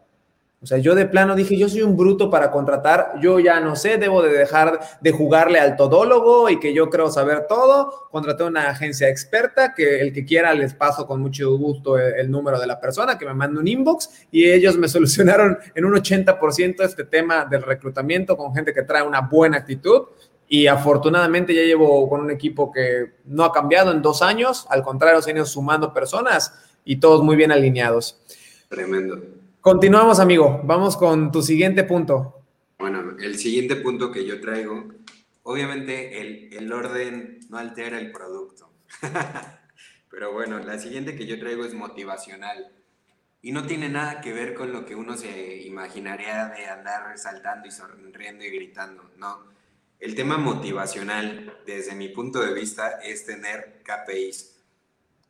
O 0.62 0.66
sea, 0.66 0.76
yo 0.76 0.94
de 0.94 1.06
plano 1.06 1.34
dije, 1.34 1.56
yo 1.56 1.70
soy 1.70 1.80
un 1.80 1.96
bruto 1.96 2.28
para 2.28 2.50
contratar, 2.50 3.14
yo 3.18 3.40
ya 3.40 3.60
no 3.60 3.76
sé, 3.76 3.96
debo 3.96 4.20
de 4.20 4.30
dejar 4.30 4.78
de 5.00 5.10
jugarle 5.10 5.58
al 5.58 5.74
todólogo 5.74 6.50
y 6.50 6.60
que 6.60 6.74
yo 6.74 6.90
creo 6.90 7.10
saber 7.10 7.46
todo. 7.48 8.08
Contraté 8.10 8.44
una 8.44 8.68
agencia 8.68 9.08
experta 9.08 9.72
que 9.74 10.02
el 10.02 10.12
que 10.12 10.26
quiera 10.26 10.52
les 10.52 10.74
paso 10.74 11.06
con 11.06 11.22
mucho 11.22 11.56
gusto 11.56 11.96
el, 11.98 12.30
número 12.30 12.60
de 12.60 12.66
la 12.66 12.78
persona, 12.78 13.16
que 13.16 13.24
me 13.24 13.32
mande 13.32 13.58
un 13.58 13.66
inbox 13.68 14.26
y 14.30 14.50
ellos 14.50 14.76
me 14.76 14.86
solucionaron 14.88 15.56
en 15.74 15.84
un 15.86 15.94
80% 15.94 16.84
este 16.84 17.04
tema 17.04 17.46
del 17.46 17.62
reclutamiento 17.62 18.36
con 18.36 18.54
gente 18.54 18.74
que 18.74 18.82
trae 18.82 19.02
una 19.02 19.22
buena 19.22 19.56
actitud. 19.56 20.08
Y 20.46 20.66
afortunadamente 20.66 21.54
ya 21.54 21.62
llevo 21.62 22.06
con 22.06 22.20
un 22.20 22.30
equipo 22.30 22.70
que 22.70 23.12
no 23.24 23.44
ha 23.44 23.52
cambiado 23.52 23.92
en 23.92 24.02
dos 24.02 24.20
años, 24.20 24.66
al 24.68 24.82
contrario, 24.82 25.22
se 25.22 25.30
han 25.30 25.36
ido 25.36 25.46
sumando 25.46 25.94
personas 25.94 26.52
y 26.84 26.96
todos 26.96 27.22
muy 27.22 27.36
bien 27.36 27.50
alineados. 27.50 28.20
Tremendo. 28.68 29.39
Continuamos, 29.60 30.20
amigo. 30.20 30.62
Vamos 30.64 30.96
con 30.96 31.30
tu 31.30 31.42
siguiente 31.42 31.84
punto. 31.84 32.46
Bueno, 32.78 33.14
el 33.20 33.36
siguiente 33.36 33.76
punto 33.76 34.10
que 34.10 34.24
yo 34.24 34.40
traigo, 34.40 34.88
obviamente 35.42 36.22
el, 36.22 36.48
el 36.54 36.72
orden 36.72 37.40
no 37.50 37.58
altera 37.58 37.98
el 37.98 38.10
producto. 38.10 38.70
Pero 40.10 40.32
bueno, 40.32 40.60
la 40.60 40.78
siguiente 40.78 41.14
que 41.14 41.26
yo 41.26 41.38
traigo 41.38 41.66
es 41.66 41.74
motivacional. 41.74 42.72
Y 43.42 43.52
no 43.52 43.66
tiene 43.66 43.90
nada 43.90 44.22
que 44.22 44.32
ver 44.32 44.54
con 44.54 44.72
lo 44.72 44.86
que 44.86 44.94
uno 44.94 45.18
se 45.18 45.60
imaginaría 45.66 46.46
de 46.46 46.64
andar 46.64 47.18
saltando 47.18 47.68
y 47.68 47.70
sonriendo 47.70 48.42
y 48.42 48.50
gritando. 48.50 49.10
No. 49.18 49.40
El 49.98 50.14
tema 50.14 50.38
motivacional, 50.38 51.58
desde 51.66 51.94
mi 51.94 52.08
punto 52.08 52.40
de 52.40 52.54
vista, 52.54 52.92
es 53.02 53.26
tener 53.26 53.82
KPIs. 53.84 54.56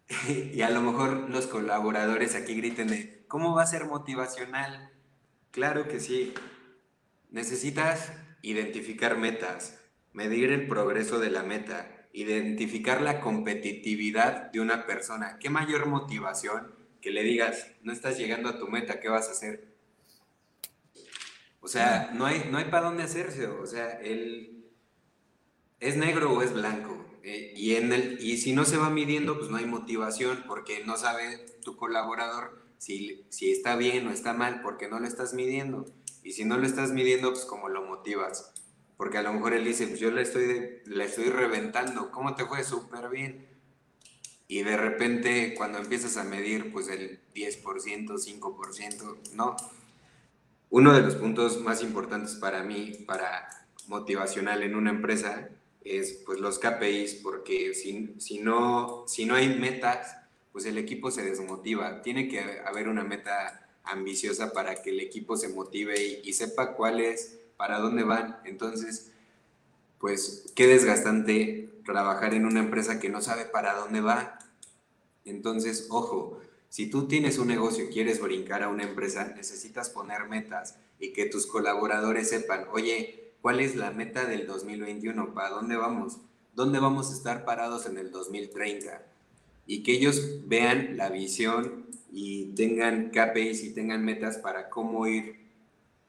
y 0.55 0.63
a 0.63 0.71
lo 0.71 0.83
mejor 0.83 1.29
los 1.31 1.49
colaboradores 1.49 2.37
aquí 2.37 2.55
griten 2.55 2.87
de, 2.87 3.20
¿Cómo 3.31 3.55
va 3.55 3.63
a 3.63 3.67
ser 3.67 3.85
motivacional? 3.85 4.91
Claro 5.53 5.87
que 5.87 6.01
sí. 6.01 6.35
Necesitas 7.31 8.13
identificar 8.43 9.17
metas, 9.17 9.79
medir 10.13 10.51
el 10.51 10.67
progreso 10.67 11.21
de 11.21 11.31
la 11.31 11.45
meta, 11.45 12.09
identificar 12.13 13.01
la 13.01 13.21
competitividad 13.21 14.51
de 14.51 14.59
una 14.59 14.85
persona. 14.85 15.39
¿Qué 15.39 15.49
mayor 15.49 15.87
motivación 15.87 16.75
que 17.01 17.13
le 17.13 17.23
digas, 17.23 17.69
no 17.83 17.93
estás 17.93 18.19
llegando 18.19 18.49
a 18.49 18.59
tu 18.59 18.67
meta, 18.67 18.99
¿qué 18.99 19.09
vas 19.09 19.29
a 19.29 19.31
hacer? 19.31 19.77
O 21.61 21.69
sea, 21.69 22.11
no 22.13 22.27
hay, 22.27 22.49
no 22.51 22.59
hay 22.59 22.65
para 22.65 22.87
dónde 22.87 23.05
hacerse. 23.05 23.47
O 23.47 23.65
sea, 23.65 23.91
él 24.01 24.67
es 25.79 25.97
negro 25.97 26.33
o 26.33 26.43
es 26.43 26.53
blanco. 26.53 27.07
Eh, 27.23 27.53
y, 27.55 27.77
en 27.77 27.93
el, 27.93 28.19
y 28.21 28.39
si 28.39 28.53
no 28.53 28.65
se 28.65 28.77
va 28.77 28.91
midiendo, 28.91 29.39
pues 29.39 29.51
no 29.51 29.57
hay 29.57 29.67
motivación 29.67 30.43
porque 30.49 30.83
no 30.85 30.97
sabe 30.97 31.47
tu 31.63 31.77
colaborador 31.77 32.60
si, 32.81 33.27
si 33.29 33.53
está 33.53 33.77
bien 33.77 34.07
o 34.07 34.11
está 34.11 34.33
mal, 34.33 34.63
porque 34.63 34.89
no 34.89 34.99
lo 34.99 35.07
estás 35.07 35.35
midiendo. 35.35 35.85
Y 36.25 36.33
si 36.33 36.47
no 36.47 36.57
lo 36.57 36.67
estás 36.67 36.93
midiendo, 36.93 37.31
pues 37.31 37.45
como 37.45 37.69
lo 37.69 37.83
motivas. 37.83 38.55
Porque 38.97 39.19
a 39.19 39.23
lo 39.23 39.35
mejor 39.35 39.53
él 39.53 39.67
dice, 39.67 39.87
pues 39.87 40.01
yo 40.01 40.11
le 40.11 40.23
estoy, 40.23 40.81
le 40.87 41.05
estoy 41.05 41.27
reventando, 41.27 42.11
¿cómo 42.11 42.35
te 42.37 42.47
fue? 42.47 42.65
Súper 42.65 43.11
bien. 43.11 43.47
Y 44.49 44.63
de 44.63 44.79
repente 44.79 45.55
cuando 45.55 45.77
empiezas 45.77 46.17
a 46.17 46.25
medir, 46.25 46.73
pues 46.73 46.89
el 46.89 47.21
10%, 47.35 47.63
5%, 47.63 49.35
no. 49.35 49.57
Uno 50.71 50.95
de 50.95 51.03
los 51.03 51.17
puntos 51.17 51.61
más 51.61 51.83
importantes 51.83 52.37
para 52.37 52.63
mí, 52.63 52.93
para 53.07 53.47
motivacional 53.89 54.63
en 54.63 54.75
una 54.75 54.89
empresa, 54.89 55.51
es 55.85 56.23
pues 56.25 56.41
los 56.41 56.59
KPIs, 56.59 57.17
porque 57.17 57.75
si, 57.75 58.15
si, 58.19 58.39
no, 58.39 59.05
si 59.07 59.27
no 59.27 59.35
hay 59.35 59.59
metas, 59.59 60.17
pues 60.53 60.65
el 60.67 60.79
equipo 60.79 61.11
se 61.11 61.25
desmotiva. 61.25 62.03
Tiene 62.03 62.29
que 62.29 62.61
haber 62.65 62.89
una 62.89 63.05
meta 63.05 63.69
ambiciosa 63.85 64.53
para 64.53 64.83
que 64.83 64.91
el 64.91 65.01
equipo 65.01 65.37
se 65.37 65.49
motive 65.49 66.21
y, 66.23 66.33
sepa 66.33 66.75
cuál 66.75 67.01
es, 67.01 67.39
para 67.57 67.79
dónde 67.79 68.03
van. 68.03 68.39
Entonces, 68.45 69.13
pues 69.99 70.53
qué 70.55 70.67
desgastante 70.67 71.71
trabajar 71.85 72.35
en 72.35 72.47
una 72.47 72.61
empresa 72.61 73.01
que 73.01 73.09
no 73.09 73.21
sabe 73.21 73.45
para 73.45 73.75
dónde 73.75 74.01
va. 74.01 74.39
Entonces, 75.25 75.87
ojo, 75.91 76.41
si 76.69 76.89
tú 76.89 77.07
tienes 77.09 77.39
un 77.39 77.49
negocio 77.49 77.85
y 77.85 77.89
quieres 77.89 78.21
brincar 78.21 78.63
a 78.63 78.69
una 78.69 78.85
empresa, 78.85 79.33
necesitas 79.37 79.91
poner 79.91 80.29
metas 80.29 80.77
y 80.99 81.13
que 81.13 81.27
tus 81.27 81.47
colaboradores 81.47 82.29
sepan, 82.29 82.67
oye, 82.73 83.35
¿cuál 83.41 83.61
es 83.61 83.77
la 83.77 83.91
meta 83.91 84.25
del 84.25 84.47
2021? 84.47 85.35
¿Para 85.35 85.51
dónde 85.51 85.77
vamos? 85.77 86.19
¿Dónde 86.55 86.79
vamos 86.79 87.11
a 87.11 87.15
estar 87.15 87.45
parados 87.45 87.87
en 87.87 87.99
el 87.99 88.11
2030? 88.11 89.10
Y 89.71 89.85
que 89.85 89.93
ellos 89.93 90.41
vean 90.47 90.97
la 90.97 91.11
visión 91.11 91.87
y 92.11 92.47
tengan 92.57 93.11
KPIs 93.11 93.63
y 93.63 93.73
tengan 93.73 94.05
metas 94.05 94.39
para 94.39 94.69
cómo 94.69 95.07
ir, 95.07 95.37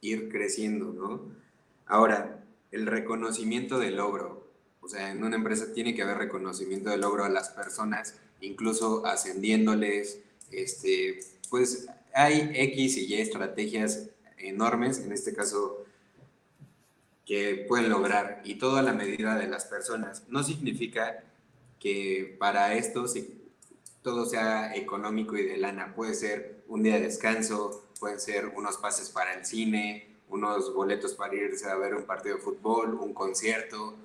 ir 0.02 0.30
creciendo, 0.30 0.92
¿no? 0.92 1.32
Ahora, 1.86 2.44
el 2.72 2.88
reconocimiento 2.88 3.78
del 3.78 3.98
logro. 3.98 4.50
O 4.80 4.90
sea, 4.90 5.12
en 5.12 5.24
una 5.24 5.36
empresa 5.36 5.74
tiene 5.76 5.94
que 5.94 6.02
haber 6.02 6.18
reconocimiento 6.18 6.90
del 6.90 7.02
logro 7.02 7.24
a 7.24 7.30
las 7.30 7.50
personas, 7.50 8.16
incluso 8.42 9.06
ascendiéndoles, 9.06 10.24
este, 10.50 11.20
pues 11.52 11.86
hay 12.16 12.50
X 12.56 12.98
y 12.98 13.14
Y 13.14 13.22
estrategias 13.22 14.10
enormes, 14.40 14.98
en 15.02 15.12
este 15.12 15.36
caso, 15.36 15.86
que 17.28 17.64
pueden 17.68 17.90
lograr, 17.90 18.42
y 18.44 18.56
todo 18.56 18.78
a 18.78 18.82
la 18.82 18.94
medida 18.94 19.38
de 19.38 19.46
las 19.46 19.66
personas. 19.66 20.24
No 20.30 20.42
significa 20.44 21.24
que 21.80 22.36
para 22.40 22.74
esto 22.74 23.08
todo 24.02 24.26
sea 24.26 24.76
económico 24.76 25.38
y 25.38 25.46
de 25.46 25.58
lana. 25.58 25.94
Puede 25.96 26.14
ser 26.14 26.64
un 26.68 26.84
día 26.84 26.96
de 26.96 27.02
descanso, 27.02 27.86
pueden 28.00 28.20
ser 28.20 28.48
unos 28.56 28.78
pases 28.78 29.10
para 29.10 29.34
el 29.34 29.46
cine, 29.46 30.18
unos 30.30 30.74
boletos 30.74 31.14
para 31.14 31.36
irse 31.36 31.70
a 31.70 31.76
ver 31.76 31.94
un 31.94 32.06
partido 32.06 32.36
de 32.36 32.42
fútbol, 32.42 32.96
un 32.96 33.14
concierto, 33.14 33.96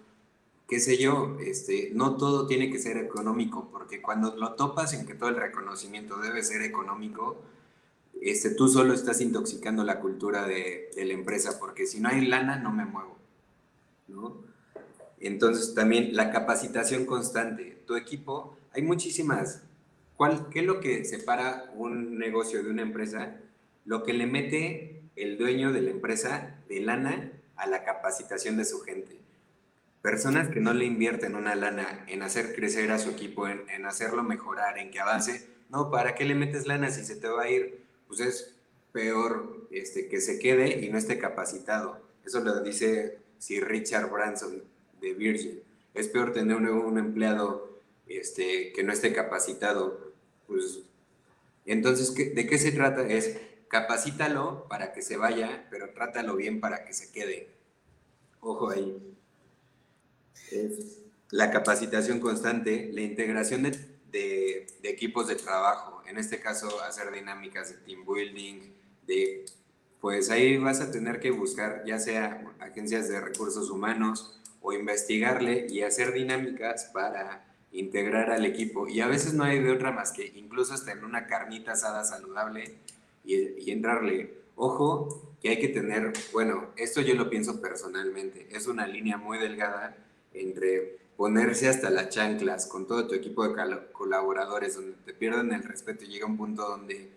qué 0.69 0.81
sé 0.81 0.99
yo, 0.99 1.37
este, 1.41 1.91
no 1.95 2.17
todo 2.17 2.47
tiene 2.47 2.71
que 2.71 2.79
ser 2.79 2.97
económico, 2.99 3.69
porque 3.71 4.03
cuando 4.03 4.37
lo 4.37 4.55
topas 4.55 4.93
en 4.93 5.07
que 5.07 5.15
todo 5.15 5.29
el 5.29 5.37
reconocimiento 5.37 6.19
debe 6.19 6.43
ser 6.43 6.63
económico, 6.63 7.41
este, 8.21 8.51
tú 8.51 8.69
solo 8.69 8.93
estás 8.93 9.21
intoxicando 9.21 9.85
la 9.85 10.01
cultura 10.01 10.47
de, 10.47 10.91
de 10.95 11.05
la 11.05 11.13
empresa, 11.13 11.59
porque 11.61 11.87
si 11.87 12.01
no 12.01 12.09
hay 12.09 12.27
lana, 12.27 12.57
no 12.59 12.73
me 12.73 12.85
muevo, 12.85 13.17
¿no? 14.09 14.45
Entonces 15.21 15.75
también 15.75 16.15
la 16.15 16.31
capacitación 16.31 17.07
constante. 17.07 17.83
Tu 17.87 17.97
equipo, 17.97 18.59
hay 18.73 18.83
muchísimas 18.83 19.63
¿Cuál, 20.17 20.49
¿Qué 20.49 20.61
es 20.61 20.67
lo 20.67 20.81
que 20.81 21.05
separa 21.05 21.71
un 21.75 22.19
negocio 22.19 22.63
de 22.63 22.71
una 22.71 22.83
empresa? 22.83 23.37
Lo 23.85 24.03
que 24.03 24.15
le 24.15 24.27
mete 24.27 25.03
el 25.15 25.37
dueño 25.39 25.73
de 25.73 25.83
la 25.83 25.91
empresa 25.91 26.59
de 26.69 26.81
lana 26.81 27.33
a 27.57 27.67
la 27.67 27.85
capacitación 27.85 28.57
de 28.57 28.65
su 28.65 28.81
gente. 28.81 29.19
Personas 30.03 30.49
que 30.49 30.61
no 30.61 30.73
le 30.73 30.85
invierten 30.85 31.35
una 31.35 31.55
lana 31.55 32.05
en 32.07 32.23
hacer 32.23 32.55
crecer 32.55 32.91
a 32.93 32.99
su 32.99 33.11
equipo, 33.11 33.49
en, 33.49 33.69
en 33.69 33.87
hacerlo 33.87 34.23
mejorar, 34.23 34.79
en 34.79 34.91
que 34.91 35.01
avance. 35.01 35.49
No, 35.69 35.91
¿para 35.91 36.15
qué 36.15 36.25
le 36.25 36.35
metes 36.35 36.67
lana 36.67 36.91
si 36.91 37.05
se 37.05 37.17
te 37.17 37.29
va 37.29 37.43
a 37.43 37.51
ir? 37.51 37.81
Pues 38.07 38.21
es 38.21 38.55
peor 38.93 39.67
este, 39.71 40.09
que 40.09 40.21
se 40.21 40.39
quede 40.39 40.85
y 40.85 40.89
no 40.91 40.97
esté 40.97 41.19
capacitado. 41.19 42.01
Eso 42.25 42.41
lo 42.41 42.61
dice 42.63 43.19
Sir 43.39 43.67
Richard 43.67 44.11
Branson 44.11 44.63
de 45.01 45.13
Virgin. 45.13 45.61
Es 45.93 46.09
peor 46.09 46.33
tener 46.33 46.57
un, 46.57 46.69
un 46.69 46.99
empleado 46.99 47.81
este, 48.07 48.73
que 48.73 48.85
no 48.85 48.93
esté 48.93 49.13
capacitado 49.13 50.06
pues, 50.47 50.81
entonces, 51.65 52.15
¿de 52.15 52.47
qué 52.47 52.59
se 52.59 52.73
trata? 52.73 53.07
Es 53.09 53.39
capacítalo 53.69 54.67
para 54.69 54.93
que 54.93 55.03
se 55.03 55.17
vaya, 55.17 55.67
pero 55.71 55.91
trátalo 55.91 56.37
bien 56.37 56.61
para 56.61 56.85
que 56.85 56.95
se 56.95 57.11
quede. 57.11 57.49
Ojo 58.41 58.71
ahí. 58.71 58.97
La 61.31 61.51
capacitación 61.51 62.21
constante, 62.21 62.91
la 62.93 63.01
integración 63.01 63.65
de, 63.65 63.77
de, 64.13 64.67
equipos 64.85 65.27
de 65.27 65.35
trabajo, 65.35 66.03
en 66.07 66.19
este 66.19 66.39
caso 66.39 66.81
hacer 66.83 67.13
dinámicas 67.13 67.71
de 67.71 67.77
team 67.79 68.07
building, 68.07 68.73
de, 69.07 69.45
pues 70.01 70.31
ahí 70.31 70.57
vas 70.57 70.81
a 70.81 70.93
tener 70.93 71.19
que 71.19 71.33
buscar 71.33 71.83
ya 71.85 71.99
sea 71.99 72.55
agencias 72.61 73.09
de 73.09 73.21
recursos 73.21 73.71
humanos 73.71 74.41
o 74.63 74.73
investigarle 74.73 75.67
y 75.69 75.83
hacer 75.83 76.13
dinámicas 76.13 76.91
para 76.95 77.46
integrar 77.77 78.31
al 78.31 78.45
equipo. 78.45 78.89
Y 78.89 79.01
a 79.01 79.07
veces 79.07 79.35
no 79.35 79.45
hay 79.45 79.61
de 79.61 79.71
otra 79.71 79.93
más 79.93 80.13
que 80.13 80.33
incluso 80.35 80.75
hasta 80.75 80.93
en 80.93 81.05
una 81.05 81.27
carnita 81.27 81.73
asada 81.73 82.05
saludable 82.05 82.75
y, 83.25 83.71
entrarle. 83.71 84.35
Ojo 84.57 85.35
que 85.43 85.51
hay 85.51 85.59
que 85.59 85.69
tener, 85.69 86.13
bueno, 86.33 86.71
esto 86.77 87.03
yo 87.03 87.15
lo 87.15 87.29
pienso 87.29 87.61
personalmente, 87.61 88.49
es 88.51 88.67
una 88.67 88.87
línea 88.87 89.19
muy 89.19 89.39
delgada 89.39 89.97
entre 90.33 90.97
ponerse 91.17 91.69
hasta 91.69 91.91
las 91.91 92.09
chanclas 92.09 92.67
con 92.67 92.87
todo 92.87 93.07
tu 93.07 93.15
equipo 93.15 93.47
de 93.47 93.55
colaboradores, 93.93 94.77
donde 94.77 94.97
te 95.05 95.13
pierden 95.13 95.53
el 95.53 95.63
respeto 95.63 96.05
y 96.05 96.09
llega 96.09 96.27
un 96.27 96.39
punto 96.39 96.67
donde 96.67 97.11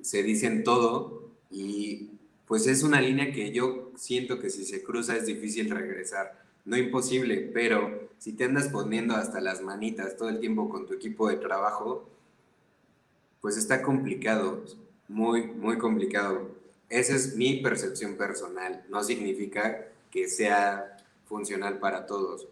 se 0.00 0.22
dicen 0.22 0.64
todo 0.64 1.30
y 1.50 2.10
pues 2.46 2.66
es 2.66 2.82
una 2.82 3.00
línea 3.00 3.30
que 3.30 3.52
yo 3.52 3.92
siento 3.96 4.38
que 4.40 4.48
si 4.48 4.64
se 4.64 4.82
cruza 4.82 5.16
es 5.16 5.26
difícil 5.26 5.70
regresar 5.70 6.47
no 6.68 6.76
imposible, 6.76 7.50
pero 7.54 8.10
si 8.18 8.34
te 8.34 8.44
andas 8.44 8.68
poniendo 8.68 9.16
hasta 9.16 9.40
las 9.40 9.62
manitas 9.62 10.18
todo 10.18 10.28
el 10.28 10.38
tiempo 10.38 10.68
con 10.68 10.86
tu 10.86 10.92
equipo 10.92 11.26
de 11.28 11.36
trabajo, 11.36 12.06
pues 13.40 13.56
está 13.56 13.80
complicado, 13.80 14.62
muy, 15.08 15.46
muy 15.46 15.78
complicado. 15.78 16.50
esa 16.90 17.14
es 17.16 17.36
mi 17.36 17.62
percepción 17.62 18.16
personal. 18.16 18.84
No 18.90 19.02
significa 19.02 19.88
que 20.10 20.28
sea 20.28 20.98
funcional 21.26 21.78
para 21.78 22.04
todos. 22.04 22.46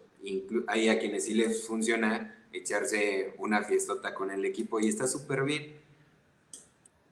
hay 0.66 0.88
a 0.88 0.98
quienes 0.98 1.24
sí 1.24 1.34
les 1.34 1.66
funciona 1.66 2.42
echarse 2.54 3.34
una 3.36 3.64
fiestota 3.64 4.14
con 4.14 4.30
el 4.30 4.46
equipo 4.46 4.80
y 4.80 4.88
está 4.88 5.06
súper 5.06 5.44
bien. 5.44 5.76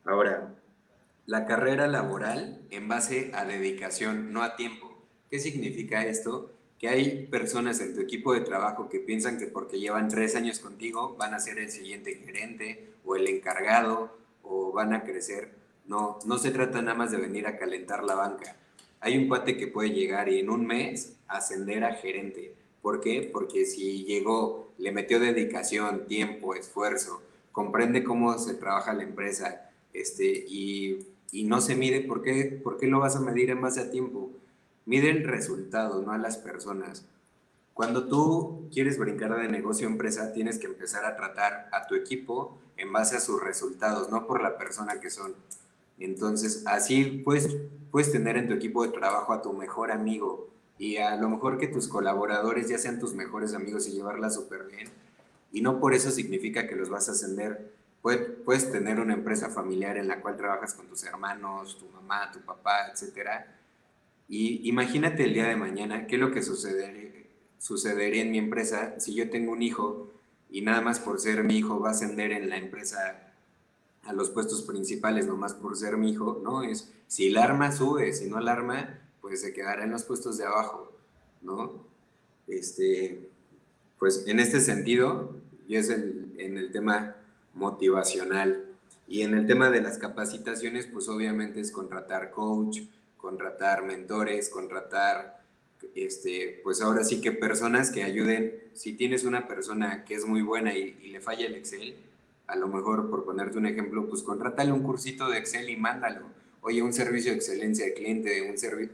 Ahora, 0.07 0.55
la 1.27 1.45
carrera 1.45 1.87
laboral 1.87 2.63
en 2.71 2.89
base 2.89 3.31
a 3.35 3.45
dedicación, 3.45 4.33
no 4.33 4.43
a 4.43 4.57
tiempo. 4.57 4.97
¿Qué 5.29 5.39
significa 5.39 6.07
esto? 6.07 6.54
Que 6.85 6.91
hay 6.91 7.27
personas 7.31 7.81
en 7.81 7.95
tu 7.95 8.03
equipo 8.03 8.35
de 8.35 8.43
trabajo 8.43 8.91
que 8.91 8.99
piensan 8.99 9.39
que 9.39 9.47
porque 9.47 9.81
llevan 9.81 10.11
tres 10.11 10.37
años 10.37 10.59
contigo 10.59 11.17
van 11.19 11.33
a 11.33 11.41
ser 11.41 11.59
el 11.59 11.71
siguiente 11.71 12.15
gerente 12.17 12.91
o 13.07 13.17
el 13.17 13.27
encargado 13.27 14.15
o 14.43 14.71
van 14.71 14.93
a 14.93 15.03
crecer. 15.03 15.55
No, 15.87 16.19
no 16.27 16.37
se 16.37 16.51
trata 16.51 16.83
nada 16.83 16.95
más 16.95 17.11
de 17.11 17.17
venir 17.17 17.47
a 17.47 17.57
calentar 17.57 18.05
la 18.05 18.17
banca. 18.17 18.59
Hay 19.01 19.17
un 19.17 19.29
cuate 19.29 19.57
que 19.57 19.67
puede 19.67 19.93
llegar 19.95 20.29
y 20.29 20.41
en 20.41 20.51
un 20.51 20.67
mes 20.67 21.17
ascender 21.27 21.85
a 21.85 21.95
gerente. 21.95 22.53
¿Por 22.83 23.01
qué? 23.01 23.31
Porque 23.33 23.65
si 23.65 24.05
llegó, 24.05 24.75
le 24.77 24.93
metió 24.93 25.19
dedicación, 25.19 26.07
tiempo, 26.07 26.55
esfuerzo, 26.55 27.23
comprende 27.51 28.05
cómo 28.05 28.39
se 28.39 28.53
trabaja 28.53 28.93
la 28.93 29.05
empresa 29.05 29.71
este, 29.95 30.27
y, 30.27 30.99
y 31.33 31.45
no 31.45 31.63
se 31.63 31.77
mide, 31.77 32.03
¿por 32.03 32.21
qué, 32.21 32.61
¿por 32.63 32.77
qué 32.77 32.89
lo 32.89 33.01
vas 33.01 33.17
a 33.17 33.21
medir 33.21 33.49
en 33.49 33.63
base 33.63 33.81
a 33.81 33.91
tiempo? 33.91 34.33
Mide 34.87 35.11
el 35.11 35.25
resultado, 35.25 36.03
no 36.03 36.13
a 36.13 36.19
las 36.19 36.37
personas. 36.37 37.07
Cuando 37.75 38.07
tú 38.07 38.69
quieres 38.73 38.99
brincar 38.99 39.35
de 39.37 39.49
negocio 39.49 39.89
a 39.89 39.91
empresa, 39.91 40.33
tienes 40.33 40.59
que 40.59 40.67
empezar 40.67 41.05
a 41.05 41.17
tratar 41.17 41.69
a 41.73 41.87
tu 41.87 41.95
equipo 41.95 42.59
en 42.77 42.93
base 42.93 43.17
a 43.17 43.21
sus 43.21 43.43
resultados, 43.43 44.11
no 44.11 44.27
por 44.27 44.43
la 44.43 44.57
persona 44.59 45.01
que 45.01 45.11
son. 45.11 45.35
Entonces, 45.99 46.65
así 46.67 47.23
puedes, 47.25 47.57
puedes 47.91 48.13
tener 48.13 48.37
en 48.37 48.47
tu 48.47 48.55
equipo 48.55 48.85
de 48.85 48.93
trabajo 48.93 49.33
a 49.33 49.43
tu 49.43 49.53
mejor 49.53 49.91
amigo 49.91 50.49
y 50.79 50.97
a 50.97 51.17
lo 51.17 51.29
mejor 51.29 51.59
que 51.59 51.69
tus 51.69 51.89
colaboradores 51.89 52.69
ya 52.69 52.79
sean 52.79 52.99
tus 52.99 53.15
mejores 53.15 53.55
amigos 53.55 53.87
y 53.89 53.93
llevarla 53.93 54.31
súper 54.31 54.65
bien. 54.65 54.89
Y 55.53 55.61
no 55.61 55.81
por 55.81 55.95
eso 55.95 56.11
significa 56.11 56.67
que 56.67 56.77
los 56.77 56.91
vas 56.91 57.09
a 57.09 57.13
ascender. 57.13 57.73
Puedes, 58.03 58.29
puedes 58.45 58.71
tener 58.71 59.01
una 59.01 59.15
empresa 59.15 59.49
familiar 59.49 59.97
en 59.97 60.09
la 60.09 60.21
cual 60.21 60.37
trabajas 60.37 60.75
con 60.75 60.87
tus 60.87 61.05
hermanos, 61.05 61.79
tu 61.79 61.89
mamá, 61.89 62.31
tu 62.33 62.41
papá, 62.41 62.89
etcétera. 62.93 63.57
Y 64.29 64.69
imagínate 64.69 65.25
el 65.25 65.35
día 65.35 65.49
de 65.49 65.57
mañana 65.57 66.07
qué 66.07 66.17
es 66.17 66.21
lo 66.21 66.31
que 66.31 66.43
sucedería, 66.43 68.23
en 68.23 68.31
mi 68.31 68.39
empresa 68.39 68.99
si 68.99 69.15
yo 69.15 69.31
tengo 69.31 69.53
un 69.53 69.63
hijo 69.63 70.11
y 70.51 70.63
nada 70.63 70.81
más 70.81 71.01
por 71.01 71.21
ser 71.21 71.45
mi 71.45 71.59
hijo 71.59 71.81
va 71.81 71.89
a 71.89 71.93
ascender 71.93 72.33
en 72.33 72.49
la 72.49 72.57
empresa 72.57 73.33
a 74.05 74.13
los 74.13 74.31
puestos 74.31 74.63
principales 74.63 75.27
nomás 75.27 75.55
por 75.55 75.77
ser 75.77 75.97
mi 75.97 76.11
hijo, 76.11 76.41
¿no? 76.43 76.63
Es 76.63 76.93
si 77.07 77.29
el 77.29 77.39
arma 77.39 77.73
sube, 77.73 78.13
si 78.13 78.29
no 78.29 78.39
el 78.39 78.49
arma, 78.49 78.99
pues 79.21 79.41
se 79.41 79.53
quedará 79.53 79.85
en 79.85 79.91
los 79.91 80.05
puestos 80.05 80.37
de 80.37 80.45
abajo, 80.45 80.93
¿no? 81.43 81.87
Este, 82.47 83.29
pues 83.99 84.25
en 84.27 84.41
este 84.41 84.61
sentido, 84.61 85.37
y 85.67 85.77
es 85.77 85.89
en 85.91 86.59
el 86.59 86.71
tema 86.71 87.17
motivacional 87.55 88.65
y 89.07 89.23
en 89.23 89.35
el 89.35 89.47
tema 89.47 89.71
de 89.71 89.81
las 89.81 89.99
capacitaciones, 89.99 90.87
pues 90.87 91.09
obviamente 91.09 91.61
es 91.61 91.71
contratar 91.71 92.31
coach, 92.31 92.81
contratar 93.25 93.85
mentores, 93.85 94.51
contratar, 94.51 95.41
este, 95.95 96.61
pues 96.63 96.83
ahora 96.83 97.05
sí 97.05 97.23
que 97.23 97.33
personas 97.33 97.91
que 97.91 98.05
ayuden, 98.05 98.53
si 98.75 98.93
tienes 98.93 99.25
una 99.25 99.49
persona 99.49 100.05
que 100.05 100.15
es 100.15 100.27
muy 100.27 100.43
buena 100.43 100.75
y, 100.75 100.93
le 101.09 101.23
falla 101.23 101.47
el 101.47 101.55
Excel, 101.55 101.97
a 102.47 102.55
lo 102.55 102.69
mejor, 102.69 103.09
por 103.09 103.25
ponerte 103.25 103.57
un 103.57 103.65
ejemplo, 103.65 104.07
pues 104.11 104.23
contrátale 104.23 104.73
un 104.73 104.83
cursito 104.83 105.31
de 105.31 105.39
Excel 105.39 105.71
y 105.71 105.77
mándalo. 105.77 106.27
Oye, 106.61 106.83
un 106.83 106.93
servicio 106.93 107.31
de 107.31 107.39
excelencia 107.39 107.87
de 107.87 107.95
cliente, 107.95 108.43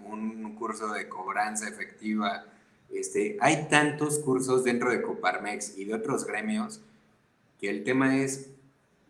un, 0.07 0.45
un 0.45 0.55
curso 0.55 0.93
de 0.93 1.09
cobranza 1.09 1.69
efectiva. 1.69 2.47
Este, 2.89 3.37
hay 3.41 3.67
tantos 3.69 4.21
cursos 4.21 4.63
dentro 4.63 4.93
de 4.93 5.03
Coparmex 5.03 5.77
y 5.77 5.87
de 5.87 5.95
otros 5.95 6.25
gremios 6.25 6.81
que 7.61 7.69
el 7.69 7.83
tema 7.83 8.17
es, 8.17 8.51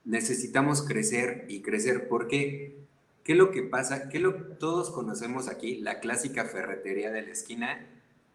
necesitamos 0.07 0.81
crecer 0.81 1.45
y 1.49 1.61
crecer 1.61 2.09
porque, 2.09 2.75
¿qué 2.89 2.90
es 3.33 3.39
lo 3.39 3.51
que 3.51 3.63
pasa? 3.63 4.09
¿Qué 4.09 4.19
lo, 4.19 4.35
todos 4.35 4.91
conocemos 4.91 5.49
aquí? 5.49 5.77
La 5.77 6.01
clásica 6.01 6.45
ferretería 6.45 7.11
de 7.11 7.23
la 7.23 7.31
esquina 7.31 7.87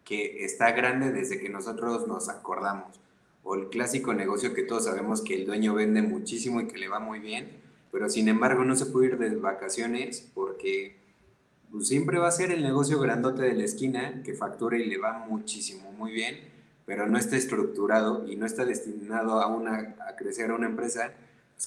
que 0.04 0.44
está 0.44 0.72
grande 0.72 1.12
desde 1.12 1.40
que 1.40 1.48
nosotros 1.48 2.06
nos 2.06 2.28
acordamos 2.28 3.00
o 3.46 3.54
el 3.54 3.68
clásico 3.68 4.12
negocio 4.12 4.54
que 4.54 4.64
todos 4.64 4.84
sabemos 4.84 5.22
que 5.22 5.34
el 5.34 5.46
dueño 5.46 5.72
vende 5.72 6.02
muchísimo 6.02 6.60
y 6.60 6.66
que 6.66 6.78
le 6.78 6.88
va 6.88 6.98
muy 6.98 7.20
bien, 7.20 7.48
pero 7.92 8.08
sin 8.08 8.28
embargo 8.28 8.64
no 8.64 8.74
se 8.74 8.86
puede 8.86 9.06
ir 9.06 9.18
de 9.18 9.36
vacaciones 9.36 10.28
porque 10.34 10.96
pues, 11.70 11.86
siempre 11.86 12.18
va 12.18 12.26
a 12.26 12.32
ser 12.32 12.50
el 12.50 12.62
negocio 12.62 12.98
grandote 12.98 13.42
de 13.42 13.54
la 13.54 13.62
esquina 13.62 14.22
que 14.24 14.34
factura 14.34 14.76
y 14.78 14.86
le 14.86 14.98
va 14.98 15.24
muchísimo, 15.28 15.92
muy 15.92 16.10
bien, 16.10 16.40
pero 16.86 17.06
no 17.06 17.18
está 17.18 17.36
estructurado 17.36 18.26
y 18.26 18.34
no 18.34 18.46
está 18.46 18.64
destinado 18.64 19.40
a, 19.40 19.46
una, 19.46 19.94
a 20.08 20.16
crecer 20.16 20.50
a 20.50 20.54
una 20.54 20.66
empresa. 20.66 21.12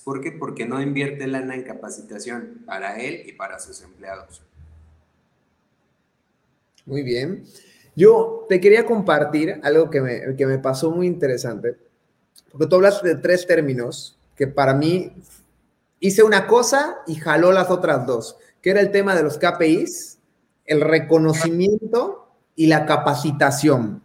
¿Por 0.03 0.21
qué? 0.21 0.31
Porque 0.31 0.65
no 0.65 0.81
invierte 0.81 1.27
lana 1.27 1.55
en 1.55 1.63
capacitación 1.63 2.63
para 2.65 2.99
él 2.99 3.23
y 3.25 3.33
para 3.33 3.59
sus 3.59 3.81
empleados. 3.81 4.41
Muy 6.85 7.03
bien. 7.03 7.43
Yo 7.95 8.45
te 8.47 8.61
quería 8.61 8.85
compartir 8.85 9.59
algo 9.63 9.89
que 9.89 10.01
me, 10.01 10.35
que 10.35 10.45
me 10.45 10.57
pasó 10.57 10.91
muy 10.91 11.05
interesante, 11.05 11.77
porque 12.51 12.67
tú 12.67 12.75
hablas 12.75 13.03
de 13.03 13.15
tres 13.15 13.45
términos 13.45 14.17
que 14.35 14.47
para 14.47 14.73
mí 14.73 15.11
hice 15.99 16.23
una 16.23 16.47
cosa 16.47 16.99
y 17.05 17.15
jaló 17.15 17.51
las 17.51 17.69
otras 17.69 18.05
dos, 18.05 18.37
que 18.61 18.69
era 18.69 18.79
el 18.79 18.91
tema 18.91 19.15
de 19.15 19.23
los 19.23 19.37
KPIs, 19.37 20.17
el 20.65 20.81
reconocimiento 20.81 22.31
y 22.55 22.67
la 22.67 22.85
capacitación. 22.85 24.01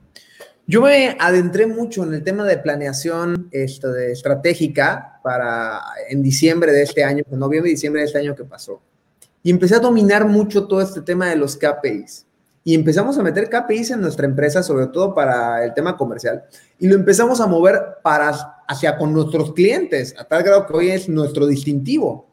Yo 0.67 0.81
me 0.81 1.15
adentré 1.21 1.67
mucho 1.67 2.05
en 2.05 2.15
el 2.15 2.25
tema 2.25 2.45
de 2.45 2.57
planeación 2.57 3.49
esto 3.51 3.93
de 3.93 4.13
estratégica 4.13 5.21
para 5.23 5.83
en 6.09 6.23
diciembre 6.23 6.73
de 6.73 6.83
este 6.83 7.05
año, 7.05 7.23
en 7.31 7.39
noviembre 7.39 7.71
y 7.71 7.75
diciembre 7.75 8.01
de 8.01 8.07
este 8.07 8.19
año 8.19 8.35
que 8.35 8.45
pasó. 8.45 8.81
Y 9.43 9.51
empecé 9.51 9.75
a 9.75 9.81
dominar 9.81 10.27
mucho 10.27 10.67
todo 10.67 10.81
este 10.81 11.03
tema 11.03 11.29
de 11.29 11.37
los 11.37 11.59
KPIs 11.59 12.27
y 12.65 12.75
empezamos 12.75 13.19
a 13.19 13.23
meter 13.23 13.51
KPIs 13.51 13.91
en 13.91 14.01
nuestra 14.01 14.25
empresa, 14.25 14.63
sobre 14.63 14.87
todo 14.87 15.15
para 15.15 15.63
el 15.63 15.75
tema 15.75 15.99
comercial, 15.99 16.45
y 16.79 16.89
lo 16.89 16.95
empezamos 16.95 17.43
a 17.43 17.47
mover 17.47 17.99
para 18.03 18.31
hacia 18.67 18.97
con 18.97 19.13
nuestros 19.13 19.53
clientes, 19.53 20.15
a 20.19 20.25
tal 20.25 20.43
grado 20.43 20.67
que 20.67 20.73
hoy 20.73 20.89
es 20.89 21.11
nuestro 21.11 21.47
distintivo. 21.47 22.31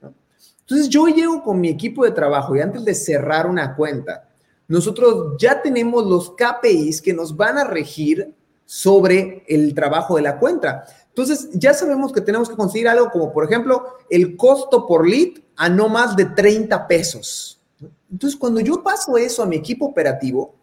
Entonces 0.62 0.88
yo 0.88 1.08
llego 1.08 1.44
con 1.44 1.60
mi 1.60 1.68
equipo 1.68 2.06
de 2.06 2.12
trabajo 2.12 2.56
y 2.56 2.62
antes 2.62 2.86
de 2.86 2.96
cerrar 2.96 3.46
una 3.46 3.76
cuenta, 3.76 4.30
nosotros 4.68 5.36
ya 5.40 5.62
tenemos 5.62 6.06
los 6.06 6.32
KPIs 6.32 7.02
que 7.02 7.14
nos 7.14 7.36
van 7.36 7.58
a 7.58 7.64
regir 7.64 8.34
sobre 8.66 9.44
el 9.48 9.74
trabajo 9.74 10.16
de 10.16 10.22
la 10.22 10.40
cuenta. 10.40 10.86
Entonces 11.10 11.50
ya 11.54 11.74
sabemos 11.74 12.14
que 12.14 12.22
tenemos 12.22 12.50
que 12.50 12.56
conseguir 12.56 12.88
algo 12.88 13.10
como, 13.12 13.34
por 13.34 13.44
ejemplo, 13.44 13.98
el 14.10 14.38
costo 14.38 14.88
por 14.88 15.08
lead 15.08 15.42
a 15.58 15.68
no 15.68 15.90
más 15.90 16.16
de 16.16 16.26
30 16.26 16.88
pesos. 16.88 17.62
Entonces, 18.10 18.38
cuando 18.40 18.60
yo 18.60 18.84
paso 18.84 19.18
eso 19.18 19.44
a 19.44 19.46
mi 19.46 19.56
equipo 19.56 19.86
operativo, 19.86 20.56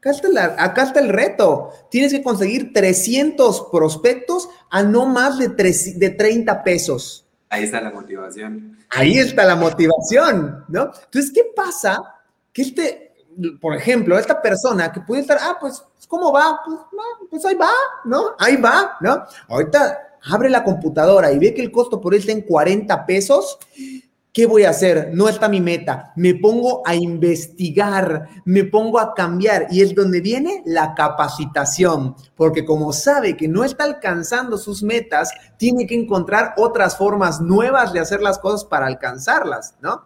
acá 0.00 0.82
está, 0.82 1.00
el 1.00 1.08
reto. 1.08 1.70
Tienes 1.90 2.12
que 2.12 2.22
conseguir 2.22 2.72
300 2.72 3.68
prospectos 3.70 4.48
a 4.70 4.82
no 4.82 5.06
más 5.06 5.38
de, 5.38 5.48
de 5.48 6.10
30 6.10 6.64
pesos. 6.64 7.26
Ahí 7.48 7.64
está 7.64 7.80
la 7.80 7.90
motivación. 7.90 8.78
Ahí 8.90 9.18
está 9.18 9.44
la 9.44 9.56
motivación, 9.56 10.64
¿no? 10.68 10.90
Entonces, 11.04 11.32
¿qué 11.32 11.44
pasa? 11.54 12.02
Que 12.52 12.62
este, 12.62 13.11
por 13.60 13.74
ejemplo, 13.74 14.18
esta 14.18 14.40
persona 14.40 14.92
que 14.92 15.00
puede 15.00 15.22
estar, 15.22 15.38
ah, 15.40 15.56
pues, 15.60 15.82
¿cómo 16.08 16.32
va? 16.32 16.60
Pues, 16.64 16.78
pues 17.30 17.44
ahí 17.44 17.54
va, 17.54 17.70
¿no? 18.04 18.30
Ahí 18.38 18.56
va, 18.56 18.96
¿no? 19.00 19.24
Ahorita 19.48 20.18
abre 20.30 20.48
la 20.50 20.62
computadora 20.62 21.32
y 21.32 21.38
ve 21.38 21.54
que 21.54 21.62
el 21.62 21.72
costo 21.72 22.00
por 22.00 22.14
él 22.14 22.20
está 22.20 22.32
en 22.32 22.42
40 22.42 23.06
pesos 23.06 23.58
¿Qué 24.32 24.46
voy 24.46 24.64
a 24.64 24.70
hacer? 24.70 25.10
No 25.12 25.28
está 25.28 25.46
mi 25.46 25.60
meta. 25.60 26.10
Me 26.16 26.34
pongo 26.34 26.82
a 26.86 26.94
investigar, 26.94 28.30
me 28.46 28.64
pongo 28.64 28.98
a 28.98 29.12
cambiar 29.12 29.66
y 29.70 29.82
es 29.82 29.94
donde 29.94 30.22
viene 30.22 30.62
la 30.64 30.94
capacitación, 30.94 32.16
porque 32.34 32.64
como 32.64 32.94
sabe 32.94 33.36
que 33.36 33.46
no 33.46 33.62
está 33.62 33.84
alcanzando 33.84 34.56
sus 34.56 34.82
metas, 34.82 35.30
tiene 35.58 35.86
que 35.86 35.96
encontrar 35.96 36.54
otras 36.56 36.96
formas 36.96 37.42
nuevas 37.42 37.92
de 37.92 38.00
hacer 38.00 38.22
las 38.22 38.38
cosas 38.38 38.64
para 38.64 38.86
alcanzarlas, 38.86 39.74
¿no? 39.82 40.04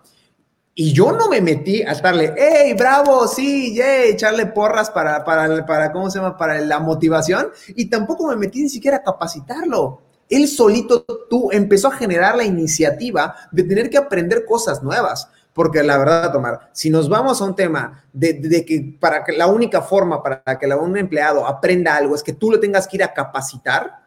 Y 0.77 0.93
yo 0.93 1.11
no 1.11 1.29
me 1.29 1.41
metí 1.41 1.83
a 1.83 1.93
estarle, 1.93 2.35
hey, 2.37 2.75
bravo, 2.79 3.27
sí, 3.27 3.75
yay, 3.75 4.11
echarle 4.11 4.47
porras 4.47 4.91
para, 4.91 5.25
para, 5.25 5.67
para, 5.67 5.91
¿cómo 5.91 6.09
se 6.11 6.19
llama? 6.19 6.37
Para 6.37 6.61
la 6.61 6.79
motivación. 6.79 7.49
Y 7.69 7.87
tampoco 7.87 8.29
me 8.29 8.37
metí 8.37 8.63
ni 8.63 8.69
siquiera 8.69 8.99
a 8.99 9.03
capacitarlo 9.03 10.03
él 10.29 10.49
solito 10.49 11.05
tú 11.29 11.51
empezó 11.53 11.89
a 11.89 11.97
generar 11.97 12.37
la 12.37 12.45
iniciativa 12.45 13.35
de 13.53 13.63
tener 13.63 13.91
que 13.91 13.99
aprender 13.99 14.45
cosas 14.45 14.83
nuevas. 14.83 15.29
Porque 15.53 15.83
la 15.83 15.97
verdad, 15.97 16.33
Tomar, 16.33 16.69
si 16.73 16.91
nos 16.91 17.09
vamos 17.09 17.41
a 17.41 17.45
un 17.45 17.55
tema 17.55 18.05
de, 18.13 18.65
que 18.67 18.99
para 19.01 19.25
que 19.25 19.33
la 19.33 19.47
única 19.47 19.81
forma 19.81 20.23
para 20.23 20.43
que 20.59 20.67
un 20.67 20.99
empleado 20.99 21.47
aprenda 21.47 21.97
algo 21.97 22.15
es 22.15 22.23
que 22.23 22.35
tú 22.35 22.51
lo 22.51 22.61
tengas 22.61 22.87
que 22.87 22.97
ir 22.97 23.03
a 23.03 23.15
capacitar, 23.15 24.03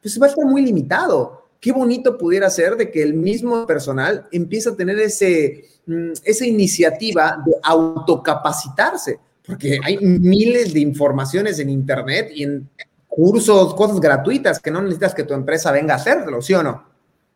pues 0.00 0.18
va 0.20 0.26
a 0.26 0.28
estar 0.30 0.44
muy 0.46 0.62
limitado. 0.62 1.45
Qué 1.60 1.72
bonito 1.72 2.18
pudiera 2.18 2.50
ser 2.50 2.76
de 2.76 2.90
que 2.90 3.02
el 3.02 3.14
mismo 3.14 3.66
personal 3.66 4.26
empiece 4.32 4.70
a 4.70 4.76
tener 4.76 4.98
ese, 4.98 5.64
mm, 5.86 6.12
esa 6.24 6.46
iniciativa 6.46 7.42
de 7.44 7.52
autocapacitarse, 7.62 9.18
porque 9.46 9.78
hay 9.82 9.98
miles 9.98 10.74
de 10.74 10.80
informaciones 10.80 11.58
en 11.58 11.70
Internet 11.70 12.30
y 12.34 12.42
en 12.42 12.68
cursos, 13.08 13.74
cosas 13.74 14.00
gratuitas 14.00 14.60
que 14.60 14.70
no 14.70 14.82
necesitas 14.82 15.14
que 15.14 15.24
tu 15.24 15.34
empresa 15.34 15.72
venga 15.72 15.94
a 15.94 15.96
hacerlo, 15.96 16.42
¿sí 16.42 16.52
o 16.54 16.62
no? 16.62 16.84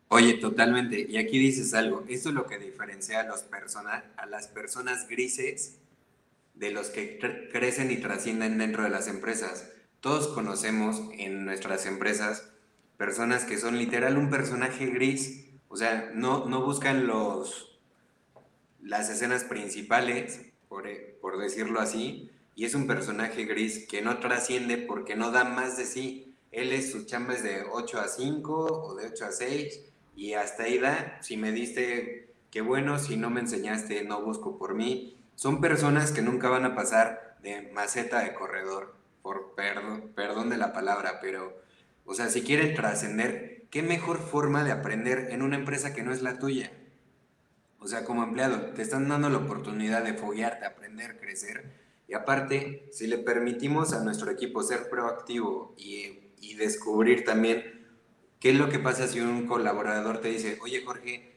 Oye, 0.09 0.33
totalmente. 0.33 1.05
Y 1.07 1.17
aquí 1.17 1.39
dices 1.39 1.73
algo. 1.73 2.03
Esto 2.09 2.29
es 2.29 2.35
lo 2.35 2.45
que 2.45 2.57
diferencia 2.57 3.21
a, 3.21 3.23
los 3.23 3.45
a 4.17 4.25
las 4.25 4.47
personas 4.49 5.07
grises 5.07 5.77
de 6.53 6.71
los 6.71 6.89
que 6.89 7.17
crecen 7.51 7.91
y 7.91 7.97
trascienden 7.97 8.57
dentro 8.57 8.83
de 8.83 8.89
las 8.89 9.07
empresas. 9.07 9.69
Todos 10.01 10.27
conocemos 10.27 11.01
en 11.17 11.45
nuestras 11.45 11.85
empresas 11.85 12.43
personas 13.01 13.45
que 13.45 13.57
son 13.57 13.79
literal 13.79 14.15
un 14.15 14.29
personaje 14.29 14.85
gris, 14.85 15.47
o 15.69 15.75
sea, 15.75 16.11
no, 16.13 16.45
no 16.45 16.61
buscan 16.63 17.07
los, 17.07 17.79
las 18.79 19.09
escenas 19.09 19.43
principales, 19.43 20.39
por, 20.69 20.87
por 21.19 21.39
decirlo 21.39 21.79
así, 21.79 22.29
y 22.53 22.65
es 22.65 22.75
un 22.75 22.85
personaje 22.85 23.45
gris 23.45 23.87
que 23.87 24.03
no 24.03 24.19
trasciende 24.19 24.77
porque 24.77 25.15
no 25.15 25.31
da 25.31 25.45
más 25.45 25.77
de 25.77 25.85
sí. 25.85 26.35
Él 26.51 26.71
es, 26.73 26.91
su 26.91 27.07
chamba 27.07 27.33
de 27.33 27.63
8 27.71 28.01
a 28.01 28.07
5 28.07 28.53
o 28.53 28.93
de 28.93 29.07
8 29.07 29.25
a 29.25 29.31
6 29.31 29.81
y 30.15 30.33
hasta 30.33 30.65
ahí 30.65 30.77
da, 30.77 31.17
si 31.23 31.37
me 31.37 31.51
diste, 31.51 32.31
qué 32.51 32.61
bueno, 32.61 32.99
si 32.99 33.17
no 33.17 33.31
me 33.31 33.39
enseñaste, 33.39 34.03
no 34.03 34.21
busco 34.21 34.59
por 34.59 34.75
mí. 34.75 35.17
Son 35.33 35.59
personas 35.59 36.11
que 36.11 36.21
nunca 36.21 36.49
van 36.49 36.65
a 36.65 36.75
pasar 36.75 37.35
de 37.41 37.63
maceta 37.73 38.19
de 38.19 38.35
corredor, 38.35 38.93
por 39.23 39.55
perdón, 39.55 40.11
perdón 40.13 40.51
de 40.51 40.57
la 40.57 40.71
palabra, 40.71 41.17
pero 41.19 41.60
o 42.11 42.13
sea, 42.13 42.27
si 42.27 42.41
quieren 42.41 42.75
trascender, 42.75 43.67
¿qué 43.71 43.81
mejor 43.81 44.19
forma 44.19 44.65
de 44.65 44.73
aprender 44.73 45.29
en 45.31 45.41
una 45.41 45.55
empresa 45.55 45.93
que 45.93 46.03
no 46.03 46.11
es 46.11 46.21
la 46.21 46.39
tuya? 46.39 46.69
O 47.79 47.87
sea, 47.87 48.03
como 48.03 48.21
empleado, 48.21 48.73
te 48.73 48.81
están 48.81 49.07
dando 49.07 49.29
la 49.29 49.37
oportunidad 49.37 50.03
de 50.03 50.13
foguearte, 50.13 50.65
aprender, 50.65 51.21
crecer. 51.21 51.71
Y 52.09 52.13
aparte, 52.13 52.89
si 52.91 53.07
le 53.07 53.17
permitimos 53.17 53.93
a 53.93 54.03
nuestro 54.03 54.29
equipo 54.29 54.61
ser 54.61 54.89
proactivo 54.89 55.73
y, 55.77 56.33
y 56.41 56.55
descubrir 56.55 57.23
también 57.23 57.87
qué 58.41 58.49
es 58.49 58.57
lo 58.57 58.67
que 58.67 58.79
pasa 58.79 59.07
si 59.07 59.21
un 59.21 59.47
colaborador 59.47 60.19
te 60.19 60.27
dice, 60.27 60.59
oye 60.61 60.83
Jorge, 60.83 61.31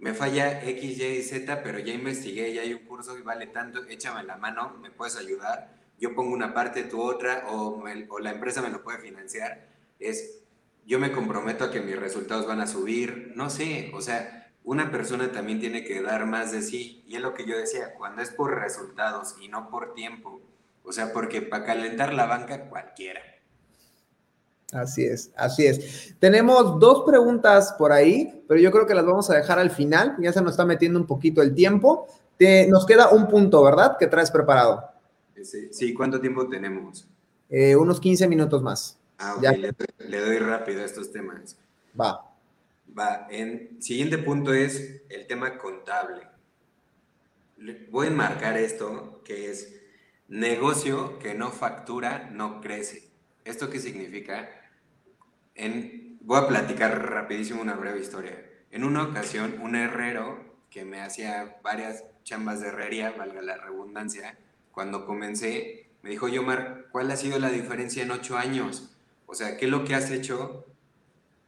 me 0.00 0.12
falla 0.12 0.60
X, 0.68 0.98
Y, 0.98 1.22
Z, 1.22 1.62
pero 1.62 1.78
ya 1.78 1.94
investigué, 1.94 2.52
ya 2.52 2.62
hay 2.62 2.74
un 2.74 2.84
curso 2.84 3.16
y 3.16 3.22
vale 3.22 3.46
tanto, 3.46 3.84
échame 3.84 4.24
la 4.24 4.38
mano, 4.38 4.76
me 4.82 4.90
puedes 4.90 5.14
ayudar, 5.14 5.72
yo 6.00 6.16
pongo 6.16 6.34
una 6.34 6.52
parte, 6.52 6.82
tú 6.82 7.00
otra, 7.00 7.44
o, 7.46 7.84
o 8.08 8.18
la 8.18 8.32
empresa 8.32 8.60
me 8.60 8.70
lo 8.70 8.82
puede 8.82 8.98
financiar 8.98 9.75
es 9.98 10.42
yo 10.86 11.00
me 11.00 11.10
comprometo 11.10 11.64
a 11.64 11.70
que 11.70 11.80
mis 11.80 11.98
resultados 11.98 12.46
van 12.46 12.60
a 12.60 12.66
subir, 12.66 13.32
no 13.34 13.50
sé, 13.50 13.90
o 13.92 14.00
sea, 14.00 14.52
una 14.62 14.90
persona 14.90 15.32
también 15.32 15.58
tiene 15.58 15.84
que 15.84 16.00
dar 16.00 16.26
más 16.26 16.52
de 16.52 16.62
sí, 16.62 17.02
y 17.08 17.16
es 17.16 17.22
lo 17.22 17.34
que 17.34 17.44
yo 17.44 17.58
decía, 17.58 17.94
cuando 17.94 18.22
es 18.22 18.30
por 18.30 18.54
resultados 18.54 19.34
y 19.40 19.48
no 19.48 19.68
por 19.68 19.94
tiempo, 19.94 20.40
o 20.84 20.92
sea, 20.92 21.12
porque 21.12 21.42
para 21.42 21.64
calentar 21.64 22.14
la 22.14 22.26
banca 22.26 22.68
cualquiera. 22.68 23.20
Así 24.72 25.04
es, 25.04 25.30
así 25.36 25.66
es. 25.66 26.14
Tenemos 26.18 26.78
dos 26.78 27.04
preguntas 27.04 27.74
por 27.78 27.92
ahí, 27.92 28.42
pero 28.48 28.60
yo 28.60 28.70
creo 28.70 28.86
que 28.86 28.94
las 28.94 29.06
vamos 29.06 29.30
a 29.30 29.36
dejar 29.36 29.58
al 29.58 29.70
final, 29.70 30.16
ya 30.20 30.32
se 30.32 30.40
nos 30.40 30.52
está 30.52 30.64
metiendo 30.64 30.98
un 30.98 31.06
poquito 31.06 31.42
el 31.42 31.54
tiempo. 31.54 32.06
Te, 32.36 32.66
nos 32.68 32.84
queda 32.84 33.10
un 33.10 33.28
punto, 33.28 33.62
¿verdad? 33.62 33.96
Que 33.98 34.06
traes 34.06 34.30
preparado. 34.30 34.84
Sí, 35.70 35.94
¿cuánto 35.94 36.20
tiempo 36.20 36.48
tenemos? 36.48 37.06
Eh, 37.48 37.76
unos 37.76 38.00
15 38.00 38.26
minutos 38.26 38.62
más. 38.62 38.98
Ah, 39.18 39.36
le, 39.40 40.20
doy 40.20 40.38
rápido 40.38 40.82
a 40.82 40.84
estos 40.84 41.12
temas. 41.12 41.56
Va. 41.98 42.34
Va. 42.98 43.26
En 43.30 43.80
siguiente 43.82 44.18
punto 44.18 44.52
es 44.52 45.02
el 45.08 45.26
tema 45.26 45.58
contable. 45.58 46.22
Voy 47.90 48.06
a 48.06 48.10
enmarcar 48.10 48.58
esto, 48.58 49.22
que 49.24 49.50
es 49.50 49.80
negocio 50.28 51.18
que 51.18 51.34
no 51.34 51.50
factura, 51.50 52.28
no 52.30 52.60
crece. 52.60 53.08
¿Esto 53.44 53.70
qué 53.70 53.80
significa? 53.80 54.50
En, 55.54 56.18
voy 56.20 56.38
a 56.38 56.48
platicar 56.48 57.10
rapidísimo 57.10 57.62
una 57.62 57.74
breve 57.74 58.00
historia. 58.00 58.44
En 58.70 58.84
una 58.84 59.04
ocasión, 59.04 59.58
un 59.62 59.74
herrero 59.76 60.56
que 60.68 60.84
me 60.84 61.00
hacía 61.00 61.58
varias 61.62 62.04
chambas 62.24 62.60
de 62.60 62.68
herrería, 62.68 63.12
valga 63.12 63.40
la 63.40 63.56
redundancia, 63.56 64.36
cuando 64.72 65.06
comencé, 65.06 65.88
me 66.02 66.10
dijo, 66.10 66.28
Yomar, 66.28 66.88
¿cuál 66.92 67.10
ha 67.10 67.16
sido 67.16 67.38
la 67.38 67.48
diferencia 67.48 68.02
en 68.02 68.10
ocho 68.10 68.36
años? 68.36 68.95
O 69.26 69.34
sea, 69.34 69.56
¿qué 69.56 69.66
es 69.66 69.70
lo 69.70 69.84
que 69.84 69.94
has 69.94 70.10
hecho? 70.10 70.66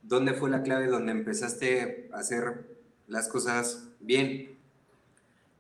¿Dónde 0.03 0.35
fue 0.35 0.51
la 0.51 0.63
clave 0.63 0.87
donde 0.87 1.13
empezaste 1.13 2.11
a 2.13 2.19
hacer 2.19 2.77
las 3.07 3.29
cosas 3.29 3.89
bien? 4.01 4.59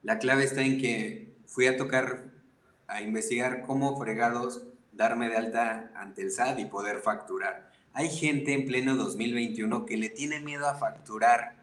La 0.02 0.18
clave 0.18 0.44
está 0.44 0.62
en 0.62 0.78
que 0.78 1.34
fui 1.46 1.66
a 1.66 1.76
tocar, 1.76 2.24
a 2.86 3.02
investigar 3.02 3.62
cómo 3.62 3.98
fregados 3.98 4.62
darme 4.92 5.28
de 5.28 5.36
alta 5.36 5.92
ante 5.94 6.22
el 6.22 6.32
SAT 6.32 6.58
y 6.58 6.64
poder 6.64 6.98
facturar. 6.98 7.70
Hay 7.92 8.10
gente 8.10 8.52
en 8.52 8.66
pleno 8.66 8.96
2021 8.96 9.86
que 9.86 9.96
le 9.96 10.10
tiene 10.10 10.40
miedo 10.40 10.68
a 10.68 10.74
facturar. 10.74 11.56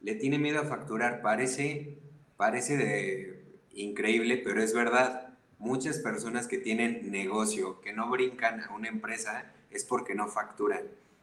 Le 0.00 0.14
tiene 0.14 0.38
miedo 0.38 0.60
a 0.60 0.64
facturar. 0.64 1.22
Parece, 1.22 1.98
parece 2.36 2.76
de 2.76 3.44
increíble, 3.74 4.40
pero 4.44 4.62
es 4.62 4.74
verdad. 4.74 5.34
Muchas 5.58 5.98
personas 5.98 6.46
que 6.46 6.58
tienen 6.58 7.10
negocio, 7.10 7.80
que 7.80 7.92
no 7.92 8.10
brincan 8.10 8.60
a 8.60 8.74
una 8.74 8.88
empresa, 8.88 9.52
es 9.74 9.84
porque 9.84 10.14
no 10.14 10.28
facturan. 10.28 10.82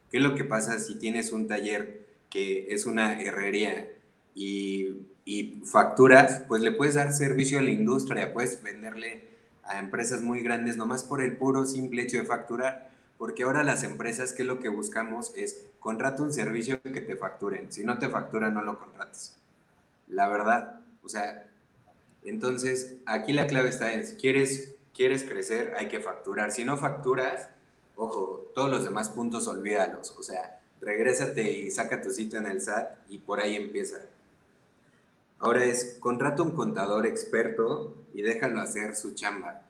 ¿Qué 0.10 0.18
es 0.18 0.24
lo 0.24 0.36
que 0.36 0.44
pasa 0.44 0.80
si 0.80 0.96
tienes 0.96 1.32
un 1.32 1.48
taller 1.48 2.08
que 2.30 2.74
es 2.74 2.86
una 2.86 3.22
herrería 3.22 3.90
y, 4.34 4.96
y 5.26 5.62
facturas? 5.66 6.44
Pues 6.48 6.62
le 6.62 6.72
puedes 6.72 6.96
dar 6.96 7.14
servicio 7.14 7.60
a 7.60 7.62
la 7.62 7.72
industria, 7.72 8.34
puedes 8.34 8.62
venderle 8.64 9.30
a 9.64 9.80
empresas 9.80 10.22
muy 10.22 10.42
grandes 10.42 10.78
nomás 10.78 11.04
por 11.04 11.22
el 11.22 11.38
puro 11.38 11.66
simple 11.66 12.02
hecho 12.02 12.18
de 12.18 12.26
facturar. 12.26 12.90
Porque 13.18 13.44
ahora 13.44 13.64
las 13.64 13.84
empresas, 13.84 14.34
¿qué 14.34 14.44
es 14.44 14.48
lo 14.48 14.60
que 14.60 14.70
buscamos? 14.70 15.34
Es 15.36 15.66
contrata 15.80 16.24
un 16.24 16.34
servicio 16.34 16.82
que 16.82 17.02
te 17.02 17.16
facturen. 17.16 17.72
Si 17.72 17.84
no 17.84 18.00
te 18.00 18.10
facturan, 18.10 18.54
no 18.54 18.62
lo 18.64 18.80
contratas. 18.80 19.38
La 20.08 20.28
verdad, 20.30 20.80
o 21.04 21.10
sea, 21.10 21.46
entonces 22.24 22.96
aquí 23.06 23.34
la 23.34 23.48
clave 23.48 23.70
está 23.70 23.94
es, 23.94 24.14
¿quieres, 24.14 24.76
quieres 24.94 25.24
crecer? 25.24 25.74
Hay 25.78 25.88
que 25.88 26.00
facturar. 26.00 26.52
Si 26.52 26.64
no 26.64 26.78
facturas, 26.78 27.50
Ojo, 28.02 28.50
todos 28.56 28.72
los 28.72 28.86
demás 28.86 29.10
puntos 29.10 29.46
olvídalos. 29.50 30.16
O 30.18 30.24
sea, 30.24 30.62
regrésate 30.80 31.52
y 31.52 31.70
saca 31.70 32.02
tu 32.02 32.12
sitio 32.12 32.40
en 32.40 32.46
el 32.46 32.62
SAT 32.62 32.98
y 33.10 33.18
por 33.18 33.42
ahí 33.42 33.58
empieza. 33.58 33.98
Ahora 35.38 35.66
es, 35.66 35.98
contrata 36.00 36.42
un 36.42 36.52
contador 36.52 37.06
experto 37.06 37.94
y 38.14 38.22
déjalo 38.22 38.62
hacer 38.62 38.96
su 38.96 39.16
chamba. 39.16 39.64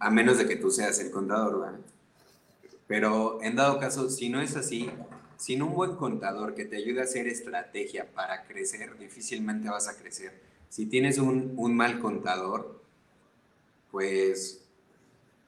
a 0.00 0.10
menos 0.10 0.38
de 0.38 0.48
que 0.48 0.56
tú 0.56 0.72
seas 0.72 0.98
el 0.98 1.12
contador, 1.12 1.60
¿verdad? 1.60 1.78
Pero 2.88 3.40
en 3.42 3.54
dado 3.54 3.78
caso, 3.78 4.10
si 4.10 4.28
no 4.28 4.40
es 4.40 4.56
así, 4.56 4.90
sin 5.36 5.62
un 5.62 5.72
buen 5.74 5.94
contador 5.94 6.56
que 6.56 6.64
te 6.64 6.78
ayude 6.78 7.00
a 7.00 7.04
hacer 7.04 7.28
estrategia 7.28 8.10
para 8.12 8.42
crecer, 8.42 8.98
difícilmente 8.98 9.68
vas 9.68 9.86
a 9.86 9.96
crecer. 9.96 10.32
Si 10.68 10.86
tienes 10.86 11.18
un, 11.18 11.54
un 11.56 11.76
mal 11.76 12.00
contador, 12.00 12.80
pues 13.92 14.59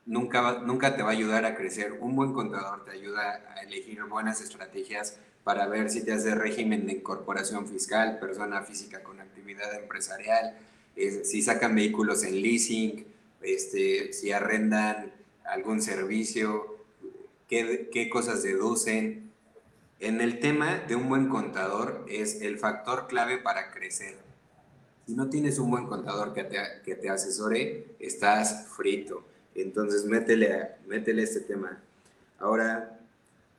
nunca, 0.07 0.61
nunca 0.61 0.97
te 0.97 1.03
va 1.03 1.11
a 1.11 1.13
ayudar 1.13 1.45
a 1.45 1.55
crecer. 1.55 1.99
Un 2.01 2.17
buen 2.17 2.33
contador 2.33 2.85
te 2.85 2.93
ayuda 2.93 3.43
a 3.55 3.63
elegir 3.63 4.03
buenas 4.05 4.41
estrategias 4.41 5.19
para 5.45 5.67
ver 5.67 5.91
si 5.91 6.05
te 6.05 6.13
hace 6.13 6.35
régimen 6.35 6.87
de 6.87 6.95
incorporación 6.95 7.67
fiscal, 7.67 8.19
persona 8.21 8.63
física 8.63 9.03
con 9.03 9.21
actividad 9.21 9.75
empresarial, 9.75 10.57
si 10.95 11.43
sacan 11.43 11.75
vehículos 11.75 12.23
en 12.23 12.41
leasing, 12.41 13.07
este, 13.41 14.13
si 14.13 14.31
arrendan 14.31 15.13
algún 15.45 15.83
servicio, 15.83 16.77
qué, 17.49 17.89
qué 17.93 18.09
cosas 18.09 18.43
deducen. 18.43 19.33
En 19.99 20.21
el 20.21 20.39
tema 20.41 20.79
de 20.87 20.97
un 20.97 21.09
buen 21.09 21.29
contador 21.29 22.05
es 22.09 22.41
el 22.43 22.59
factor 22.59 23.07
clave 23.07 23.39
para 23.39 23.71
crecer. 23.71 24.19
Si 25.07 25.15
no 25.15 25.29
tienes 25.29 25.59
un 25.59 25.71
buen 25.71 25.87
contador 25.87 26.33
que 26.33 26.45
te, 26.45 26.59
que 26.85 26.95
te 26.95 27.11
asesore, 27.11 27.97
estás 27.99 28.69
frito. 28.69 29.25
Entonces, 29.55 30.05
métele, 30.05 30.71
métele 30.87 31.23
este 31.23 31.41
tema. 31.41 31.81
Ahora, 32.39 32.99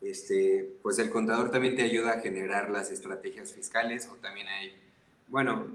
este, 0.02 0.76
pues 0.82 1.00
el 1.00 1.10
contador 1.10 1.52
también 1.52 1.76
te 1.76 1.84
ayuda 1.84 2.14
a 2.14 2.20
generar 2.20 2.70
las 2.70 2.92
estrategias 2.92 3.54
fiscales 3.54 4.10
o 4.12 4.16
también 4.16 4.48
hay, 4.48 4.74
bueno, 5.28 5.68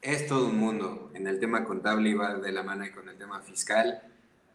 es 0.00 0.26
todo 0.26 0.46
un 0.48 0.58
mundo. 0.58 1.10
En 1.14 1.26
el 1.26 1.40
tema 1.40 1.64
contable 1.64 2.10
iba 2.10 2.36
de 2.36 2.52
la 2.52 2.62
mano 2.62 2.84
con 2.94 3.08
el 3.08 3.16
tema 3.16 3.40
fiscal, 3.40 4.02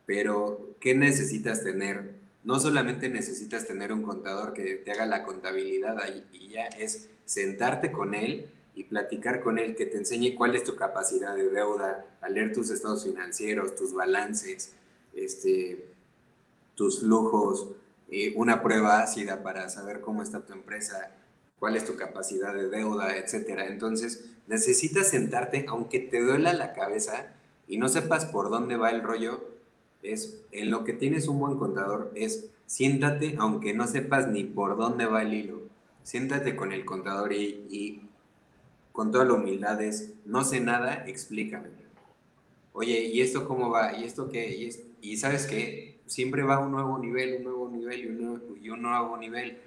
pero 0.05 0.75
¿qué 0.79 0.95
necesitas 0.95 1.63
tener? 1.63 2.11
No 2.43 2.59
solamente 2.59 3.09
necesitas 3.09 3.67
tener 3.67 3.91
un 3.91 4.03
contador 4.03 4.53
que 4.53 4.75
te 4.75 4.91
haga 4.91 5.05
la 5.05 5.23
contabilidad 5.23 5.97
y 6.31 6.49
ya 6.49 6.65
es 6.67 7.09
sentarte 7.25 7.91
con 7.91 8.13
él 8.13 8.49
y 8.75 8.85
platicar 8.85 9.41
con 9.41 9.59
él, 9.59 9.75
que 9.75 9.85
te 9.85 9.97
enseñe 9.97 10.35
cuál 10.35 10.55
es 10.55 10.63
tu 10.63 10.75
capacidad 10.75 11.35
de 11.35 11.49
deuda, 11.49 12.05
a 12.21 12.29
leer 12.29 12.53
tus 12.53 12.69
estados 12.69 13.03
financieros, 13.03 13.75
tus 13.75 13.93
balances, 13.93 14.73
este, 15.15 15.93
tus 16.75 17.01
flujos, 17.01 17.67
eh, 18.09 18.33
una 18.35 18.61
prueba 18.61 19.01
ácida 19.01 19.43
para 19.43 19.69
saber 19.69 20.01
cómo 20.01 20.21
está 20.21 20.45
tu 20.45 20.53
empresa, 20.53 21.11
cuál 21.59 21.75
es 21.75 21.85
tu 21.85 21.95
capacidad 21.95 22.53
de 22.53 22.69
deuda, 22.69 23.17
etcétera. 23.17 23.67
Entonces, 23.67 24.25
necesitas 24.47 25.09
sentarte, 25.09 25.65
aunque 25.69 25.99
te 25.99 26.21
duela 26.21 26.53
la 26.53 26.73
cabeza 26.73 27.33
y 27.67 27.77
no 27.77 27.89
sepas 27.89 28.25
por 28.25 28.49
dónde 28.49 28.77
va 28.77 28.91
el 28.91 29.01
rollo, 29.01 29.53
es 30.01 30.41
en 30.51 30.69
lo 30.69 30.83
que 30.83 30.93
tienes 30.93 31.27
un 31.27 31.39
buen 31.39 31.57
contador, 31.57 32.11
es 32.15 32.49
siéntate, 32.65 33.35
aunque 33.39 33.73
no 33.73 33.87
sepas 33.87 34.27
ni 34.27 34.43
por 34.43 34.77
dónde 34.77 35.05
va 35.05 35.21
el 35.21 35.33
hilo, 35.33 35.61
siéntate 36.03 36.55
con 36.55 36.71
el 36.71 36.85
contador 36.85 37.33
y, 37.33 38.01
con 38.91 39.11
toda 39.11 39.25
la 39.25 39.33
humildad 39.33 39.81
es, 39.81 40.11
no 40.23 40.43
sé 40.43 40.59
nada, 40.59 41.05
explícame. 41.07 41.69
Oye, 42.73 43.01
¿y 43.01 43.21
esto 43.21 43.47
cómo 43.47 43.69
va? 43.69 43.95
¿Y 43.95 44.03
esto 44.03 44.29
qué? 44.29 44.73
¿Y, 44.99 45.17
sabes 45.17 45.45
qué? 45.45 46.01
Siempre 46.07 46.41
va 46.41 46.59
un 46.59 46.71
nuevo 46.71 46.97
nivel, 46.97 47.37
un 47.37 47.43
nuevo 47.43 47.69
nivel 47.69 48.03
y 48.03 48.07
un 48.07 48.21
nuevo, 48.21 48.55
y 48.59 48.69
un 48.69 48.81
nuevo 48.81 49.15
nivel. 49.17 49.59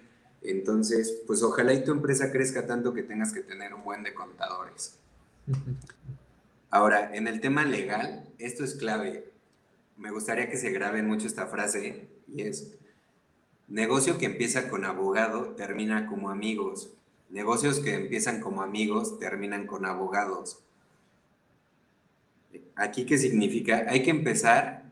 Entonces, 0.42 1.22
pues 1.26 1.42
ojalá 1.42 1.72
y 1.72 1.84
tu 1.84 1.92
empresa 1.92 2.32
crezca 2.32 2.66
tanto 2.66 2.92
que 2.92 3.04
tengas 3.04 3.32
que 3.32 3.40
tener 3.40 3.74
un 3.74 3.84
buen 3.84 4.02
de 4.02 4.12
contadores. 4.12 4.98
Ahora, 6.70 7.14
en 7.14 7.28
el 7.28 7.40
tema 7.40 7.64
legal, 7.64 8.28
esto 8.38 8.64
es 8.64 8.74
clave. 8.74 9.30
Me 9.96 10.10
gustaría 10.10 10.50
que 10.50 10.56
se 10.56 10.70
grabe 10.72 11.02
mucho 11.02 11.28
esta 11.28 11.46
frase 11.46 12.08
y 12.26 12.42
es, 12.42 12.76
negocio 13.68 14.18
que 14.18 14.26
empieza 14.26 14.68
con 14.68 14.84
abogado 14.84 15.54
termina 15.54 16.06
como 16.06 16.28
amigos. 16.28 16.90
Negocios 17.30 17.78
que 17.78 17.94
empiezan 17.94 18.40
como 18.40 18.62
amigos 18.62 19.20
terminan 19.20 19.66
con 19.66 19.86
abogados. 19.86 20.65
¿Aquí 22.76 23.06
qué 23.06 23.16
significa? 23.16 23.86
Hay 23.88 24.02
que 24.02 24.10
empezar 24.10 24.84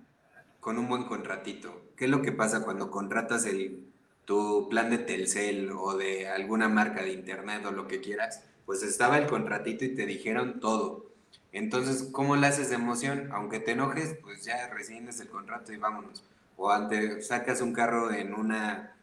con 0.61 0.79
un 0.79 0.89
buen 0.89 1.05
contratito. 1.05 1.83
¿Qué 1.97 2.07
es 2.07 2.11
lo 2.11 2.23
que 2.23 2.33
pasa 2.33 2.65
cuando 2.65 2.91
contratas 2.91 3.45
el, 3.45 3.85
tu 4.25 4.69
plan 4.71 4.91
de 4.91 4.99
Telcel 4.99 5.71
o 5.71 5.95
de 5.95 6.29
alguna 6.29 6.69
marca 6.69 7.03
de 7.03 7.13
internet 7.13 7.65
o 7.67 7.71
lo 7.71 7.87
que 7.87 8.01
quieras? 8.01 8.43
Pues 8.65 8.83
estaba 8.83 9.19
el 9.19 9.27
contratito 9.27 9.85
y 9.85 9.95
te 9.95 10.07
dijeron 10.07 10.61
todo. 10.61 11.05
Entonces, 11.53 12.09
¿cómo 12.11 12.35
le 12.35 12.47
haces 12.47 12.71
de 12.71 12.77
emoción? 12.77 13.29
Aunque 13.33 13.61
te 13.61 13.73
enojes, 13.73 14.17
pues 14.23 14.45
ya 14.45 14.67
rescindes 14.69 15.21
el 15.21 15.29
contrato 15.29 15.73
y 15.73 15.77
vámonos. 15.77 16.25
O 16.57 16.71
antes 16.71 17.27
sacas 17.27 17.61
un 17.61 17.73
carro 17.73 18.11
en 18.13 18.35
una, 18.35 18.97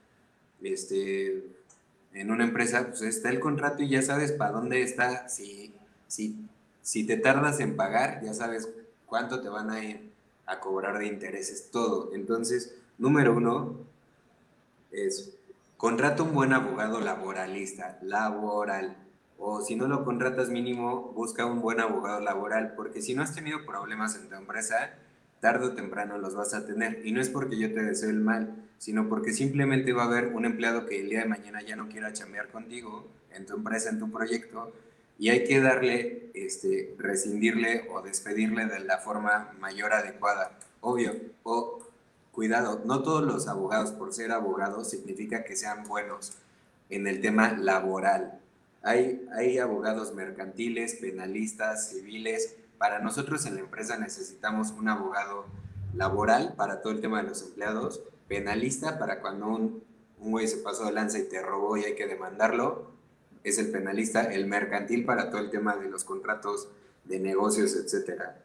este, 0.63 1.45
en 2.13 2.31
una 2.31 2.43
empresa, 2.43 2.87
pues 2.87 3.03
está 3.03 3.29
el 3.29 3.39
contrato 3.39 3.83
y 3.83 3.89
ya 3.89 4.01
sabes 4.01 4.31
para 4.31 4.51
dónde 4.51 4.81
está. 4.81 5.29
Si, 5.29 5.73
si, 6.07 6.35
si 6.81 7.05
te 7.05 7.17
tardas 7.17 7.59
en 7.59 7.75
pagar, 7.75 8.21
ya 8.23 8.33
sabes 8.33 8.69
cuánto 9.05 9.41
te 9.41 9.49
van 9.49 9.69
a 9.69 9.83
ir 9.83 10.11
a 10.45 10.59
cobrar 10.59 10.97
de 10.99 11.07
intereses, 11.07 11.69
todo. 11.71 12.13
Entonces, 12.13 12.75
número 12.97 13.33
uno 13.33 13.75
es, 14.91 15.33
contrata 15.77 16.23
un 16.23 16.33
buen 16.33 16.53
abogado 16.53 16.99
laboralista, 16.99 17.99
laboral 18.01 18.97
o 19.43 19.61
si 19.61 19.75
no 19.75 19.87
lo 19.87 20.05
contratas 20.05 20.49
mínimo, 20.49 21.13
busca 21.15 21.47
un 21.47 21.61
buen 21.61 21.79
abogado 21.79 22.19
laboral, 22.19 22.73
porque 22.75 23.01
si 23.01 23.15
no 23.15 23.23
has 23.23 23.33
tenido 23.33 23.65
problemas 23.65 24.15
en 24.15 24.29
tu 24.29 24.35
empresa, 24.35 24.93
tarde 25.39 25.65
o 25.65 25.73
temprano 25.73 26.19
los 26.19 26.35
vas 26.35 26.53
a 26.53 26.67
tener. 26.67 27.01
Y 27.03 27.11
no 27.11 27.19
es 27.19 27.29
porque 27.29 27.57
yo 27.57 27.73
te 27.73 27.81
deseo 27.81 28.11
el 28.11 28.19
mal, 28.19 28.53
sino 28.77 29.09
porque 29.09 29.33
simplemente 29.33 29.93
va 29.93 30.03
a 30.03 30.05
haber 30.05 30.27
un 30.27 30.45
empleado 30.45 30.85
que 30.85 31.01
el 31.01 31.09
día 31.09 31.21
de 31.21 31.25
mañana 31.25 31.63
ya 31.63 31.75
no 31.75 31.89
quiera 31.89 32.13
chambear 32.13 32.49
contigo 32.49 33.07
en 33.31 33.47
tu 33.47 33.55
empresa, 33.55 33.89
en 33.89 33.97
tu 33.97 34.11
proyecto, 34.11 34.71
y 35.21 35.29
hay 35.29 35.45
que 35.45 35.61
darle, 35.61 36.31
este, 36.33 36.95
rescindirle 36.97 37.87
o 37.93 38.01
despedirle 38.01 38.65
de 38.65 38.79
la 38.79 38.97
forma 38.97 39.53
mayor 39.59 39.93
adecuada. 39.93 40.57
Obvio, 40.81 41.15
o 41.43 41.79
cuidado, 42.33 42.81
no 42.83 43.03
todos 43.03 43.23
los 43.23 43.47
abogados, 43.47 43.91
por 43.91 44.13
ser 44.13 44.31
abogados, 44.31 44.89
significa 44.89 45.45
que 45.45 45.55
sean 45.55 45.87
buenos 45.87 46.33
en 46.89 47.07
el 47.07 47.21
tema 47.21 47.53
laboral 47.53 48.41
hay, 48.83 49.27
hay 49.33 49.59
abogados 49.59 50.13
mercantiles, 50.13 50.95
penalistas, 50.95 51.89
civiles. 51.89 52.55
Para 52.77 52.99
nosotros 52.99 53.45
en 53.45 53.55
la 53.55 53.61
empresa 53.61 53.97
necesitamos 53.97 54.71
un 54.71 54.89
abogado 54.89 55.45
laboral 55.93 56.55
para 56.55 56.81
todo 56.81 56.93
el 56.93 57.01
tema 57.01 57.21
de 57.21 57.29
los 57.29 57.43
empleados, 57.43 58.01
penalista 58.27 58.97
para 58.97 59.21
cuando 59.21 59.47
un, 59.47 59.83
un 60.19 60.31
güey 60.31 60.47
se 60.47 60.57
pasó 60.57 60.85
de 60.85 60.93
lanza 60.93 61.19
y 61.19 61.27
te 61.27 61.41
robó 61.41 61.77
y 61.77 61.83
hay 61.83 61.95
que 61.95 62.07
demandarlo, 62.07 62.91
es 63.43 63.57
el 63.57 63.71
penalista, 63.71 64.23
el 64.23 64.45
mercantil 64.45 65.05
para 65.05 65.29
todo 65.29 65.41
el 65.41 65.49
tema 65.49 65.75
de 65.75 65.89
los 65.89 66.03
contratos 66.03 66.69
de 67.05 67.19
negocios, 67.19 67.75
etcétera. 67.75 68.43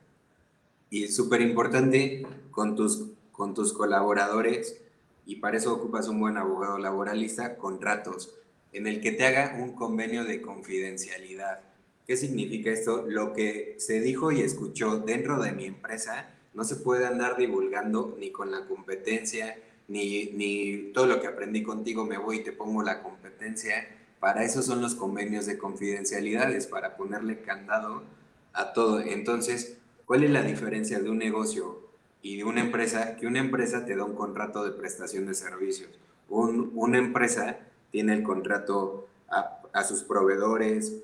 Y 0.91 1.09
súper 1.09 1.41
importante 1.41 2.27
con 2.51 2.77
tus, 2.77 3.09
con 3.33 3.55
tus 3.55 3.73
colaboradores, 3.73 4.77
y 5.27 5.37
para 5.37 5.57
eso 5.57 5.75
ocupas 5.75 6.09
un 6.09 6.21
buen 6.21 6.37
abogado 6.37 6.79
laboralista, 6.79 7.57
contratos 7.57 8.33
en 8.73 8.87
el 8.87 9.01
que 9.01 9.13
te 9.13 9.25
haga 9.25 9.57
un 9.59 9.73
convenio 9.73 10.25
de 10.25 10.41
confidencialidad. 10.41 11.61
¿Qué 12.07 12.17
significa 12.17 12.71
esto? 12.71 13.05
Lo 13.09 13.33
que 13.33 13.75
se 13.79 14.01
dijo 14.01 14.31
y 14.31 14.41
escuchó 14.41 14.99
dentro 14.99 15.43
de 15.43 15.53
mi 15.53 15.65
empresa 15.65 16.31
no 16.55 16.65
se 16.65 16.77
puede 16.77 17.07
andar 17.07 17.37
divulgando 17.37 18.17
ni 18.19 18.31
con 18.31 18.51
la 18.51 18.67
competencia, 18.67 19.59
ni, 19.89 20.27
ni 20.27 20.93
todo 20.93 21.07
lo 21.07 21.21
que 21.21 21.27
aprendí 21.27 21.63
contigo 21.63 22.05
me 22.07 22.17
voy 22.17 22.39
y 22.39 22.43
te 22.45 22.53
pongo 22.53 22.83
la 22.83 23.03
competencia. 23.03 23.89
Para 24.21 24.45
eso 24.45 24.63
son 24.63 24.81
los 24.81 24.95
convenios 24.95 25.47
de 25.47 25.59
confidencialidades, 25.59 26.67
para 26.67 26.97
ponerle 26.97 27.41
candado 27.41 28.03
a 28.53 28.73
todo. 28.73 29.01
Entonces, 29.01 29.77
¿cuál 30.07 30.25
es 30.25 30.31
la 30.31 30.43
diferencia 30.43 30.99
de 30.99 31.11
un 31.11 31.19
negocio 31.19 31.81
y 32.23 32.39
de 32.39 32.45
una 32.45 32.61
empresa? 32.61 33.17
Que 33.17 33.27
una 33.27 33.41
empresa 33.41 33.85
te 33.85 33.95
da 33.95 34.05
un 34.05 34.15
contrato 34.15 34.65
de 34.65 34.73
prestación 34.73 35.27
de 35.27 35.35
servicios. 35.35 35.91
Un, 36.29 36.73
una 36.75 36.99
empresa 36.99 37.59
tiene 37.91 38.15
el 38.15 38.23
contrato 38.23 39.07
a, 39.29 39.85
sus 39.85 40.03
proveedores. 40.03 40.97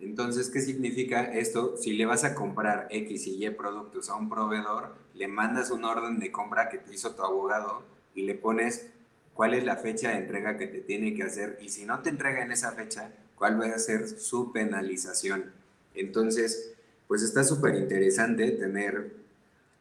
Entonces, 0.00 0.50
¿qué 0.50 0.60
significa 0.60 1.22
esto? 1.22 1.76
Si 1.76 1.92
le 1.92 2.06
vas 2.06 2.24
a 2.24 2.34
comprar 2.34 2.88
X 2.90 3.26
y 3.26 3.44
Y 3.44 3.50
productos 3.50 4.10
a 4.10 4.16
un 4.16 4.28
proveedor, 4.28 4.94
le 5.14 5.28
mandas 5.28 5.70
una 5.70 5.90
orden 5.90 6.18
de 6.18 6.32
compra 6.32 6.68
que 6.68 6.78
te 6.78 6.92
hizo 6.92 7.14
tu 7.14 7.22
abogado 7.22 7.82
y 8.14 8.22
le 8.22 8.34
pones 8.34 8.88
cuál 9.34 9.54
es 9.54 9.64
la 9.64 9.76
fecha 9.76 10.10
de 10.10 10.16
entrega 10.16 10.56
que 10.56 10.66
te 10.66 10.80
tiene 10.80 11.14
que 11.14 11.24
hacer 11.24 11.58
y 11.60 11.68
si 11.68 11.84
no 11.84 12.00
te 12.00 12.10
entrega 12.10 12.42
en 12.42 12.52
esa 12.52 12.72
fecha, 12.72 13.10
cuál 13.36 13.60
va 13.60 13.66
a 13.66 13.78
ser 13.78 14.08
su 14.08 14.52
penalización. 14.52 15.52
Entonces, 15.94 16.74
pues 17.08 17.22
está 17.22 17.44
súper 17.44 17.74
interesante 17.74 18.50
tener 18.52 19.12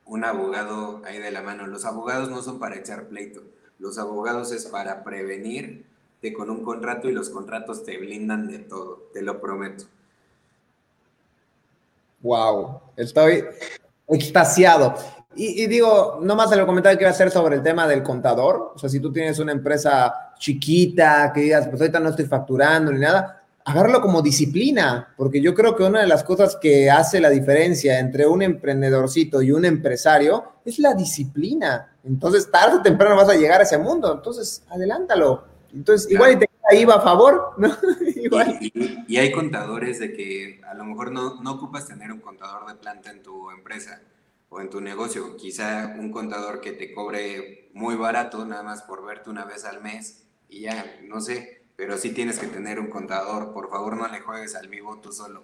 un 0.06 0.24
abogado 0.24 1.02
ahí 1.06 1.20
de 1.20 1.32
la 1.32 1.42
mano. 1.42 1.68
Los 1.68 1.86
abogados 1.86 2.30
no 2.30 2.42
son 2.42 2.60
para 2.60 2.76
echar 2.76 3.08
pleito, 3.08 3.44
los 3.80 3.98
abogados 3.98 4.52
es 4.52 4.66
para 4.66 5.04
prevenir 5.04 5.86
con 6.30 6.52
un 6.52 6.64
contrato 6.64 7.10
y 7.10 7.14
los 7.14 7.32
contratos 7.32 7.84
te 7.84 7.98
blindan 7.98 8.48
de 8.48 8.60
todo, 8.60 9.10
te 9.12 9.24
lo 9.24 9.42
prometo. 9.42 9.86
Wow, 12.22 12.80
estoy 12.96 13.44
extasiado. 14.08 14.94
Y, 15.34 15.66
digo, 15.68 16.20
nomás 16.22 16.52
el 16.52 16.66
comentario 16.66 16.98
que 16.98 17.04
iba 17.06 17.10
a 17.10 17.14
hacer 17.14 17.32
sobre 17.32 17.56
el 17.56 17.64
tema 17.64 17.88
del 17.88 18.04
contador. 18.04 18.74
O 18.76 18.80
sea, 18.80 18.90
si 18.90 19.00
tú 19.00 19.14
tienes 19.14 19.40
una 19.40 19.54
empresa 19.54 20.34
chiquita 20.38 21.32
que 21.34 21.42
digas, 21.42 21.68
pues 21.70 21.80
ahorita 21.82 22.00
no 22.00 22.10
estoy 22.10 22.26
facturando 22.26 22.92
ni 22.92 23.00
nada, 23.00 23.42
agárralo 23.64 24.02
como 24.02 24.22
disciplina, 24.22 25.14
porque 25.16 25.42
yo 25.42 25.54
creo 25.54 25.76
que 25.76 25.84
una 25.84 26.02
de 26.02 26.08
las 26.08 26.24
cosas 26.24 26.58
que 26.58 26.92
hace 26.92 27.22
la 27.22 27.30
diferencia 27.30 28.00
entre 28.00 28.28
un 28.28 28.42
emprendedorcito 28.42 29.42
y 29.42 29.52
un 29.52 29.64
empresario 29.64 30.44
es 30.66 30.80
la 30.80 30.94
disciplina. 30.94 31.96
Entonces, 32.04 32.52
tarde 32.52 32.78
o 32.78 32.82
temprano 32.82 33.16
vas 33.16 33.30
a 33.30 33.36
llegar 33.36 33.62
a 33.62 33.64
ese 33.64 33.78
mundo. 33.78 34.14
Entonces, 34.14 34.64
adelántalo. 34.70 35.46
Entonces, 35.74 36.12
igual 36.12 36.34
y 36.34 36.36
te 36.40 36.50
queda 36.70 36.96
a 36.96 37.02
favor, 37.02 37.54
¿no? 37.58 37.70
igual. 38.16 38.60
Y, 39.08 39.16
hay 39.16 39.32
contadores 39.32 40.00
de 40.00 40.12
que 40.12 40.60
a 40.70 40.74
lo 40.74 40.84
mejor 40.84 41.12
no, 41.12 41.42
no 41.42 41.54
ocupas 41.54 41.88
tener 41.88 42.12
un 42.12 42.20
contador 42.20 42.68
de 42.68 42.76
planta 42.76 43.12
en 43.12 43.22
tu 43.24 43.50
empresa 43.52 44.02
o 44.52 44.60
en 44.60 44.70
tu 44.70 44.82
negocio. 44.82 45.36
Quizá 45.38 45.96
un 45.98 46.12
contador 46.12 46.62
que 46.62 46.74
te 46.74 46.94
cobre 46.94 47.70
muy 47.74 47.96
barato 47.96 48.46
nada 48.46 48.62
más 48.62 48.84
por 48.84 49.04
verte 49.04 49.30
una 49.30 49.46
vez 49.46 49.66
al 49.66 49.82
mes 49.82 50.28
y 50.50 50.62
ya, 50.62 51.00
no 51.08 51.22
sé, 51.22 51.64
pero 51.78 51.98
sí 51.98 52.12
tienes 52.12 52.38
que 52.38 52.48
tener 52.48 52.80
un 52.80 52.90
contador. 52.90 53.54
Por 53.54 53.70
favor, 53.70 53.96
no 53.96 54.08
le 54.08 54.20
juegues 54.20 54.54
al 54.56 54.68
vivo 54.68 55.00
tú 55.00 55.12
solo. 55.12 55.44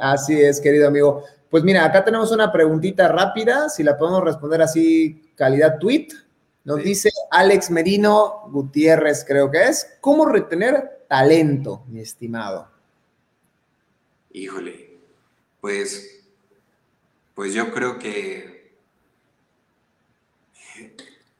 así 0.00 0.40
es, 0.40 0.60
querido 0.60 0.88
amigo. 0.88 1.24
Pues 1.48 1.64
mira, 1.64 1.84
acá 1.86 2.04
tenemos 2.04 2.30
una 2.30 2.52
preguntita 2.52 3.08
rápida, 3.08 3.70
si 3.70 3.82
la 3.82 3.96
podemos 3.96 4.22
responder 4.22 4.60
así, 4.60 5.32
calidad 5.34 5.78
tweet. 5.78 6.08
Nos 6.64 6.82
dice 6.82 7.08
Alex 7.30 7.70
Merino 7.70 8.42
Gutiérrez, 8.50 9.24
creo 9.26 9.50
que 9.50 9.64
es. 9.64 9.96
¿Cómo 10.02 10.26
retener 10.26 11.06
talento, 11.08 11.84
mi 11.88 12.00
estimado? 12.00 12.68
Híjole, 14.32 14.98
pues, 15.62 16.17
pues 17.38 17.54
yo 17.54 17.72
creo 17.72 18.00
que 18.00 18.74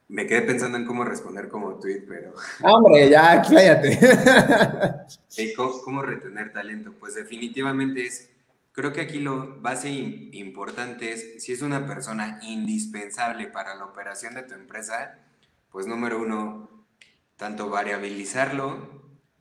me 0.06 0.28
quedé 0.28 0.42
pensando 0.42 0.78
en 0.78 0.86
cómo 0.86 1.02
responder 1.02 1.48
como 1.48 1.74
tweet, 1.80 2.04
pero. 2.06 2.34
Hombre, 2.62 3.10
ya, 3.10 3.42
cállate. 3.42 3.98
¿Cómo, 5.56 5.82
¿Cómo, 5.82 6.02
retener 6.02 6.52
talento? 6.52 6.92
Pues 7.00 7.16
definitivamente 7.16 8.06
es. 8.06 8.30
Creo 8.70 8.92
que 8.92 9.00
aquí 9.00 9.18
lo 9.18 9.60
base 9.60 9.88
importante 9.88 11.14
es 11.14 11.42
si 11.42 11.52
es 11.52 11.62
una 11.62 11.84
persona 11.84 12.38
indispensable 12.42 13.48
para 13.48 13.74
la 13.74 13.86
operación 13.86 14.34
de 14.34 14.44
tu 14.44 14.54
empresa, 14.54 15.18
pues 15.72 15.88
número 15.88 16.20
uno, 16.20 16.70
tanto 17.36 17.70
variabilizarlo 17.70 18.97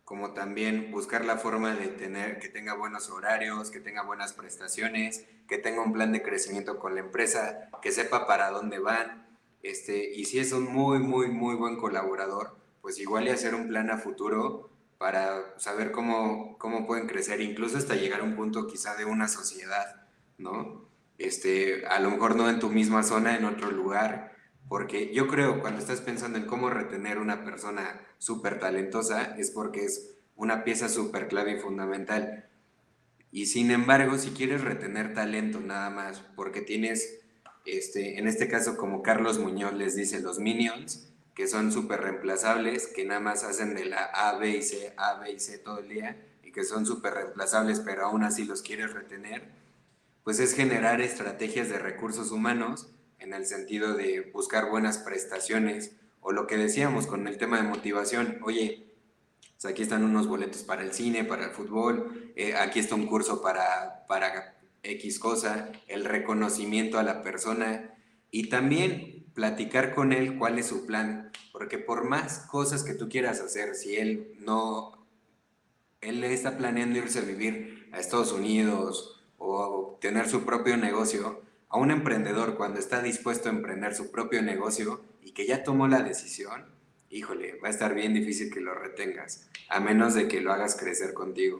como 0.07 0.31
también 0.31 0.89
buscar 0.89 1.25
la 1.25 1.35
forma 1.35 1.75
de 1.75 1.89
tener 1.89 2.39
que 2.39 2.47
tenga 2.47 2.73
buenos 2.73 3.09
horarios, 3.09 3.71
que 3.71 3.81
tenga 3.81 4.03
buenas 4.03 4.31
prestaciones, 4.31 5.25
que 5.49 5.57
tenga 5.57 5.81
un 5.81 5.91
plan 5.91 6.13
de 6.13 6.23
crecimiento 6.23 6.79
con 6.79 6.95
la 6.95 7.01
empresa, 7.01 7.69
que 7.81 7.91
sepa 7.91 8.25
para 8.25 8.49
dónde 8.49 8.79
van, 8.79 9.27
este, 9.63 10.15
y 10.15 10.23
si 10.23 10.39
es 10.39 10.53
un 10.53 10.71
muy, 10.71 10.99
muy, 10.99 11.27
muy 11.27 11.55
buen 11.55 11.75
colaborador, 11.75 12.55
pues 12.81 12.97
igual 12.99 13.27
y 13.27 13.31
hacer 13.31 13.53
un 13.53 13.67
plan 13.67 13.89
a 13.89 13.97
futuro 13.97 14.69
para 14.97 15.59
saber 15.59 15.91
cómo, 15.91 16.57
cómo 16.57 16.87
pueden 16.87 17.05
crecer, 17.05 17.41
incluso 17.41 17.77
hasta 17.77 17.95
llegar 17.95 18.21
a 18.21 18.23
un 18.23 18.37
punto 18.37 18.65
quizá 18.65 18.95
de 18.95 19.03
una 19.03 19.27
sociedad, 19.27 20.07
¿no? 20.37 20.87
Este, 21.17 21.85
a 21.85 21.99
lo 21.99 22.11
mejor 22.11 22.37
no 22.37 22.49
en 22.49 22.59
tu 22.59 22.69
misma 22.69 23.03
zona, 23.03 23.35
en 23.35 23.43
otro 23.43 23.71
lugar, 23.71 24.36
porque 24.67 25.13
yo 25.13 25.27
creo 25.27 25.61
cuando 25.61 25.79
estás 25.79 26.01
pensando 26.01 26.37
en 26.37 26.45
cómo 26.45 26.69
retener 26.69 27.19
una 27.19 27.43
persona 27.43 28.01
súper 28.17 28.59
talentosa 28.59 29.35
es 29.37 29.51
porque 29.51 29.85
es 29.85 30.15
una 30.35 30.63
pieza 30.63 30.89
súper 30.89 31.27
clave 31.27 31.53
y 31.53 31.59
fundamental. 31.59 32.45
Y 33.31 33.47
sin 33.47 33.71
embargo, 33.71 34.17
si 34.17 34.31
quieres 34.31 34.61
retener 34.61 35.13
talento 35.13 35.59
nada 35.59 35.89
más, 35.89 36.19
porque 36.35 36.61
tienes, 36.61 37.19
este, 37.65 38.19
en 38.19 38.27
este 38.27 38.47
caso 38.47 38.77
como 38.77 39.01
Carlos 39.01 39.39
Muñoz 39.39 39.73
les 39.73 39.95
dice, 39.95 40.19
los 40.21 40.39
minions, 40.39 41.09
que 41.33 41.47
son 41.47 41.71
súper 41.71 42.01
reemplazables, 42.01 42.87
que 42.87 43.05
nada 43.05 43.19
más 43.19 43.43
hacen 43.43 43.75
de 43.75 43.85
la 43.85 44.03
A, 44.05 44.37
B 44.37 44.57
y 44.57 44.61
C, 44.63 44.93
A, 44.97 45.19
B 45.19 45.31
y 45.31 45.39
C 45.39 45.59
todo 45.59 45.79
el 45.79 45.89
día, 45.89 46.17
y 46.43 46.51
que 46.51 46.63
son 46.63 46.85
súper 46.85 47.13
reemplazables, 47.13 47.79
pero 47.79 48.05
aún 48.05 48.23
así 48.23 48.45
los 48.45 48.61
quieres 48.61 48.93
retener, 48.93 49.43
pues 50.23 50.39
es 50.39 50.53
generar 50.53 50.99
estrategias 50.99 51.69
de 51.69 51.79
recursos 51.79 52.31
humanos 52.31 52.89
en 53.19 53.33
el 53.33 53.45
sentido 53.45 53.93
de 53.93 54.29
buscar 54.33 54.69
buenas 54.69 54.99
prestaciones 54.99 55.91
o 56.21 56.31
lo 56.31 56.47
que 56.47 56.57
decíamos 56.57 57.07
con 57.07 57.27
el 57.27 57.37
tema 57.37 57.57
de 57.57 57.67
motivación. 57.67 58.39
Oye, 58.43 58.87
pues 59.59 59.65
aquí 59.71 59.81
están 59.81 60.03
unos 60.03 60.27
boletos 60.27 60.63
para 60.63 60.83
el 60.83 60.93
cine, 60.93 61.23
para 61.23 61.45
el 61.45 61.51
fútbol, 61.51 62.31
eh, 62.35 62.55
aquí 62.55 62.79
está 62.79 62.95
un 62.95 63.07
curso 63.07 63.41
para, 63.41 64.05
para 64.07 64.55
X 64.83 65.19
cosa, 65.19 65.71
el 65.87 66.05
reconocimiento 66.05 66.99
a 66.99 67.03
la 67.03 67.21
persona 67.23 67.95
y 68.29 68.49
también 68.49 69.25
platicar 69.33 69.95
con 69.95 70.13
él 70.13 70.37
cuál 70.37 70.59
es 70.59 70.67
su 70.67 70.85
plan, 70.85 71.31
porque 71.51 71.77
por 71.77 72.03
más 72.03 72.39
cosas 72.39 72.83
que 72.83 72.93
tú 72.93 73.09
quieras 73.09 73.39
hacer, 73.39 73.75
si 73.75 73.95
él 73.95 74.35
no, 74.39 75.07
él 76.01 76.23
está 76.23 76.57
planeando 76.57 76.99
irse 76.99 77.19
a 77.19 77.23
vivir 77.23 77.89
a 77.91 77.99
Estados 77.99 78.31
Unidos 78.31 79.23
o 79.37 79.97
tener 80.01 80.29
su 80.29 80.43
propio 80.43 80.77
negocio, 80.77 81.41
a 81.69 81.77
un 81.77 81.91
emprendedor 81.91 82.55
cuando 82.55 82.79
está 82.79 83.01
dispuesto 83.01 83.49
a 83.49 83.51
emprender 83.51 83.93
su 83.93 84.11
propio 84.11 84.41
negocio 84.41 85.01
y 85.21 85.31
que 85.31 85.45
ya 85.45 85.63
tomó 85.63 85.87
la 85.87 86.01
decisión, 86.01 86.65
híjole, 87.09 87.59
va 87.63 87.67
a 87.67 87.71
estar 87.71 87.93
bien 87.93 88.13
difícil 88.13 88.51
que 88.53 88.61
lo 88.61 88.73
retengas, 88.73 89.47
a 89.69 89.79
menos 89.79 90.13
de 90.13 90.27
que 90.27 90.41
lo 90.41 90.53
hagas 90.53 90.75
crecer 90.75 91.13
contigo. 91.13 91.59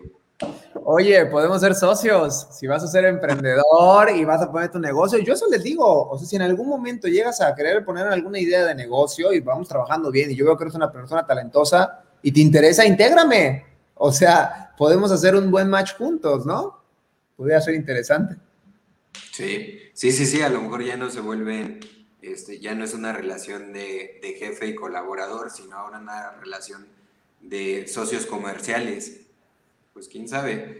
Oye, 0.84 1.26
podemos 1.26 1.62
ser 1.62 1.74
socios. 1.74 2.48
Si 2.52 2.68
vas 2.68 2.84
a 2.84 2.88
ser 2.88 3.06
emprendedor 3.06 4.12
y 4.16 4.24
vas 4.24 4.42
a 4.42 4.52
poner 4.52 4.72
tu 4.72 4.80
negocio, 4.80 5.18
yo 5.20 5.34
eso 5.34 5.48
les 5.50 5.64
digo. 5.64 6.10
O 6.10 6.18
sea, 6.18 6.28
si 6.28 6.36
en 6.36 6.44
algún 6.44 6.70
momento 6.70 7.08
llegas 7.08 7.42
a 7.42 7.56
querer 7.56 7.84
poner 7.84 8.06
alguna 8.08 8.40
idea 8.40 8.66
de 8.66 8.76
negocio 8.76 9.34
y 9.34 9.40
vamos 9.40 9.68
trabajando 9.68 10.12
bien 10.12 10.32
y 10.32 10.36
yo 10.36 10.46
veo 10.46 10.56
que 10.56 10.66
eres 10.66 10.76
una 10.76 10.92
persona 10.92 11.26
talentosa 11.26 12.04
y 12.22 12.32
te 12.32 12.40
interesa, 12.40 12.86
intégrame. 12.86 13.66
O 13.96 14.12
sea, 14.12 14.74
podemos 14.78 15.12
hacer 15.12 15.36
un 15.36 15.50
buen 15.50 15.70
match 15.70 15.96
juntos, 15.98 16.46
¿no? 16.46 16.84
Podría 17.36 17.60
ser 17.60 17.74
interesante. 17.74 18.36
Sí, 19.38 19.78
sí, 19.94 20.12
sí, 20.12 20.26
sí, 20.26 20.42
a 20.42 20.50
lo 20.50 20.62
mejor 20.62 20.84
ya 20.84 20.98
no 20.98 21.12
se 21.12 21.22
vuelve, 21.22 21.80
este, 22.24 22.60
ya 22.60 22.74
no 22.74 22.84
es 22.84 22.96
una 22.96 23.14
relación 23.14 23.72
de, 23.72 24.20
jefe 24.40 24.66
y 24.66 24.74
colaborador, 24.74 25.52
sino 25.52 25.78
ahora 25.78 26.00
una 26.00 26.32
relación 26.42 26.88
de 27.42 27.88
socios 27.88 28.26
comerciales. 28.26 29.28
Pues 29.94 30.08
quién 30.08 30.28
sabe, 30.28 30.80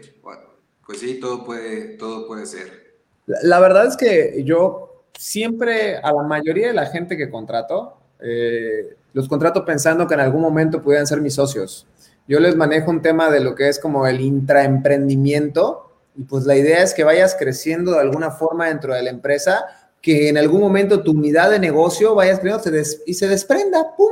pues 0.84 0.98
sí, 0.98 1.20
todo 1.20 1.44
puede, 1.44 1.96
todo 1.98 2.26
puede 2.26 2.46
ser. 2.46 2.96
La, 3.26 3.60
verdad 3.60 3.86
es 3.86 3.96
que 3.96 4.42
yo 4.44 5.04
siempre, 5.16 5.98
a 5.98 6.12
la 6.12 6.24
mayoría 6.24 6.66
de 6.66 6.74
la 6.74 6.86
gente 6.86 7.16
que 7.16 7.30
contrato, 7.30 7.96
eh, 8.18 8.96
los 9.12 9.28
contrato 9.28 9.64
pensando 9.64 10.08
que 10.08 10.14
en 10.14 10.20
algún 10.20 10.40
momento 10.40 10.82
pudieran 10.82 11.06
ser 11.06 11.20
mis 11.20 11.34
socios. 11.34 11.86
Yo 12.26 12.40
les 12.40 12.56
manejo 12.56 12.90
un 12.90 13.02
tema 13.02 13.30
de 13.30 13.38
lo 13.38 13.54
que 13.54 13.68
es 13.68 13.78
como 13.78 14.04
el 14.08 14.20
intraemprendimiento, 14.20 15.87
y 16.18 16.24
pues 16.24 16.44
la 16.46 16.56
idea 16.56 16.82
es 16.82 16.94
que 16.94 17.04
vayas 17.04 17.36
creciendo 17.38 17.92
de 17.92 18.00
alguna 18.00 18.32
forma 18.32 18.66
dentro 18.66 18.92
de 18.92 19.02
la 19.02 19.10
empresa, 19.10 19.92
que 20.02 20.28
en 20.28 20.36
algún 20.36 20.60
momento 20.60 21.04
tu 21.04 21.12
unidad 21.12 21.48
de 21.48 21.60
negocio 21.60 22.16
vayas 22.16 22.40
creciendo 22.40 23.00
y 23.06 23.14
se 23.14 23.28
desprenda, 23.28 23.94
¡pum! 23.96 24.10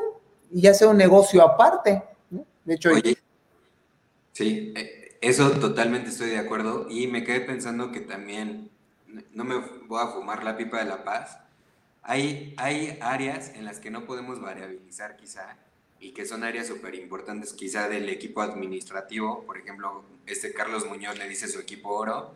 Y 0.52 0.60
ya 0.60 0.72
sea 0.72 0.86
un 0.86 0.98
negocio 0.98 1.42
aparte. 1.42 2.04
De 2.64 2.74
hecho, 2.74 2.90
sí, 4.30 4.72
eh, 4.76 5.18
eso 5.20 5.50
totalmente 5.50 6.10
estoy 6.10 6.30
de 6.30 6.38
acuerdo. 6.38 6.86
Y 6.88 7.08
me 7.08 7.24
quedé 7.24 7.40
pensando 7.40 7.90
que 7.90 8.00
también, 8.00 8.70
no 9.32 9.42
me 9.42 9.56
voy 9.88 10.00
a 10.00 10.12
fumar 10.12 10.44
la 10.44 10.56
pipa 10.56 10.78
de 10.78 10.84
la 10.84 11.02
paz. 11.02 11.40
Hay, 12.02 12.54
hay 12.56 12.98
áreas 13.00 13.50
en 13.56 13.64
las 13.64 13.80
que 13.80 13.90
no 13.90 14.06
podemos 14.06 14.40
variabilizar 14.40 15.16
quizá 15.16 15.56
y 16.00 16.12
que 16.12 16.26
son 16.26 16.44
áreas 16.44 16.66
súper 16.66 16.94
importantes 16.94 17.52
quizá 17.52 17.88
del 17.88 18.08
equipo 18.08 18.42
administrativo. 18.42 19.44
Por 19.44 19.58
ejemplo, 19.58 20.04
este 20.26 20.52
Carlos 20.52 20.86
Muñoz 20.86 21.18
le 21.18 21.28
dice 21.28 21.48
su 21.48 21.58
equipo 21.58 21.90
oro. 21.90 22.34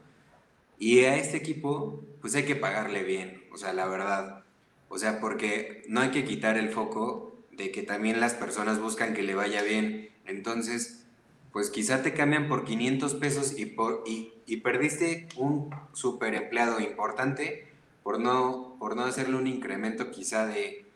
Y 0.79 1.01
a 1.01 1.17
este 1.17 1.37
equipo, 1.37 2.03
pues 2.21 2.35
hay 2.35 2.45
que 2.45 2.57
pagarle 2.57 3.03
bien, 3.03 3.45
o 3.53 3.59
sea, 3.59 3.75
la 3.75 3.87
verdad. 3.87 4.45
O 4.89 4.99
sea, 4.99 5.21
porque 5.21 5.85
no 5.89 6.01
hay 6.01 6.11
que 6.11 6.25
quitar 6.25 6.57
el 6.57 6.71
foco 6.71 7.37
de 7.53 7.71
que 7.71 7.83
también 7.83 8.19
las 8.19 8.35
personas 8.35 8.81
buscan 8.81 9.13
que 9.13 9.23
le 9.23 9.35
vaya 9.35 9.63
bien. 9.63 10.11
Entonces, 10.25 11.05
pues 11.53 11.71
quizá 11.71 12.03
te 12.03 12.15
cambian 12.15 12.49
por 12.49 12.65
500 12.65 13.15
pesos 13.15 13.59
y, 13.59 13.67
por, 13.67 14.05
y, 14.07 14.33
y 14.47 14.59
perdiste 14.59 15.29
un 15.37 15.71
super 15.93 16.35
empleado 16.35 16.81
importante 16.81 17.69
por 18.03 18.19
no, 18.19 18.77
por 18.79 18.97
no 18.97 19.05
hacerle 19.05 19.37
un 19.37 19.47
incremento 19.47 20.11
quizá 20.11 20.47
de, 20.47 20.87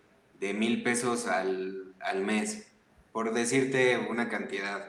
de 0.40 0.54
mil 0.54 0.82
pesos 0.82 1.26
al, 1.26 1.93
al 2.04 2.22
mes, 2.22 2.66
por 3.12 3.32
decirte 3.32 3.98
una 3.98 4.28
cantidad, 4.28 4.86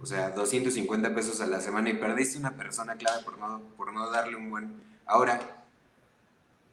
o 0.00 0.06
sea, 0.06 0.30
250 0.30 1.14
pesos 1.14 1.40
a 1.40 1.46
la 1.46 1.60
semana 1.60 1.90
y 1.90 1.94
perdiste 1.94 2.38
una 2.38 2.56
persona 2.56 2.96
clave 2.96 3.22
por 3.22 3.38
no, 3.38 3.60
por 3.76 3.92
no 3.92 4.10
darle 4.10 4.36
un 4.36 4.50
buen... 4.50 4.82
Ahora, 5.06 5.64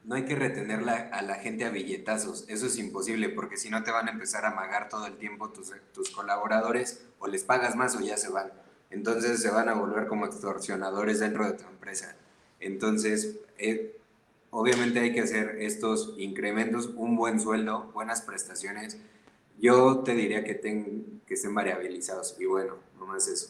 no 0.03 0.15
hay 0.15 0.25
que 0.25 0.35
retenerla 0.35 1.09
a 1.13 1.21
la 1.21 1.35
gente 1.35 1.65
a 1.65 1.69
billetazos, 1.69 2.45
eso 2.47 2.65
es 2.65 2.77
imposible 2.77 3.29
porque 3.29 3.57
si 3.57 3.69
no 3.69 3.83
te 3.83 3.91
van 3.91 4.07
a 4.07 4.11
empezar 4.11 4.45
a 4.45 4.49
amagar 4.49 4.89
todo 4.89 5.05
el 5.05 5.17
tiempo 5.17 5.49
tus, 5.49 5.71
tus 5.93 6.09
colaboradores 6.09 7.05
o 7.19 7.27
les 7.27 7.43
pagas 7.43 7.75
más 7.75 7.95
o 7.95 7.99
ya 7.99 8.17
se 8.17 8.29
van. 8.29 8.51
Entonces 8.89 9.41
se 9.41 9.49
van 9.49 9.69
a 9.69 9.73
volver 9.73 10.07
como 10.07 10.25
extorsionadores 10.25 11.19
dentro 11.19 11.45
de 11.45 11.53
tu 11.53 11.63
empresa. 11.65 12.15
Entonces, 12.59 13.37
eh, 13.57 13.97
obviamente 14.49 14.99
hay 14.99 15.13
que 15.13 15.21
hacer 15.21 15.57
estos 15.59 16.15
incrementos, 16.17 16.87
un 16.95 17.15
buen 17.15 17.39
sueldo, 17.39 17.91
buenas 17.93 18.21
prestaciones 18.21 18.97
yo 19.61 19.99
te 19.99 20.13
diría 20.13 20.43
que, 20.43 20.55
ten, 20.55 21.21
que 21.25 21.35
estén 21.35 21.53
variabilizados 21.53 22.35
y 22.39 22.45
bueno, 22.45 22.75
nomás 22.99 23.27
eso. 23.27 23.49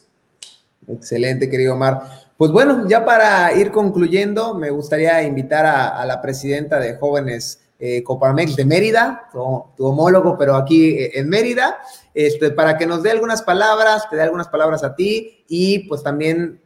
Excelente, 0.88 1.49
querido 1.49 1.76
Omar. 1.76 2.01
Pues 2.38 2.51
bueno, 2.51 2.88
ya 2.88 3.05
para 3.05 3.53
ir 3.53 3.72
concluyendo, 3.72 4.55
me 4.55 4.72
gustaría 4.72 5.22
invitar 5.24 5.66
a, 5.66 6.05
la 6.05 6.22
presidenta 6.22 6.80
de 6.80 6.95
Jóvenes 6.95 7.62
eh, 7.80 8.03
Coparmex 8.03 8.55
de 8.55 8.66
Mérida, 8.66 9.30
tu, 9.32 9.86
homólogo, 9.86 10.38
pero 10.38 10.55
aquí 10.55 10.89
eh, 10.89 11.12
en 11.20 11.30
Mérida, 11.30 11.78
este, 12.14 12.51
para 12.51 12.78
que 12.78 12.86
nos 12.86 13.03
dé 13.03 13.12
algunas 13.12 13.41
palabras, 13.43 14.09
te 14.09 14.16
dé 14.16 14.24
algunas 14.24 14.47
palabras 14.47 14.84
a 14.84 14.95
ti 14.95 15.45
y 15.47 15.88
pues 15.88 16.03
también 16.03 16.59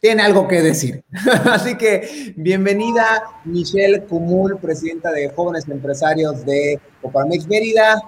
tiene 0.00 0.22
algo 0.22 0.48
que 0.48 0.62
decir. 0.62 1.04
Así 1.44 1.76
que 1.76 2.34
bienvenida 2.36 3.22
Michelle 3.44 4.04
Cumul, 4.04 4.58
presidenta 4.58 5.12
de 5.12 5.28
Jóvenes 5.30 5.68
Empresarios 5.68 6.44
de 6.44 6.80
Coparmex 7.00 7.46
Mérida. 7.46 8.02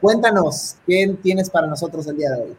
Cuéntanos, 0.00 0.76
¿qué 0.86 1.14
tienes 1.22 1.50
para 1.50 1.66
nosotros 1.66 2.06
el 2.06 2.16
día 2.16 2.30
de 2.30 2.42
hoy? 2.42 2.56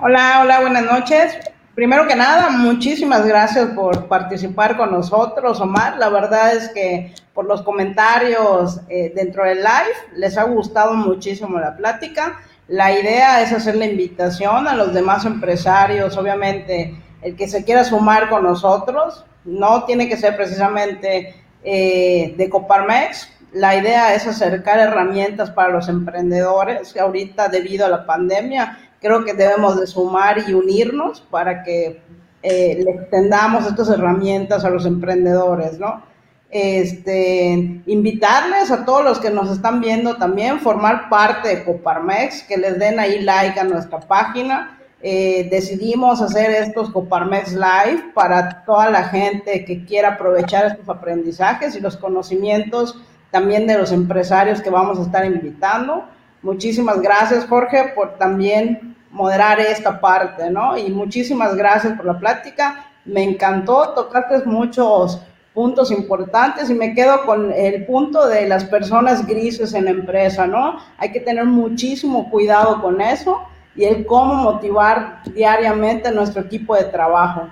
Hola, 0.00 0.40
hola, 0.42 0.60
buenas 0.60 0.84
noches. 0.84 1.38
Primero 1.74 2.06
que 2.06 2.14
nada, 2.14 2.50
muchísimas 2.50 3.26
gracias 3.26 3.68
por 3.68 4.08
participar 4.08 4.76
con 4.76 4.90
nosotros, 4.90 5.60
Omar. 5.60 5.96
La 5.96 6.10
verdad 6.10 6.54
es 6.54 6.68
que 6.70 7.14
por 7.32 7.46
los 7.46 7.62
comentarios 7.62 8.80
eh, 8.88 9.10
dentro 9.14 9.44
del 9.44 9.58
live 9.58 10.16
les 10.16 10.36
ha 10.36 10.44
gustado 10.44 10.94
muchísimo 10.94 11.58
la 11.58 11.76
plática. 11.76 12.40
La 12.68 12.92
idea 12.92 13.40
es 13.40 13.52
hacer 13.52 13.76
la 13.76 13.86
invitación 13.86 14.68
a 14.68 14.74
los 14.74 14.92
demás 14.92 15.24
empresarios, 15.24 16.16
obviamente 16.16 16.94
el 17.22 17.36
que 17.36 17.48
se 17.48 17.64
quiera 17.64 17.84
sumar 17.84 18.28
con 18.28 18.42
nosotros, 18.42 19.24
no 19.44 19.84
tiene 19.84 20.08
que 20.08 20.16
ser 20.16 20.36
precisamente 20.36 21.34
eh, 21.64 22.34
de 22.36 22.50
Coparmex, 22.50 23.28
la 23.56 23.76
idea 23.76 24.14
es 24.14 24.26
acercar 24.26 24.78
herramientas 24.78 25.50
para 25.50 25.70
los 25.70 25.88
emprendedores, 25.88 26.96
ahorita 26.96 27.48
debido 27.48 27.86
a 27.86 27.88
la 27.88 28.06
pandemia 28.06 28.78
creo 29.00 29.24
que 29.24 29.34
debemos 29.34 29.78
de 29.78 29.86
sumar 29.86 30.48
y 30.48 30.54
unirnos 30.54 31.20
para 31.30 31.62
que 31.62 32.00
eh, 32.42 32.80
le 32.82 32.90
extendamos 32.90 33.66
estas 33.66 33.88
herramientas 33.90 34.64
a 34.64 34.70
los 34.70 34.86
emprendedores, 34.86 35.78
¿no? 35.78 36.02
este, 36.50 37.82
invitarles 37.86 38.70
a 38.70 38.84
todos 38.84 39.04
los 39.04 39.18
que 39.18 39.30
nos 39.30 39.50
están 39.50 39.80
viendo 39.80 40.16
también, 40.16 40.60
formar 40.60 41.08
parte 41.08 41.48
de 41.48 41.64
Coparmex, 41.64 42.42
que 42.44 42.56
les 42.56 42.78
den 42.78 42.98
ahí 42.98 43.20
like 43.20 43.58
a 43.58 43.64
nuestra 43.64 44.00
página. 44.00 44.78
Eh, 45.02 45.48
decidimos 45.50 46.22
hacer 46.22 46.50
estos 46.50 46.90
Coparmex 46.90 47.52
Live 47.52 48.12
para 48.14 48.64
toda 48.64 48.90
la 48.90 49.04
gente 49.04 49.64
que 49.64 49.84
quiera 49.84 50.10
aprovechar 50.10 50.66
estos 50.66 50.88
aprendizajes 50.88 51.76
y 51.76 51.80
los 51.80 51.96
conocimientos 51.96 52.98
también 53.30 53.66
de 53.66 53.78
los 53.78 53.92
empresarios 53.92 54.60
que 54.60 54.70
vamos 54.70 54.98
a 54.98 55.02
estar 55.02 55.24
invitando. 55.24 56.04
Muchísimas 56.42 57.00
gracias, 57.00 57.46
Jorge, 57.46 57.92
por 57.94 58.18
también 58.18 58.96
moderar 59.10 59.60
esta 59.60 60.00
parte, 60.00 60.50
¿no? 60.50 60.76
Y 60.76 60.90
muchísimas 60.90 61.56
gracias 61.56 61.94
por 61.94 62.06
la 62.06 62.18
plática. 62.18 62.86
Me 63.04 63.22
encantó, 63.22 63.90
tocaste 63.94 64.44
muchos 64.44 65.20
puntos 65.54 65.90
importantes 65.90 66.68
y 66.68 66.74
me 66.74 66.94
quedo 66.94 67.24
con 67.24 67.50
el 67.50 67.86
punto 67.86 68.28
de 68.28 68.46
las 68.46 68.64
personas 68.64 69.26
grises 69.26 69.72
en 69.72 69.86
la 69.86 69.90
empresa, 69.90 70.46
¿no? 70.46 70.78
Hay 70.98 71.12
que 71.12 71.20
tener 71.20 71.46
muchísimo 71.46 72.30
cuidado 72.30 72.82
con 72.82 73.00
eso 73.00 73.40
y 73.74 73.84
el 73.84 74.04
cómo 74.04 74.34
motivar 74.34 75.22
diariamente 75.34 76.08
a 76.08 76.12
nuestro 76.12 76.42
equipo 76.42 76.74
de 76.74 76.84
trabajo. 76.84 77.48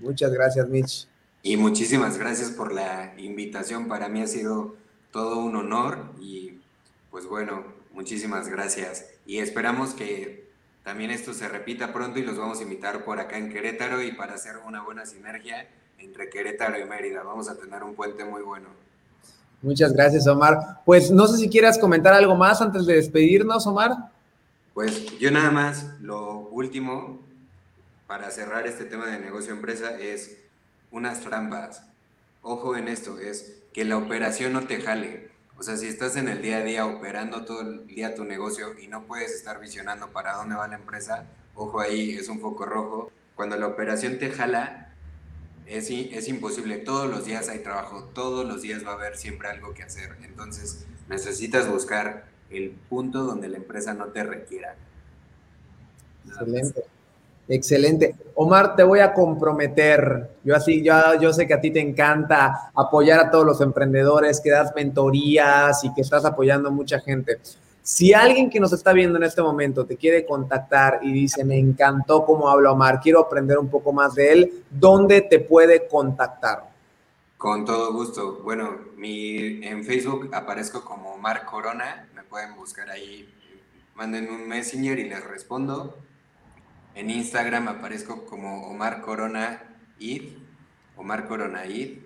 Muchas 0.00 0.32
gracias, 0.32 0.68
Mitch. 0.68 1.06
Y 1.42 1.56
muchísimas 1.56 2.18
gracias 2.18 2.50
por 2.50 2.72
la 2.72 3.14
invitación. 3.18 3.88
Para 3.88 4.08
mí 4.08 4.22
ha 4.22 4.26
sido 4.26 4.74
todo 5.12 5.38
un 5.38 5.56
honor 5.56 6.12
y 6.20 6.58
pues 7.10 7.26
bueno, 7.26 7.64
muchísimas 7.92 8.48
gracias. 8.48 9.06
Y 9.26 9.38
esperamos 9.38 9.94
que 9.94 10.46
también 10.84 11.10
esto 11.10 11.34
se 11.34 11.48
repita 11.48 11.92
pronto 11.92 12.18
y 12.18 12.22
los 12.22 12.36
vamos 12.36 12.60
a 12.60 12.62
invitar 12.62 13.04
por 13.04 13.18
acá 13.18 13.38
en 13.38 13.50
Querétaro 13.50 14.02
y 14.02 14.12
para 14.12 14.34
hacer 14.34 14.56
una 14.66 14.82
buena 14.82 15.06
sinergia 15.06 15.66
entre 15.98 16.28
Querétaro 16.30 16.78
y 16.78 16.84
Mérida. 16.84 17.22
Vamos 17.22 17.48
a 17.48 17.56
tener 17.56 17.82
un 17.82 17.94
puente 17.94 18.24
muy 18.24 18.42
bueno. 18.42 18.68
Muchas 19.62 19.92
gracias, 19.92 20.26
Omar. 20.26 20.82
Pues 20.84 21.10
no 21.10 21.26
sé 21.26 21.38
si 21.38 21.48
quieras 21.48 21.78
comentar 21.78 22.12
algo 22.12 22.36
más 22.36 22.60
antes 22.60 22.86
de 22.86 22.94
despedirnos, 22.94 23.66
Omar. 23.66 24.12
Pues 24.74 25.18
yo 25.18 25.30
nada 25.30 25.50
más, 25.50 25.98
lo 26.00 26.40
último 26.50 27.20
para 28.06 28.30
cerrar 28.30 28.66
este 28.66 28.84
tema 28.84 29.06
de 29.06 29.18
negocio 29.18 29.52
empresa 29.52 29.98
es 29.98 30.36
unas 30.96 31.20
trampas. 31.20 31.82
Ojo 32.40 32.76
en 32.76 32.88
esto, 32.88 33.18
es 33.18 33.58
que 33.72 33.84
la 33.84 33.98
operación 33.98 34.54
no 34.54 34.66
te 34.66 34.80
jale. 34.80 35.30
O 35.58 35.62
sea, 35.62 35.76
si 35.76 35.86
estás 35.86 36.16
en 36.16 36.28
el 36.28 36.40
día 36.40 36.58
a 36.58 36.62
día 36.62 36.86
operando 36.86 37.44
todo 37.44 37.60
el 37.60 37.86
día 37.86 38.14
tu 38.14 38.24
negocio 38.24 38.78
y 38.78 38.88
no 38.88 39.06
puedes 39.06 39.32
estar 39.32 39.60
visionando 39.60 40.08
para 40.08 40.34
dónde 40.34 40.54
va 40.54 40.68
la 40.68 40.76
empresa, 40.76 41.26
ojo 41.54 41.80
ahí, 41.80 42.12
es 42.12 42.28
un 42.28 42.40
foco 42.40 42.64
rojo. 42.64 43.12
Cuando 43.34 43.56
la 43.56 43.66
operación 43.66 44.18
te 44.18 44.30
jala, 44.30 44.94
es, 45.66 45.90
imposible. 46.28 46.78
Todos 46.78 47.10
los 47.10 47.26
días 47.26 47.48
hay 47.50 47.58
trabajo, 47.58 48.04
todos 48.14 48.46
los 48.46 48.62
días 48.62 48.84
va 48.86 48.92
a 48.92 48.94
haber 48.94 49.16
siempre 49.16 49.48
algo 49.48 49.74
que 49.74 49.82
hacer. 49.82 50.16
Entonces 50.22 50.86
necesitas 51.08 51.68
buscar 51.68 52.24
el 52.50 52.70
punto 52.70 53.24
donde 53.24 53.48
la 53.48 53.58
empresa 53.58 53.92
no 53.92 54.06
te 54.06 54.24
requiera. 54.24 54.76
Excelente. 56.26 56.95
Excelente. 57.48 58.16
Omar, 58.34 58.74
te 58.74 58.82
voy 58.82 58.98
a 58.98 59.14
comprometer. 59.14 60.30
Yo 60.42 60.56
así, 60.56 60.82
yo, 60.82 60.94
yo 61.20 61.32
sé 61.32 61.46
que 61.46 61.54
a 61.54 61.60
ti 61.60 61.70
te 61.70 61.80
encanta 61.80 62.70
apoyar 62.74 63.20
a 63.20 63.30
todos 63.30 63.46
los 63.46 63.60
emprendedores, 63.60 64.40
que 64.40 64.50
das 64.50 64.72
mentorías 64.74 65.84
y 65.84 65.94
que 65.94 66.00
estás 66.00 66.24
apoyando 66.24 66.68
a 66.68 66.72
mucha 66.72 67.00
gente. 67.00 67.38
Si 67.82 68.12
alguien 68.12 68.50
que 68.50 68.58
nos 68.58 68.72
está 68.72 68.92
viendo 68.92 69.16
en 69.16 69.22
este 69.22 69.40
momento 69.42 69.86
te 69.86 69.96
quiere 69.96 70.26
contactar 70.26 70.98
y 71.02 71.12
dice, 71.12 71.44
me 71.44 71.56
encantó 71.56 72.24
cómo 72.24 72.48
habla 72.48 72.72
Omar, 72.72 72.98
quiero 73.00 73.20
aprender 73.20 73.58
un 73.58 73.68
poco 73.68 73.92
más 73.92 74.16
de 74.16 74.32
él, 74.32 74.64
¿dónde 74.68 75.20
te 75.20 75.38
puede 75.38 75.86
contactar? 75.86 76.68
Con 77.36 77.64
todo 77.64 77.92
gusto. 77.92 78.40
Bueno, 78.42 78.76
mi, 78.96 79.64
en 79.64 79.84
Facebook 79.84 80.30
aparezco 80.32 80.84
como 80.84 81.12
Omar 81.12 81.44
Corona, 81.44 82.08
me 82.12 82.24
pueden 82.24 82.56
buscar 82.56 82.90
ahí, 82.90 83.32
manden 83.94 84.30
un 84.30 84.48
messenger 84.48 84.98
y 84.98 85.08
les 85.08 85.22
respondo. 85.22 85.96
En 86.96 87.10
Instagram 87.10 87.68
aparezco 87.68 88.24
como 88.24 88.68
Omar 88.68 89.02
Corona 89.02 89.62
Id, 89.98 90.22
Omar 90.96 91.28
Corona 91.28 91.66
Id. 91.66 91.98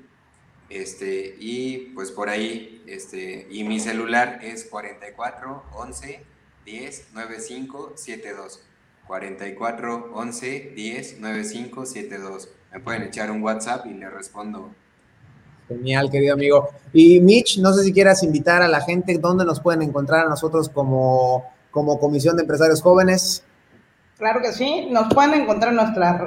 Este, 0.69 1.37
y 1.39 1.93
pues 1.95 2.11
por 2.11 2.29
ahí, 2.29 2.83
este, 2.89 3.47
y 3.51 3.63
mi 3.63 3.79
celular 3.79 4.41
es 4.43 4.65
44 4.65 5.63
11 5.77 6.25
10 6.65 7.09
95 7.13 7.93
72. 7.95 8.63
44 9.07 10.11
11 10.13 10.73
10 10.75 11.21
95 11.21 11.87
72. 11.87 12.49
Me 12.73 12.81
pueden 12.81 13.03
echar 13.03 13.31
un 13.31 13.45
WhatsApp 13.45 13.87
y 13.87 13.95
les 13.95 14.13
respondo. 14.13 14.75
Genial, 15.69 16.11
querido 16.11 16.35
amigo. 16.35 16.69
Y 16.93 17.21
Mitch, 17.21 17.59
no 17.59 17.73
sé 17.73 17.85
si 17.85 17.93
quieras 17.93 18.25
invitar 18.25 18.61
a 18.61 18.67
la 18.67 18.81
gente 18.81 19.19
dónde 19.19 19.45
nos 19.45 19.61
pueden 19.61 19.83
encontrar 19.83 20.27
a 20.27 20.29
nosotros 20.29 20.69
como, 20.69 21.45
como 21.71 22.01
Comisión 22.01 22.35
de 22.35 22.43
Empresarios 22.43 22.83
Jóvenes. 22.83 23.45
Claro 24.21 24.43
que 24.43 24.53
sí, 24.53 24.87
nos 24.91 25.15
pueden 25.15 25.33
encontrar 25.33 25.73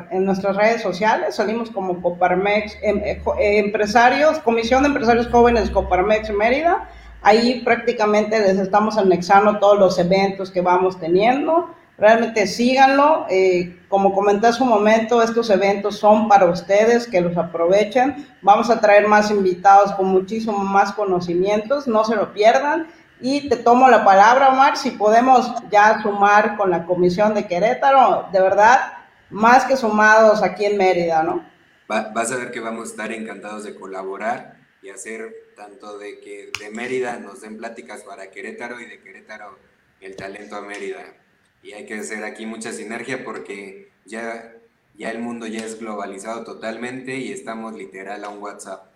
en, 0.10 0.26
nuestras 0.26 0.56
redes 0.56 0.82
sociales, 0.82 1.36
salimos 1.36 1.70
como 1.70 2.02
Coparmex, 2.02 2.76
em, 2.82 2.98
eh, 2.98 3.22
eh, 3.38 3.60
empresarios, 3.60 4.40
Comisión 4.40 4.82
de 4.82 4.88
Empresarios 4.90 5.28
Jóvenes 5.28 5.70
Coparmex 5.70 6.32
Mérida, 6.32 6.90
ahí 7.22 7.62
prácticamente 7.64 8.40
les 8.40 8.58
estamos 8.58 8.98
anexando 8.98 9.60
todos 9.60 9.78
los 9.78 10.00
eventos 10.00 10.50
que 10.50 10.62
vamos 10.62 11.00
teniendo, 11.00 11.70
realmente 12.00 12.48
síganlo, 12.48 13.28
eh, 13.30 13.78
como 13.90 14.12
comenté 14.16 14.48
hace 14.48 14.64
un 14.64 14.70
momento, 14.70 15.22
estos 15.22 15.52
eventos 15.52 16.00
son 16.00 16.28
para 16.28 16.46
ustedes, 16.46 17.06
que 17.06 17.22
los 17.22 17.38
aprovechen, 17.38 18.26
vamos 18.42 18.72
a 18.72 18.82
traer 18.82 19.08
más 19.08 19.30
invitados 19.30 19.92
con 19.92 20.08
muchísimo 20.08 20.58
más 20.58 20.94
conocimientos, 20.94 21.88
no 21.88 22.04
se 22.04 22.16
lo 22.16 22.34
pierdan, 22.34 22.88
y 23.20 23.50
te 23.50 23.58
tomo 23.58 23.90
la 23.90 24.04
palabra, 24.04 24.50
Omar, 24.50 24.78
si 24.78 24.92
podemos 24.92 25.54
ya 25.70 26.02
sumar 26.02 26.58
con 26.58 26.70
la 26.70 26.86
Comisión 26.86 27.34
de 27.34 27.48
Querétaro, 27.48 28.28
de 28.32 28.42
verdad, 28.42 28.94
más 29.30 29.66
que 29.66 29.78
sumados 29.78 30.44
aquí 30.44 30.66
en 30.66 30.78
Mérida, 30.78 31.24
¿no? 31.24 31.44
vas 31.88 32.32
a 32.32 32.38
ver 32.38 32.52
que 32.52 32.60
vamos 32.60 32.88
a 32.88 32.92
estar 32.92 33.12
encantados 33.12 33.64
de 33.64 33.76
colaborar 33.76 34.58
y 34.82 34.90
hacer 34.90 35.32
tanto 35.56 35.98
de 35.98 36.20
que 36.20 36.52
de 36.60 36.70
Mérida 36.72 37.18
nos 37.18 37.42
den 37.42 37.58
pláticas 37.58 38.02
para 38.04 38.32
Querétaro 38.32 38.80
y 38.80 38.86
de 38.86 39.00
Querétaro 39.00 39.58
el 40.02 40.16
talento 40.16 40.56
a 40.56 40.62
Mérida. 40.62 41.16
Y 41.62 41.74
hay 41.74 41.86
que 41.86 41.96
hacer 41.96 42.24
aquí 42.24 42.46
mucha 42.46 42.74
sinergia 42.74 43.24
porque 43.24 43.92
ya, 44.06 44.54
ya 44.96 45.12
el 45.12 45.20
mundo 45.20 45.48
ya 45.48 45.64
es 45.64 45.80
globalizado 45.80 46.44
totalmente 46.44 47.16
y 47.18 47.32
estamos 47.32 47.74
literal 47.76 48.24
a 48.24 48.30
un 48.30 48.42
WhatsApp. 48.42 48.92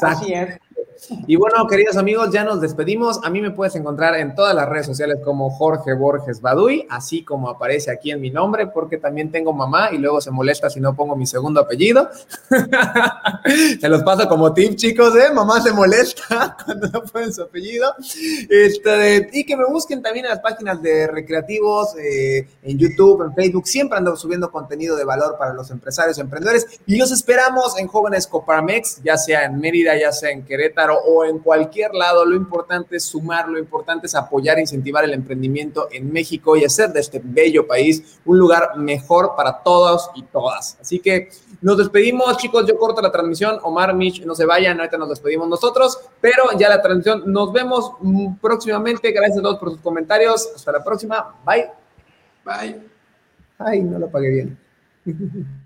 Así 0.00 0.32
es. 0.32 0.58
Y 1.26 1.36
bueno, 1.36 1.66
queridos 1.66 1.96
amigos, 1.96 2.30
ya 2.32 2.44
nos 2.44 2.60
despedimos. 2.60 3.20
A 3.22 3.30
mí 3.30 3.40
me 3.40 3.50
puedes 3.50 3.74
encontrar 3.74 4.14
en 4.16 4.34
todas 4.34 4.54
las 4.54 4.68
redes 4.68 4.86
sociales 4.86 5.18
como 5.24 5.50
Jorge 5.50 5.94
Borges 5.94 6.40
Baduy, 6.40 6.86
así 6.90 7.24
como 7.24 7.48
aparece 7.48 7.90
aquí 7.90 8.10
en 8.10 8.20
mi 8.20 8.30
nombre, 8.30 8.66
porque 8.66 8.98
también 8.98 9.30
tengo 9.30 9.52
mamá 9.52 9.90
y 9.92 9.98
luego 9.98 10.20
se 10.20 10.30
molesta 10.30 10.68
si 10.70 10.80
no 10.80 10.94
pongo 10.94 11.16
mi 11.16 11.26
segundo 11.26 11.60
apellido. 11.60 12.08
se 13.80 13.88
los 13.88 14.02
paso 14.02 14.28
como 14.28 14.52
tip, 14.52 14.76
chicos, 14.76 15.14
¿eh? 15.16 15.32
Mamá 15.32 15.60
se 15.60 15.72
molesta 15.72 16.56
cuando 16.64 16.88
no 16.88 17.02
ponen 17.02 17.32
su 17.32 17.42
apellido. 17.42 17.94
Este, 18.48 19.30
y 19.32 19.44
que 19.44 19.56
me 19.56 19.64
busquen 19.64 20.02
también 20.02 20.26
en 20.26 20.30
las 20.30 20.40
páginas 20.40 20.80
de 20.82 21.06
recreativos, 21.06 21.96
eh, 21.96 22.46
en 22.62 22.78
YouTube, 22.78 23.22
en 23.22 23.34
Facebook. 23.34 23.66
Siempre 23.66 23.98
ando 23.98 24.16
subiendo 24.16 24.50
contenido 24.50 24.96
de 24.96 25.04
valor 25.04 25.36
para 25.38 25.54
los 25.54 25.70
empresarios, 25.70 26.18
emprendedores. 26.18 26.66
Y 26.86 26.96
los 26.96 27.10
esperamos 27.10 27.78
en 27.78 27.86
Jóvenes 27.86 28.26
Coparmex, 28.26 29.02
ya 29.02 29.16
sea 29.16 29.44
en 29.44 29.58
Mérida, 29.58 29.98
ya 29.98 30.12
sea 30.12 30.30
en 30.30 30.44
Querétaro 30.44 30.89
o 30.96 31.24
en 31.24 31.38
cualquier 31.38 31.94
lado, 31.94 32.24
lo 32.24 32.36
importante 32.36 32.96
es 32.96 33.04
sumar, 33.04 33.48
lo 33.48 33.58
importante 33.58 34.06
es 34.06 34.14
apoyar 34.14 34.58
e 34.58 34.62
incentivar 34.62 35.04
el 35.04 35.14
emprendimiento 35.14 35.88
en 35.90 36.12
México 36.12 36.56
y 36.56 36.64
hacer 36.64 36.92
de 36.92 37.00
este 37.00 37.20
bello 37.22 37.66
país 37.66 38.20
un 38.24 38.38
lugar 38.38 38.76
mejor 38.76 39.34
para 39.36 39.62
todos 39.62 40.10
y 40.14 40.22
todas. 40.22 40.78
Así 40.80 40.98
que 40.98 41.28
nos 41.60 41.76
despedimos, 41.76 42.36
chicos. 42.38 42.66
Yo 42.66 42.78
corto 42.78 43.02
la 43.02 43.12
transmisión. 43.12 43.58
Omar, 43.62 43.94
Mitch, 43.94 44.24
no 44.24 44.34
se 44.34 44.46
vayan. 44.46 44.78
Ahorita 44.78 44.96
nos 44.96 45.10
despedimos 45.10 45.48
nosotros, 45.48 45.98
pero 46.20 46.44
ya 46.58 46.68
la 46.68 46.80
transmisión. 46.80 47.24
Nos 47.26 47.52
vemos 47.52 47.92
próximamente. 48.40 49.12
Gracias 49.12 49.38
a 49.38 49.42
todos 49.42 49.58
por 49.58 49.70
sus 49.70 49.80
comentarios. 49.80 50.50
Hasta 50.54 50.72
la 50.72 50.82
próxima. 50.82 51.34
Bye. 51.44 51.70
Bye. 52.44 52.80
Ay, 53.58 53.82
no 53.82 53.98
lo 53.98 54.10
pagué 54.10 54.30
bien. 54.30 54.58